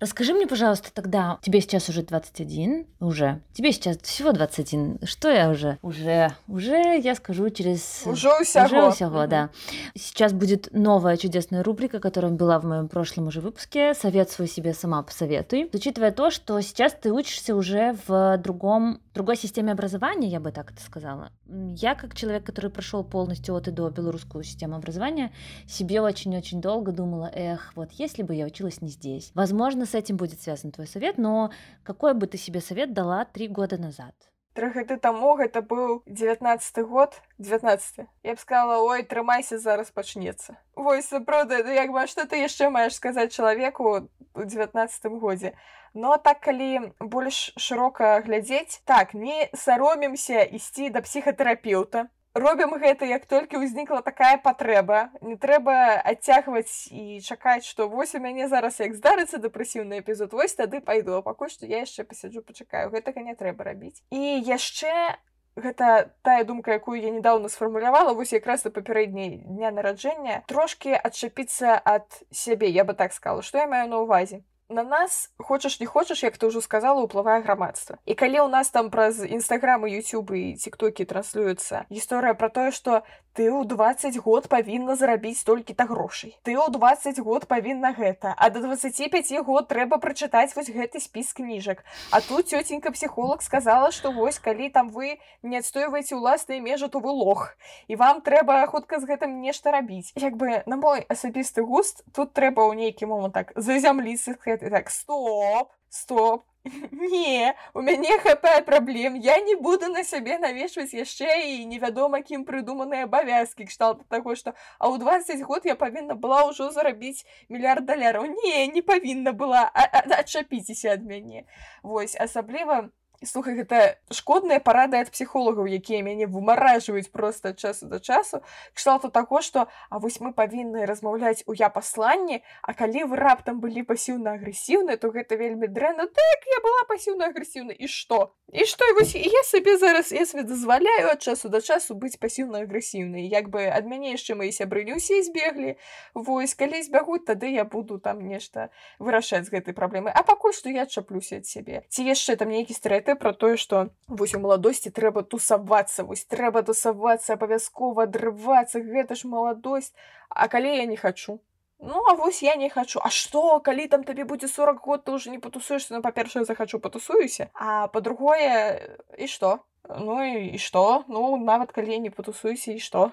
Расскажи 0.00 0.32
мне, 0.32 0.46
пожалуйста, 0.46 0.88
тогда, 0.94 1.38
тебе 1.42 1.60
сейчас 1.60 1.90
уже 1.90 2.02
21, 2.02 2.86
уже, 3.00 3.42
тебе 3.52 3.70
сейчас 3.70 3.98
всего 3.98 4.32
21, 4.32 5.00
что 5.04 5.30
я 5.30 5.50
уже? 5.50 5.76
Уже, 5.82 6.32
уже, 6.48 6.98
я 6.98 7.14
скажу, 7.14 7.50
через... 7.50 8.02
Уже 8.06 8.30
усяго. 8.40 8.66
Уже 8.66 8.88
усяго, 8.88 9.26
да. 9.26 9.50
Сейчас 9.94 10.32
будет 10.32 10.68
новая 10.72 11.18
чудесная 11.18 11.62
рубрика, 11.62 12.00
которая 12.00 12.32
была 12.32 12.58
в 12.58 12.64
моем 12.64 12.88
прошлом 12.88 13.26
уже 13.26 13.42
выпуске, 13.42 13.92
«Совет 13.92 14.30
свой 14.30 14.48
себе 14.48 14.72
сама 14.72 15.02
посоветуй». 15.02 15.68
Учитывая 15.70 16.12
то, 16.12 16.30
что 16.30 16.58
сейчас 16.62 16.94
ты 16.94 17.12
учишься 17.12 17.54
уже 17.54 17.94
в 18.06 18.38
другом, 18.38 19.02
другой 19.12 19.36
системе 19.36 19.72
образования, 19.72 20.28
я 20.28 20.40
бы 20.40 20.50
так 20.50 20.72
это 20.72 20.80
сказала. 20.80 21.30
Я, 21.46 21.94
как 21.94 22.14
человек, 22.14 22.44
который 22.44 22.70
прошел 22.70 23.04
полностью 23.04 23.54
от 23.54 23.68
и 23.68 23.70
до 23.70 23.90
белорусскую 23.90 24.44
систему 24.44 24.76
образования, 24.76 25.30
себе 25.66 26.00
очень-очень 26.00 26.62
долго 26.62 26.90
думала, 26.90 27.30
эх, 27.34 27.72
вот 27.74 27.90
если 27.92 28.22
бы 28.22 28.34
я 28.34 28.46
училась 28.46 28.80
не 28.80 28.88
здесь. 28.88 29.30
Возможно, 29.34 29.84
с 29.89 29.95
этим 29.95 30.17
будет 30.17 30.41
связан 30.41 30.71
твой 30.71 30.87
совет, 30.87 31.17
но 31.17 31.51
какой 31.83 32.13
бы 32.13 32.27
ты 32.27 32.37
себе 32.37 32.61
совет 32.61 32.93
дала 32.93 33.25
три 33.25 33.47
года 33.47 33.77
назад? 33.77 34.13
Тры 34.55 34.69
гады 34.71 34.95
таму 34.95 35.33
гэта 35.35 35.59
быў 35.59 36.03
19 36.07 36.77
год 36.87 37.15
19 37.39 38.07
я 38.23 38.35
б 38.35 38.39
сказала 38.39 38.77
ой 38.79 39.03
трымайся 39.03 39.57
зараз 39.59 39.91
пачнецца 39.91 40.55
Вось 40.75 41.09
сапраўды 41.11 41.59
як 41.75 41.91
бы 41.91 42.07
што 42.07 42.23
ты 42.23 42.39
яшчэ 42.39 42.69
маеш 42.69 42.95
сказаць 42.95 43.35
чалавеку 43.35 44.07
у 44.33 44.45
19 44.45 45.11
годзе 45.19 45.51
но 45.93 46.15
так 46.15 46.39
калі 46.39 46.95
больш 46.99 47.51
шырока 47.57 48.21
глядзець 48.23 48.79
так 48.85 49.13
не 49.13 49.49
саромемся 49.51 50.47
ісці 50.47 50.87
да 50.89 51.03
псіхатэрапеўта 51.03 52.07
Робім 52.34 52.78
гэта 52.78 53.06
як 53.06 53.26
толькі 53.26 53.62
ўзнікла 53.62 54.02
такая 54.02 54.38
патрэба. 54.38 55.10
Не 55.20 55.36
трэба 55.36 56.00
адцягваць 56.04 56.88
і 56.90 57.20
чакаць 57.20 57.66
што 57.66 57.88
вось 57.88 58.14
у 58.14 58.20
мяне 58.20 58.48
зараз 58.48 58.80
як 58.80 58.94
здарыцца 58.94 59.42
дэпрэсіўны 59.42 60.00
эпізод 60.00 60.32
вось 60.32 60.54
тады 60.54 60.80
пайду 60.80 61.22
пакуль 61.22 61.50
што 61.50 61.66
я 61.66 61.82
яшчэ 61.82 62.04
пасяджу 62.04 62.42
пачакаю. 62.42 62.90
Гэтага 62.90 63.20
не 63.20 63.34
трэба 63.34 63.64
рабіць. 63.64 64.02
І 64.10 64.38
яшчэ 64.46 65.18
гэта 65.56 66.14
тая 66.22 66.44
думка 66.44 66.72
якую 66.72 67.00
я 67.02 67.10
недавно 67.10 67.48
сфармулявала 67.48 68.14
вось 68.14 68.32
якраз 68.32 68.62
да 68.62 68.70
папярэдняй 68.70 69.42
дня 69.42 69.70
нараджэння 69.74 70.44
трошки 70.46 70.94
адчапіцца 70.94 71.74
ад 71.84 72.06
сябе 72.30 72.70
я 72.70 72.84
бы 72.84 72.94
так 72.94 73.12
сказала. 73.12 73.42
Што 73.42 73.58
я 73.58 73.66
маю 73.66 73.88
на 73.90 74.06
ўвазе 74.06 74.42
на 74.69 74.83
нас 74.83 75.31
хочаш 75.37 75.79
не 75.79 75.85
хочаш 75.85 76.23
як 76.23 76.37
ты 76.37 76.47
ўжо 76.47 76.61
сказала 76.61 77.01
уплывае 77.01 77.41
грамадства 77.45 78.01
і 78.05 78.17
калі 78.17 78.45
ў 78.45 78.49
нас 78.49 78.73
там 78.73 78.89
праз 78.89 79.21
нстаграмы 79.21 79.93
youtube 79.93 80.33
і 80.33 80.57
тиктокі 80.57 81.05
транслюецца 81.05 81.85
гісторыя 81.93 82.33
про 82.33 82.49
тое 82.49 82.71
что 82.71 83.05
ты 83.35 83.51
ў 83.51 83.67
20 83.67 84.17
год 84.23 84.47
павінна 84.47 84.95
зарабіць 84.95 85.43
столькі-то 85.43 85.85
грошай 85.85 86.33
ты 86.41 86.57
ў 86.57 86.71
20 86.71 87.19
год 87.19 87.45
павінна 87.45 87.91
гэта 87.93 88.33
а 88.33 88.49
до 88.49 88.63
25 88.65 89.45
год 89.45 89.67
трэба 89.67 89.99
прачытаць 90.01 90.55
вось 90.55 90.71
гэты 90.71 91.03
спіс 91.03 91.35
кніжак 91.37 91.85
а 92.09 92.21
тут 92.25 92.49
цётенька 92.49 92.89
псіхолог 92.89 93.45
сказала 93.45 93.91
что 93.91 94.11
вось 94.11 94.39
калі 94.39 94.69
там 94.69 94.89
вы 94.89 95.19
не 95.43 95.61
адстойваеце 95.61 96.17
ўласныя 96.17 96.57
межы 96.57 96.89
то 96.89 97.03
вы 97.03 97.13
лох 97.13 97.53
і 97.85 97.99
вам 98.01 98.25
трэба 98.25 98.65
хутка 98.65 98.97
з 98.97 99.05
гэтым 99.05 99.37
нешта 99.45 99.69
рабіць 99.69 100.09
як 100.15 100.41
бы 100.41 100.63
на 100.65 100.79
мой 100.79 101.05
асабісты 101.05 101.61
густ 101.61 102.01
тут 102.15 102.33
трэба 102.33 102.65
ў 102.65 102.73
нейкі 102.73 103.05
момант 103.05 103.37
так 103.37 103.53
зазямліцца 103.53 104.33
ты 104.59 104.69
так 104.69 104.89
стоп 104.89 105.71
стоп 105.89 106.45
не 106.91 107.53
у 107.73 107.81
мяне 107.81 108.17
хапае 108.19 108.61
праблем 108.63 109.13
я 109.13 109.39
не 109.39 109.55
буду 109.55 109.87
на 109.87 110.03
сябе 110.03 110.37
навешваць 110.37 110.93
яшчэ 110.97 111.29
і 111.51 111.65
невядома 111.69 112.21
кім 112.21 112.45
прыдуманыя 112.45 113.05
абавязкі 113.05 113.69
кшталт 113.69 114.01
таго 114.09 114.35
што 114.35 114.55
а 114.79 114.89
ў 114.89 114.97
20 114.99 115.45
год 115.45 115.69
я 115.69 115.75
павінна 115.75 116.17
была 116.17 116.41
ўжо 116.49 116.71
зарабіць 116.71 117.25
мільярд 117.49 117.85
даляраў 117.85 118.25
не 118.25 118.67
не 118.67 118.81
павінна 118.81 119.31
была 119.31 119.69
адчапіцеся 119.73 120.97
ад 120.97 121.05
мяне 121.05 121.45
вось 121.83 122.17
асабліва 122.17 122.89
слухай 123.23 123.55
гэта 123.55 123.97
шкодныя 124.13 124.59
парады 124.59 124.99
ад 125.01 125.09
псіхолагаў 125.13 125.65
якія 125.65 126.03
мяне 126.03 126.27
вымаражваюць 126.27 127.09
просто 127.11 127.53
часу 127.53 127.87
да 127.87 127.99
часу 127.99 128.41
кшталту 128.73 129.09
таго 129.09 129.41
што 129.41 129.67
а 129.89 129.99
вось 129.99 130.19
мы 130.19 130.33
павінны 130.33 130.85
размаўляць 130.85 131.43
у 131.47 131.53
я 131.57 131.69
пасланні 131.69 132.43
а 132.61 132.73
калі 132.73 133.09
вы 133.11 133.15
раптам 133.17 133.59
былі 133.59 133.83
пасіўна 133.83 134.35
агрэсіўны 134.37 134.97
то 134.97 135.09
гэта 135.09 135.35
вельмі 135.39 135.67
дрэнна 135.67 136.07
так 136.07 136.39
я 136.51 136.59
была 136.61 136.83
пасіўна 136.89 137.31
агрэсіўна 137.31 137.73
і 137.73 137.87
што 137.87 138.35
і 138.53 138.65
што 138.65 138.85
і 138.85 138.93
вось 138.99 139.15
я 139.15 139.43
сабе 139.43 139.77
зараз 139.77 140.11
я 140.11 140.25
себе 140.25 140.43
дазваляю 140.43 141.09
ад 141.11 141.21
часу 141.21 141.49
да 141.49 141.61
часу 141.61 141.95
быць 141.95 142.19
пасіўна 142.21 142.65
агрэсіўнай 142.67 143.27
як 143.27 143.49
бы 143.49 143.65
ад 143.65 143.89
мяне 143.89 144.13
яшчэ 144.13 144.35
мои 144.35 144.51
сябры 144.51 144.85
не 144.85 144.99
ўсе 144.99 145.23
збеглі 145.23 145.75
вось 146.13 146.53
калі 146.53 146.83
збягуць 146.83 147.25
тады 147.25 147.51
я 147.51 147.65
буду 147.65 147.97
там 147.99 148.21
нешта 148.21 148.69
вырашаць 148.99 149.49
з 149.49 149.55
гэтай 149.55 149.73
праблемы 149.73 150.13
а 150.13 150.21
пакуль 150.23 150.53
што 150.53 150.69
я 150.69 150.85
чаплюся 150.85 151.41
ад 151.41 151.49
сябе 151.49 151.83
ці 151.89 152.05
яшчэ 152.05 152.37
там 152.37 152.53
нейкі 152.53 152.77
стэрэты 152.77 153.08
гэта 153.09 153.15
пра 153.15 153.33
тое 153.33 153.57
што 153.57 153.89
вось 154.07 154.35
у 154.35 154.39
маладосці 154.43 154.91
трэба 154.99 155.23
тусавацца 155.23 156.03
вось 156.03 156.25
трэба 156.25 156.63
тусавацца 156.69 157.33
абавязкова 157.33 158.05
адрывацца 158.05 158.79
гэта 158.79 159.15
ж 159.15 159.27
маладосць 159.31 159.91
а 160.29 160.47
калі 160.47 160.77
я 160.77 160.85
не 160.85 160.97
хочу 160.97 161.39
ну 161.79 162.03
а 162.09 162.15
вось 162.15 162.41
я 162.43 162.55
не 162.55 162.69
хочу 162.69 162.99
А 163.03 163.09
што 163.09 163.59
калі 163.59 163.87
там 163.87 164.03
табе 164.03 164.23
будзе 164.23 164.47
40 164.47 164.81
год 164.81 165.03
ты 165.03 165.11
уже 165.11 165.29
не 165.29 165.39
патусуешься 165.39 165.93
ну 165.95 166.01
па-першае 166.01 166.45
захачу 166.45 166.79
патусуюся 166.79 167.49
а 167.53 167.87
по-другое 167.87 168.97
і 169.17 169.27
што 169.27 169.59
ну 169.89 170.21
і 170.23 170.57
што 170.57 171.03
ну 171.07 171.37
нават 171.37 171.71
калі 171.71 171.91
я 171.91 171.99
не 171.99 172.09
патусуюся 172.09 172.71
і 172.71 172.79
што 172.79 173.11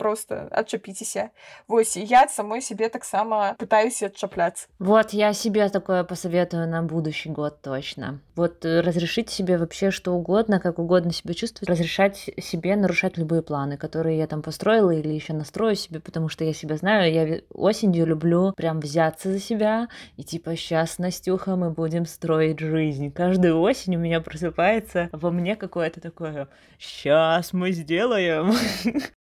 просто 0.00 0.48
отчапіцеся 0.50 1.30
Вось 1.68 1.96
я 1.96 2.28
самой 2.28 2.62
себе 2.62 2.88
таксама 2.88 3.54
пытаюсь 3.58 4.06
отчапляться 4.06 4.68
вот 4.78 5.12
я 5.12 5.34
себе 5.34 5.68
такое 5.68 6.04
посоветую 6.04 6.66
на 6.68 6.82
будущий 6.82 7.28
год 7.28 7.60
точно. 7.62 8.20
Вот 8.34 8.64
э, 8.64 8.80
разрешить 8.80 9.28
себе 9.28 9.58
вообще 9.58 9.90
что 9.90 10.12
угодно 10.12 10.58
как 10.58 10.78
угодно 10.78 11.12
себя 11.12 11.34
чувствовать. 11.34 11.68
Разрешать 11.68 12.30
себе 12.38 12.76
нарушать 12.76 13.18
любые 13.18 13.42
планы 13.42 13.76
которые 13.76 14.16
я 14.18 14.26
там 14.26 14.40
построила 14.42 14.90
или 14.90 15.12
еще 15.12 15.34
настрою 15.34 15.76
себе 15.76 16.00
потому 16.00 16.28
что 16.28 16.44
я 16.44 16.54
себя 16.54 16.76
знаю 16.76 17.12
я 17.12 17.40
осенью 17.52 18.06
люблю 18.06 18.52
прям 18.56 18.80
взяться 18.80 19.30
за 19.30 19.38
себя 19.38 19.88
и 20.16 20.22
типа 20.22 20.56
сейчас 20.56 20.98
Настюха 20.98 21.56
мы 21.56 21.70
будем 21.70 22.06
строить 22.06 22.60
жизнь 22.60 23.12
каждую 23.12 23.60
осень 23.60 23.96
у 23.96 23.98
меня 23.98 24.20
просыпается 24.20 25.08
во 25.12 25.30
мне 25.30 25.56
какое-то 25.56 26.00
такое 26.00 26.48
сейчас 26.78 27.52
мы 27.52 27.72
сделаем 27.72 28.52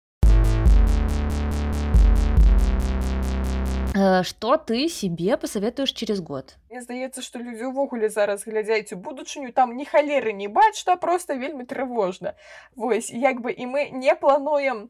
Што 4.24 4.56
э, 4.56 4.60
ты 4.66 4.90
себе 4.90 5.38
посоветуешь 5.38 5.92
через 5.92 6.20
год? 6.20 6.56
Мне 6.70 6.82
здаецца, 6.82 7.22
што 7.22 7.38
людзі 7.38 7.70
ўвогуле 7.70 8.10
зараз 8.10 8.46
глядзяць 8.50 8.94
у 8.94 8.98
будучыню 8.98 9.54
там 9.54 9.78
ні 9.78 9.86
халеры 9.86 10.34
не 10.34 10.48
бач, 10.48 10.74
што 10.80 10.98
проста 10.98 11.38
вельмі 11.38 11.66
трывожна. 11.70 12.34
Вось 12.76 13.12
як 13.14 13.42
бы 13.42 13.54
і 13.54 13.70
мы 13.70 13.90
не 13.94 14.16
плануем 14.16 14.90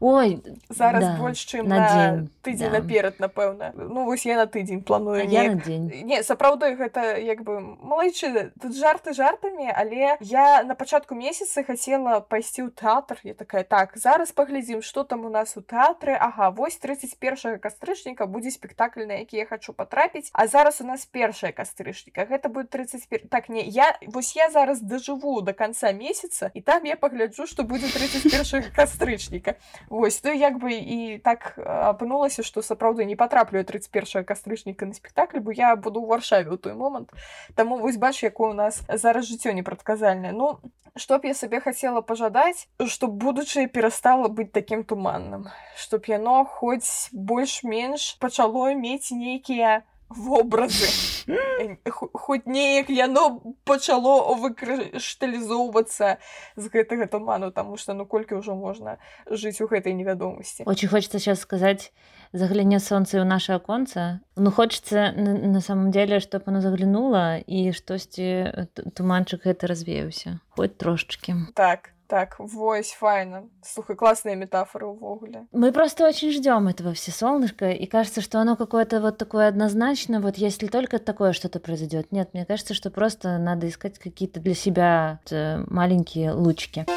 Ой 0.00 0.42
зараз 0.68 1.04
да, 1.04 1.16
больш 1.18 1.38
чым 1.44 1.68
на, 1.68 1.76
на 1.76 2.26
тыдзень 2.42 2.70
да. 2.70 2.80
наперад 2.80 3.20
напэўна 3.20 3.72
ну 3.74 4.04
вось 4.04 4.26
я 4.26 4.36
на 4.36 4.46
тыдзень 4.46 4.82
планую 4.82 5.26
не, 5.28 5.54
дзень 5.54 5.90
не 6.04 6.22
сапраўды 6.22 6.74
гэта 6.76 7.16
як 7.20 7.44
бы 7.44 7.60
малайчы 7.60 8.52
тут 8.60 8.74
жарты 8.76 9.14
жартамі 9.14 9.70
але 9.70 10.16
я 10.20 10.62
на 10.64 10.74
пачатку 10.74 11.14
месяца 11.14 11.62
хацела 11.62 12.20
пайсці 12.20 12.66
ў 12.66 12.70
тэатр 12.74 13.20
я 13.22 13.34
такая 13.34 13.64
так 13.64 13.96
зараз 13.96 14.32
паглядзім 14.32 14.82
что 14.82 15.04
там 15.04 15.24
у 15.24 15.30
нас 15.30 15.56
у 15.56 15.60
тэатры 15.60 16.16
Ага 16.18 16.50
вось 16.50 16.76
31 16.76 17.58
кастрычніка 17.58 18.26
будзе 18.26 18.50
спектакль 18.50 19.04
на 19.04 19.20
які 19.24 19.36
я 19.36 19.46
хочу 19.46 19.72
патрапіць 19.72 20.30
а 20.32 20.46
зараз 20.48 20.80
у 20.80 20.84
нас 20.84 21.06
першая 21.06 21.52
кастрычніка 21.52 22.26
гэта 22.26 22.48
будет 22.48 22.70
31 22.70 23.28
так 23.28 23.48
не 23.48 23.62
я 23.62 23.96
вось 24.06 24.34
я 24.36 24.50
зараз 24.50 24.82
дажыву 24.82 25.40
до 25.42 25.54
конца 25.54 25.92
месяца 25.92 26.50
і 26.54 26.60
там 26.60 26.84
я 26.84 26.96
пагляджу 26.96 27.46
что 27.46 27.62
будзе 27.62 27.86
31 27.88 28.72
кастрычніка 28.74 29.54
Вось 29.88 30.20
то 30.20 30.32
як 30.32 30.58
бы 30.58 30.72
і 30.72 31.18
так 31.18 31.58
апынулася 31.58 32.42
што 32.42 32.62
сапраўды 32.62 33.04
не 33.04 33.16
патраплю 33.16 33.64
31 33.64 34.24
кастрычніка 34.24 34.86
на 34.86 34.94
спектакль 34.94 35.40
бо 35.40 35.52
я 35.52 35.76
буду 35.76 36.00
ў 36.00 36.08
варшаве 36.08 36.50
ў 36.50 36.58
той 36.58 36.74
момант 36.74 37.12
Таму 37.54 37.78
вось 37.78 37.96
бач 37.96 38.22
якое 38.22 38.50
у 38.50 38.58
нас 38.58 38.82
зараз 38.88 39.28
жыццё 39.28 39.52
непрадказальнае 39.52 40.32
ну 40.32 40.58
што 40.96 41.18
б 41.18 41.26
я 41.26 41.34
сабе 41.34 41.58
хацела 41.60 42.00
пажадаць 42.00 42.68
чтоб 42.86 43.10
будучае 43.10 43.66
перастала 43.66 44.28
быць 44.28 44.52
такім 44.54 44.84
туманным 44.84 45.50
чтоб 45.76 46.06
яно 46.06 46.44
хоць 46.44 47.10
больш-менш 47.12 48.14
пачало 48.22 48.70
мець 48.74 49.10
нейкія 49.10 49.82
вобразы 50.08 50.88
хоць 51.90 52.46
неяк 52.46 52.90
яно 52.90 53.40
пачало 53.64 54.34
выкрышталізоўвацца 54.36 56.18
з 56.56 56.64
гэтага 56.68 57.08
туману 57.08 57.50
таму 57.50 57.76
што 57.80 57.94
ну 57.94 58.06
колькі 58.06 58.38
ўжо 58.38 58.54
можна 58.54 58.98
жыць 59.30 59.60
у 59.64 59.66
гэтай 59.66 59.96
невядомасці 59.96 60.68
очень 60.68 60.88
хочется 60.88 61.18
сейчас 61.18 61.40
сказать 61.40 61.92
загляне 62.32 62.78
солнце 62.78 63.18
ў 63.18 63.24
наше 63.24 63.56
аконца 63.56 64.20
ну 64.36 64.50
хочется 64.50 65.12
на, 65.16 65.34
на 65.58 65.60
самом 65.60 65.90
деле 65.90 66.20
чтобы 66.20 66.52
оно 66.52 66.60
заглянула 66.60 67.40
і 67.40 67.72
штосьці 67.72 68.68
туманчык 68.94 69.48
гэта 69.48 69.66
развеяўся 69.66 70.38
хоть 70.50 70.78
трошечки 70.78 71.34
так 71.54 71.90
Так, 72.09 72.39
вось 72.39 72.91
файна. 72.93 73.47
Слухай, 73.63 73.95
классные 73.95 74.35
метафоры 74.35 74.87
увогуле. 74.87 75.45
Мы 75.51 75.71
просто 75.71 76.07
очень 76.07 76.31
ждем 76.31 76.67
этого 76.67 76.93
все 76.93 77.11
солнышко, 77.11 77.69
и 77.69 77.85
кажется, 77.85 78.21
что 78.21 78.39
оно 78.39 78.55
какое-то 78.55 78.99
вот 78.99 79.19
такое 79.19 79.47
однозначно, 79.47 80.19
вот 80.19 80.35
если 80.35 80.65
только 80.65 80.97
такое 80.97 81.33
что-то 81.33 81.59
произойдет. 81.59 82.11
Нет, 82.11 82.33
мне 82.33 82.47
кажется, 82.47 82.73
что 82.73 82.89
просто 82.89 83.37
надо 83.37 83.69
искать 83.69 83.99
какие-то 83.99 84.39
для 84.39 84.55
себя 84.55 85.19
э, 85.29 85.63
маленькие 85.67 86.31
лучики. 86.31 86.87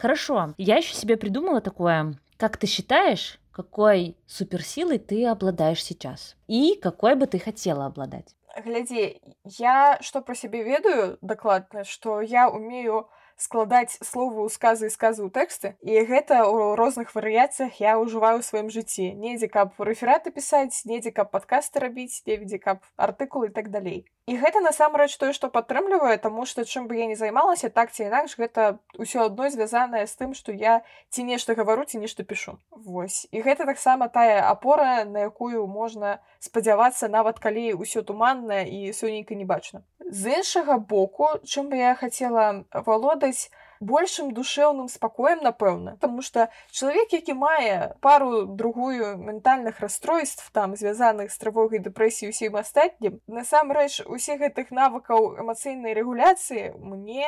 Хорошо, 0.00 0.54
я 0.58 0.78
еще 0.78 0.92
себе 0.96 1.16
придумала 1.16 1.60
такое. 1.60 2.18
Как 2.36 2.56
ты 2.56 2.66
считаешь, 2.66 3.38
какой 3.52 4.16
суперсилой 4.26 4.98
ты 4.98 5.26
обладаешь 5.26 5.84
сейчас? 5.84 6.34
И 6.48 6.76
какой 6.82 7.14
бы 7.14 7.28
ты 7.28 7.38
хотела 7.38 7.86
обладать? 7.86 8.34
Глядзі, 8.64 9.20
я 9.58 9.98
што 10.00 10.20
пра 10.22 10.34
сябе 10.34 10.62
ведаю 10.62 11.18
дакладна, 11.22 11.82
што 11.82 12.20
я 12.20 12.48
умею 12.48 13.08
складаць 13.39 13.97
словы 14.03 14.43
ў 14.43 14.49
сказы 14.51 14.89
і 14.89 14.93
сказы 14.93 15.23
ў 15.23 15.31
тэксты 15.31 15.73
і 15.81 16.03
гэта 16.11 16.43
ў 16.43 16.75
розных 16.75 17.15
варыяцыях 17.15 17.79
я 17.79 17.95
ўжываю 17.95 18.39
ў 18.39 18.43
сваім 18.43 18.69
жыцці 18.75 19.07
недзе 19.15 19.47
каб 19.47 19.79
рэфераты 19.79 20.35
пісаць 20.35 20.83
недзе 20.83 21.15
каб 21.15 21.31
падкасты 21.31 21.79
рабіць 21.85 22.21
недзе 22.27 22.59
каб 22.59 22.83
артыкулы 23.07 23.49
і 23.49 23.55
так 23.55 23.71
далей 23.71 24.03
і 24.29 24.35
гэта 24.37 24.61
насамрэч 24.61 25.17
тое 25.17 25.33
што 25.33 25.49
падтрымлівае 25.53 26.17
таму 26.21 26.45
што 26.49 26.63
чым 26.63 26.85
бы 26.89 26.97
я 26.99 27.05
не 27.09 27.17
займалася 27.17 27.69
так 27.73 27.89
ці 27.91 28.05
інакш 28.05 28.37
гэта 28.37 28.77
ўсё 29.01 29.25
адно 29.25 29.49
звязанае 29.49 30.05
з 30.05 30.13
тым 30.21 30.35
што 30.37 30.53
я 30.53 30.81
ці 31.09 31.25
нешта 31.29 31.55
гавару 31.57 31.85
ці 31.89 32.01
нешта 32.03 32.23
пішу 32.23 32.57
Вось 32.69 33.25
і 33.31 33.41
гэта 33.41 33.65
таксама 33.65 34.09
тая 34.13 34.45
апора 34.49 35.05
на 35.05 35.25
якую 35.29 35.65
можна 35.65 36.19
спадзявацца 36.39 37.09
нават 37.09 37.41
калі 37.41 37.73
ўсё 37.81 38.05
туманнае 38.05 38.69
і 38.69 38.93
сёнейка 38.93 39.33
не 39.33 39.49
бачна 39.49 39.81
з 40.09 40.37
іншага 40.41 40.77
боку 40.77 41.33
чым 41.45 41.73
бы 41.73 41.81
я 41.81 41.95
хацела 41.97 42.65
валодаць 42.73 43.49
большим 43.83 44.33
душэўным 44.33 44.87
спакоем 44.89 45.39
напэўна 45.43 45.95
потому 46.01 46.21
что 46.21 46.49
чалавек 46.71 47.13
які 47.13 47.33
мае 47.33 47.95
пару 48.01 48.45
другую 48.45 49.17
ментальных 49.17 49.79
расстройств 49.79 50.51
там 50.51 50.75
звязаных 50.75 51.31
з 51.31 51.37
трывогай 51.39 51.79
дэпрэсіі 51.79 52.29
усім 52.29 52.59
астатнім 52.59 53.19
насамрэч 53.27 54.03
усіх 54.05 54.43
гэтых 54.43 54.71
навыкаў 54.71 55.39
эмацыйнай 55.39 55.93
рэгуляцыі 55.93 56.75
мне 56.77 57.27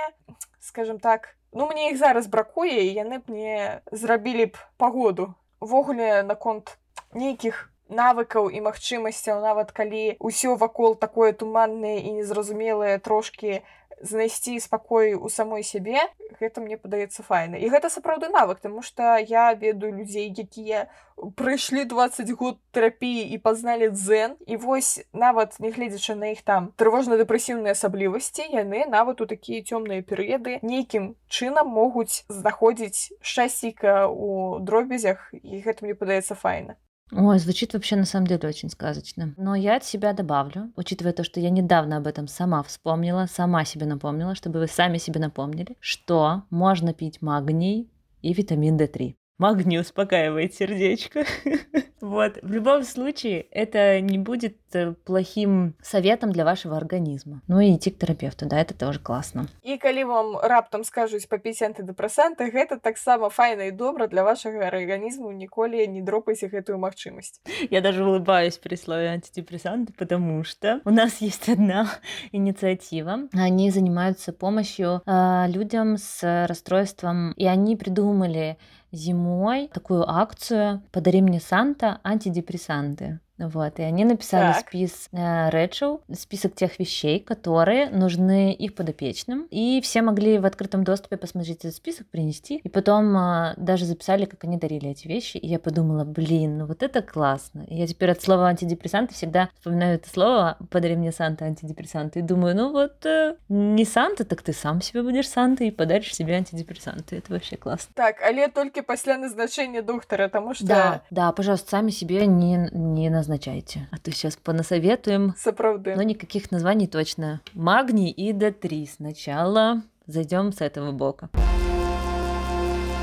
скажем 0.60 1.00
так 1.00 1.36
ну 1.52 1.68
мне 1.68 1.92
іх 1.92 1.98
зараз 1.98 2.28
бракуе 2.28 2.84
і 2.84 2.94
яны 3.00 3.20
б 3.20 3.32
мне 3.32 3.82
зрабілі 3.92 4.52
б 4.52 4.58
пагоду 4.78 5.34
увогуле 5.60 6.24
наконт 6.24 6.78
нейкіх 7.14 7.72
навыкаў 7.92 8.50
і 8.50 8.64
магчымасцяў 8.66 9.42
нават 9.44 9.72
калі 9.76 10.16
ўсё 10.20 10.56
вакол 10.56 10.96
такое 10.96 11.32
туманнае 11.36 12.00
і 12.00 12.16
незразумелае 12.20 12.98
трошки 13.00 13.62
знайсці 14.02 14.60
спакой 14.60 15.14
у 15.14 15.30
самой 15.30 15.64
сябе 15.64 16.02
гэта 16.40 16.62
мне 16.62 16.78
падаецца 16.78 17.24
файна 17.24 17.62
і 17.62 17.70
гэта 17.70 17.90
сапраўды 17.90 18.30
навык 18.34 18.60
тому 18.60 18.82
что 18.82 19.18
я 19.18 19.54
ведаю 19.54 19.94
людзей 19.94 20.34
якія 20.34 20.90
прыйшлі 21.38 21.86
20 21.86 22.32
год 22.32 22.58
тэрапіі 22.74 23.30
і 23.30 23.38
пазналі 23.38 23.92
дзен 23.94 24.36
і 24.48 24.58
вось 24.58 25.06
нават 25.14 25.60
нягледзячы 25.60 26.16
на 26.18 26.34
іх 26.34 26.42
там 26.42 26.74
трывожна-дэпрэсіўныя 26.82 27.78
асаблівасці 27.78 28.48
яны 28.50 28.86
нават 28.90 29.22
у 29.22 29.30
такія 29.30 29.62
цёмныя 29.62 30.02
перыяды 30.02 30.60
нейкім 30.66 31.14
чынам 31.30 31.70
могуць 31.70 32.26
знаходзіць 32.30 33.14
шчасціка 33.22 34.08
у 34.10 34.60
дробязях 34.60 35.30
і 35.34 35.62
гэта 35.62 35.86
мне 35.86 35.94
падаецца 35.94 36.34
файна 36.34 36.82
Ой, 37.13 37.39
звучит 37.39 37.73
вообще 37.73 37.95
на 37.95 38.05
самом 38.05 38.27
деле 38.27 38.49
очень 38.49 38.69
сказочно. 38.69 39.33
Но 39.37 39.55
я 39.55 39.77
от 39.77 39.85
себя 39.85 40.13
добавлю, 40.13 40.73
учитывая 40.77 41.13
то, 41.13 41.23
что 41.23 41.39
я 41.39 41.51
недавно 41.51 41.99
об 41.99 42.07
этом 42.07 42.27
сама 42.27 42.63
вспомнила, 42.65 43.27
сама 43.31 43.65
себе 43.65 43.87
напомнила, 43.87 44.35
чтобы 44.35 44.59
вы 44.59 44.67
сами 44.67 44.99
себе 44.99 45.21
напомнили, 45.21 45.77
что 45.79 46.43
можно 46.51 46.93
пить 46.93 47.23
магний 47.23 47.89
и 48.23 48.33
витамин 48.33 48.77
D3. 48.77 49.15
Магний 49.39 49.81
успокаивает 49.81 50.55
сердечко. 50.55 51.25
Вот. 52.03 52.39
В 52.43 52.53
любом 52.53 52.85
случае, 52.85 53.41
это 53.51 54.01
не 54.01 54.19
будет 54.19 54.59
плохим 55.04 55.76
советом 55.82 56.32
для 56.32 56.46
вашего 56.46 56.78
организма. 56.78 57.42
Ну 57.48 57.60
и 57.60 57.76
идти 57.76 57.92
к 57.92 57.98
терапевту, 57.98 58.46
да, 58.46 58.60
это 58.60 58.74
тоже 58.74 59.00
классно. 59.00 59.48
И 59.64 59.78
калі 59.78 60.04
вам 60.04 60.38
раптам 60.38 60.84
скажуць 60.84 61.28
попіць 61.28 61.62
антыдэпрэсанты, 61.62 62.52
гэта 62.52 62.80
таксама 62.80 63.30
файна 63.30 63.64
і 63.64 63.72
добра 63.72 64.08
для 64.08 64.24
вашага 64.24 64.68
арганізму 64.68 65.32
ніколі 65.32 65.88
не 65.88 66.02
дропайце 66.02 66.48
гэтую 66.48 66.78
магчымасць. 66.78 67.42
Я 67.70 67.82
даже 67.82 68.04
улыбаюсь 68.04 68.58
при 68.58 68.76
слове 68.76 69.10
антидепрессанты, 69.10 69.94
потому 69.94 70.44
что 70.44 70.82
у 70.86 70.90
нас 70.90 71.22
есть 71.22 71.50
одна 71.50 71.88
инициатива. 72.32 73.30
Они 73.34 73.72
занимаются 73.72 74.34
помощью 74.34 75.02
э, 75.06 75.48
людям 75.48 75.98
с 75.98 76.48
расстройством, 76.48 77.34
и 77.34 77.46
они 77.46 77.76
придумали 77.76 78.58
зимой 78.92 79.70
такую 79.74 80.10
акцию 80.10 80.84
«Подари 80.92 81.22
мне 81.22 81.40
Санта 81.40 82.00
антидепрессанты». 82.04 83.20
Вот, 83.39 83.79
и 83.79 83.83
они 83.83 84.05
написали 84.05 84.53
так. 84.53 84.69
спис 84.69 85.09
э, 85.13 85.69
список 86.15 86.55
тех 86.55 86.79
вещей, 86.79 87.21
которые 87.21 87.91
нужны 87.91 88.53
их 88.53 88.75
подопечным. 88.75 89.47
И 89.51 89.81
все 89.83 90.03
могли 90.03 90.39
в 90.39 90.47
открытом 90.47 90.85
доступе 90.85 91.17
посмотреть 91.17 91.59
этот 91.59 91.75
список, 91.75 92.07
принести. 92.07 92.57
И 92.57 92.69
потом 92.69 93.17
э, 93.17 93.55
даже 93.57 93.85
записали, 93.85 94.25
как 94.25 94.45
они 94.45 94.57
дарили 94.57 94.91
эти 94.91 95.07
вещи. 95.07 95.37
И 95.37 95.47
я 95.47 95.59
подумала, 95.59 96.05
блин, 96.05 96.59
ну 96.59 96.67
вот 96.67 96.83
это 96.83 97.03
классно. 97.03 97.65
И 97.69 97.77
я 97.77 97.87
теперь 97.87 98.11
от 98.11 98.23
слова 98.23 98.49
антидепрессанты 98.49 99.15
всегда 99.15 99.51
вспоминаю 99.59 99.97
это 99.97 100.09
слово 100.09 100.57
«подари 100.71 100.97
мне 100.97 101.13
Санта 101.13 101.45
антидепрессанты». 101.45 102.21
И 102.21 102.23
думаю, 102.23 102.57
ну 102.57 102.73
вот 102.73 103.05
э, 103.05 103.37
не 103.51 103.85
Санта, 103.85 104.25
так 104.25 104.41
ты 104.41 104.55
сам 104.55 104.81
себе 104.81 105.03
будешь 105.03 105.29
Санта 105.29 105.65
и 105.65 105.71
подаришь 105.71 106.15
себе 106.15 106.37
антидепрессанты. 106.37 107.17
Это 107.17 107.33
вообще 107.33 107.57
классно. 107.57 107.93
Так, 107.95 108.17
але 108.27 108.49
только 108.49 108.83
после 108.83 109.17
назначения 109.19 109.83
доктора, 109.83 110.29
потому 110.29 110.55
что... 110.55 110.67
Да, 110.67 111.03
да, 111.11 111.33
пожалуйста, 111.33 111.71
сами 111.71 111.91
себе 111.91 112.27
не, 112.27 112.71
не 112.73 113.11
назначайте 113.11 113.26
назначайте. 113.27 113.89
А 113.91 113.99
то 113.99 114.11
сейчас 114.13 114.37
понасоветуем. 114.37 115.35
Соправды. 115.37 115.95
Но 115.97 116.03
никаких 116.03 116.51
названий 116.51 116.87
точно. 116.87 117.41
Магний 117.55 118.11
и 118.11 118.33
D3. 118.33 118.87
Сначала 118.87 119.83
зайдем 120.07 120.53
с 120.53 120.61
этого 120.61 120.93
бока. 120.93 121.29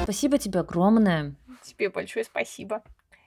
Спасибо 0.04 0.38
тебе 0.38 0.62
огромное. 0.62 1.36
Тебе 1.64 1.90
большое 1.90 2.26
спасибо. 2.26 2.82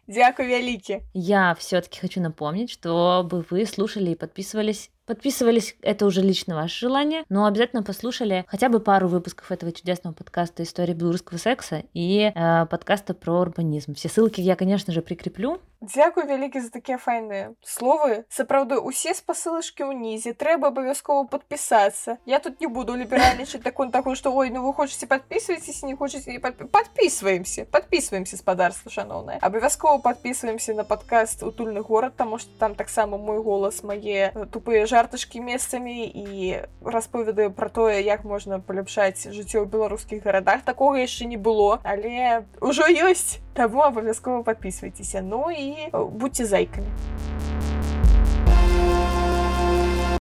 Дякую 0.08 0.48
вялікі. 0.48 1.00
Я 1.14 1.52
все-таки 1.52 2.00
хочу 2.00 2.20
напомнить, 2.20 2.70
чтобы 2.70 3.44
вы 3.50 3.66
слушали 3.66 4.10
и 4.10 4.14
подписывались 4.14 4.90
Подписывались, 5.05 5.75
это 5.81 6.05
уже 6.05 6.21
лично 6.21 6.55
ваше 6.55 6.87
желание, 6.87 7.25
но 7.27 7.45
обязательно 7.45 7.83
послушали 7.83 8.45
хотя 8.47 8.69
бы 8.69 8.79
пару 8.79 9.07
выпусков 9.07 9.51
этого 9.51 9.71
чудесного 9.71 10.13
подкаста 10.13 10.63
«История 10.63 10.93
белорусского 10.93 11.37
секса» 11.37 11.83
и 11.93 12.31
э, 12.33 12.65
подкаста 12.67 13.13
про 13.13 13.41
урбанизм. 13.41 13.93
Все 13.95 14.07
ссылки 14.07 14.39
я, 14.39 14.55
конечно 14.55 14.93
же, 14.93 15.01
прикреплю. 15.01 15.59
Дзякуй 15.81 16.27
вялікі 16.29 16.61
за 16.61 16.69
такія 16.69 17.01
файныя 17.01 17.57
словы 17.65 18.21
сапраўды 18.29 18.77
усе 18.77 19.15
спасылачкі 19.17 19.89
ўнізе 19.89 20.37
трэба 20.37 20.69
абавязкова 20.69 21.25
подпісацца 21.25 22.21
я 22.29 22.37
тут 22.37 22.61
не 22.61 22.69
буду 22.69 22.93
ліберальнічаць 22.93 23.65
такой 23.65 23.89
таго 23.89 24.13
што 24.13 24.29
ой 24.29 24.53
ну 24.53 24.61
вы 24.61 24.75
хочаце 24.77 25.09
подписывайтесь 25.09 25.81
не 25.81 25.95
хочаце 25.97 26.37
не 26.37 26.37
подписываемся 26.37 27.65
подписываемся 27.65 28.37
спадарства 28.37 28.93
шаноўнае 28.93 29.39
абавязкова 29.41 29.97
подписываемся 30.05 30.77
на 30.77 30.85
подкаст 30.85 31.41
утульны 31.41 31.81
горад 31.81 32.13
таму 32.15 32.37
што 32.37 32.53
там 32.61 32.75
таксама 32.75 33.17
мой 33.17 33.41
голас 33.41 33.81
мае 33.81 34.29
тупыя 34.53 34.85
жартачкі 34.95 35.41
месцамі 35.41 36.05
і 36.05 36.59
распавядаю 36.85 37.51
пра 37.51 37.69
тое 37.69 38.01
як 38.01 38.23
можна 38.23 38.59
паляпшаць 38.59 39.29
жыццё 39.29 39.63
ў 39.63 39.65
беларускіх 39.69 40.23
гарадах 40.25 40.65
такога 40.67 41.03
яшчэ 41.03 41.29
не 41.29 41.37
было 41.37 41.79
але 41.83 42.45
ўжо 42.59 42.89
ёсць 42.89 43.39
Таму 43.53 43.83
абавязкова 43.83 44.43
подписывайтеся 44.47 45.21
ну 45.21 45.51
і 45.51 45.91
будьте 45.91 46.45
зайкамі 46.45 46.87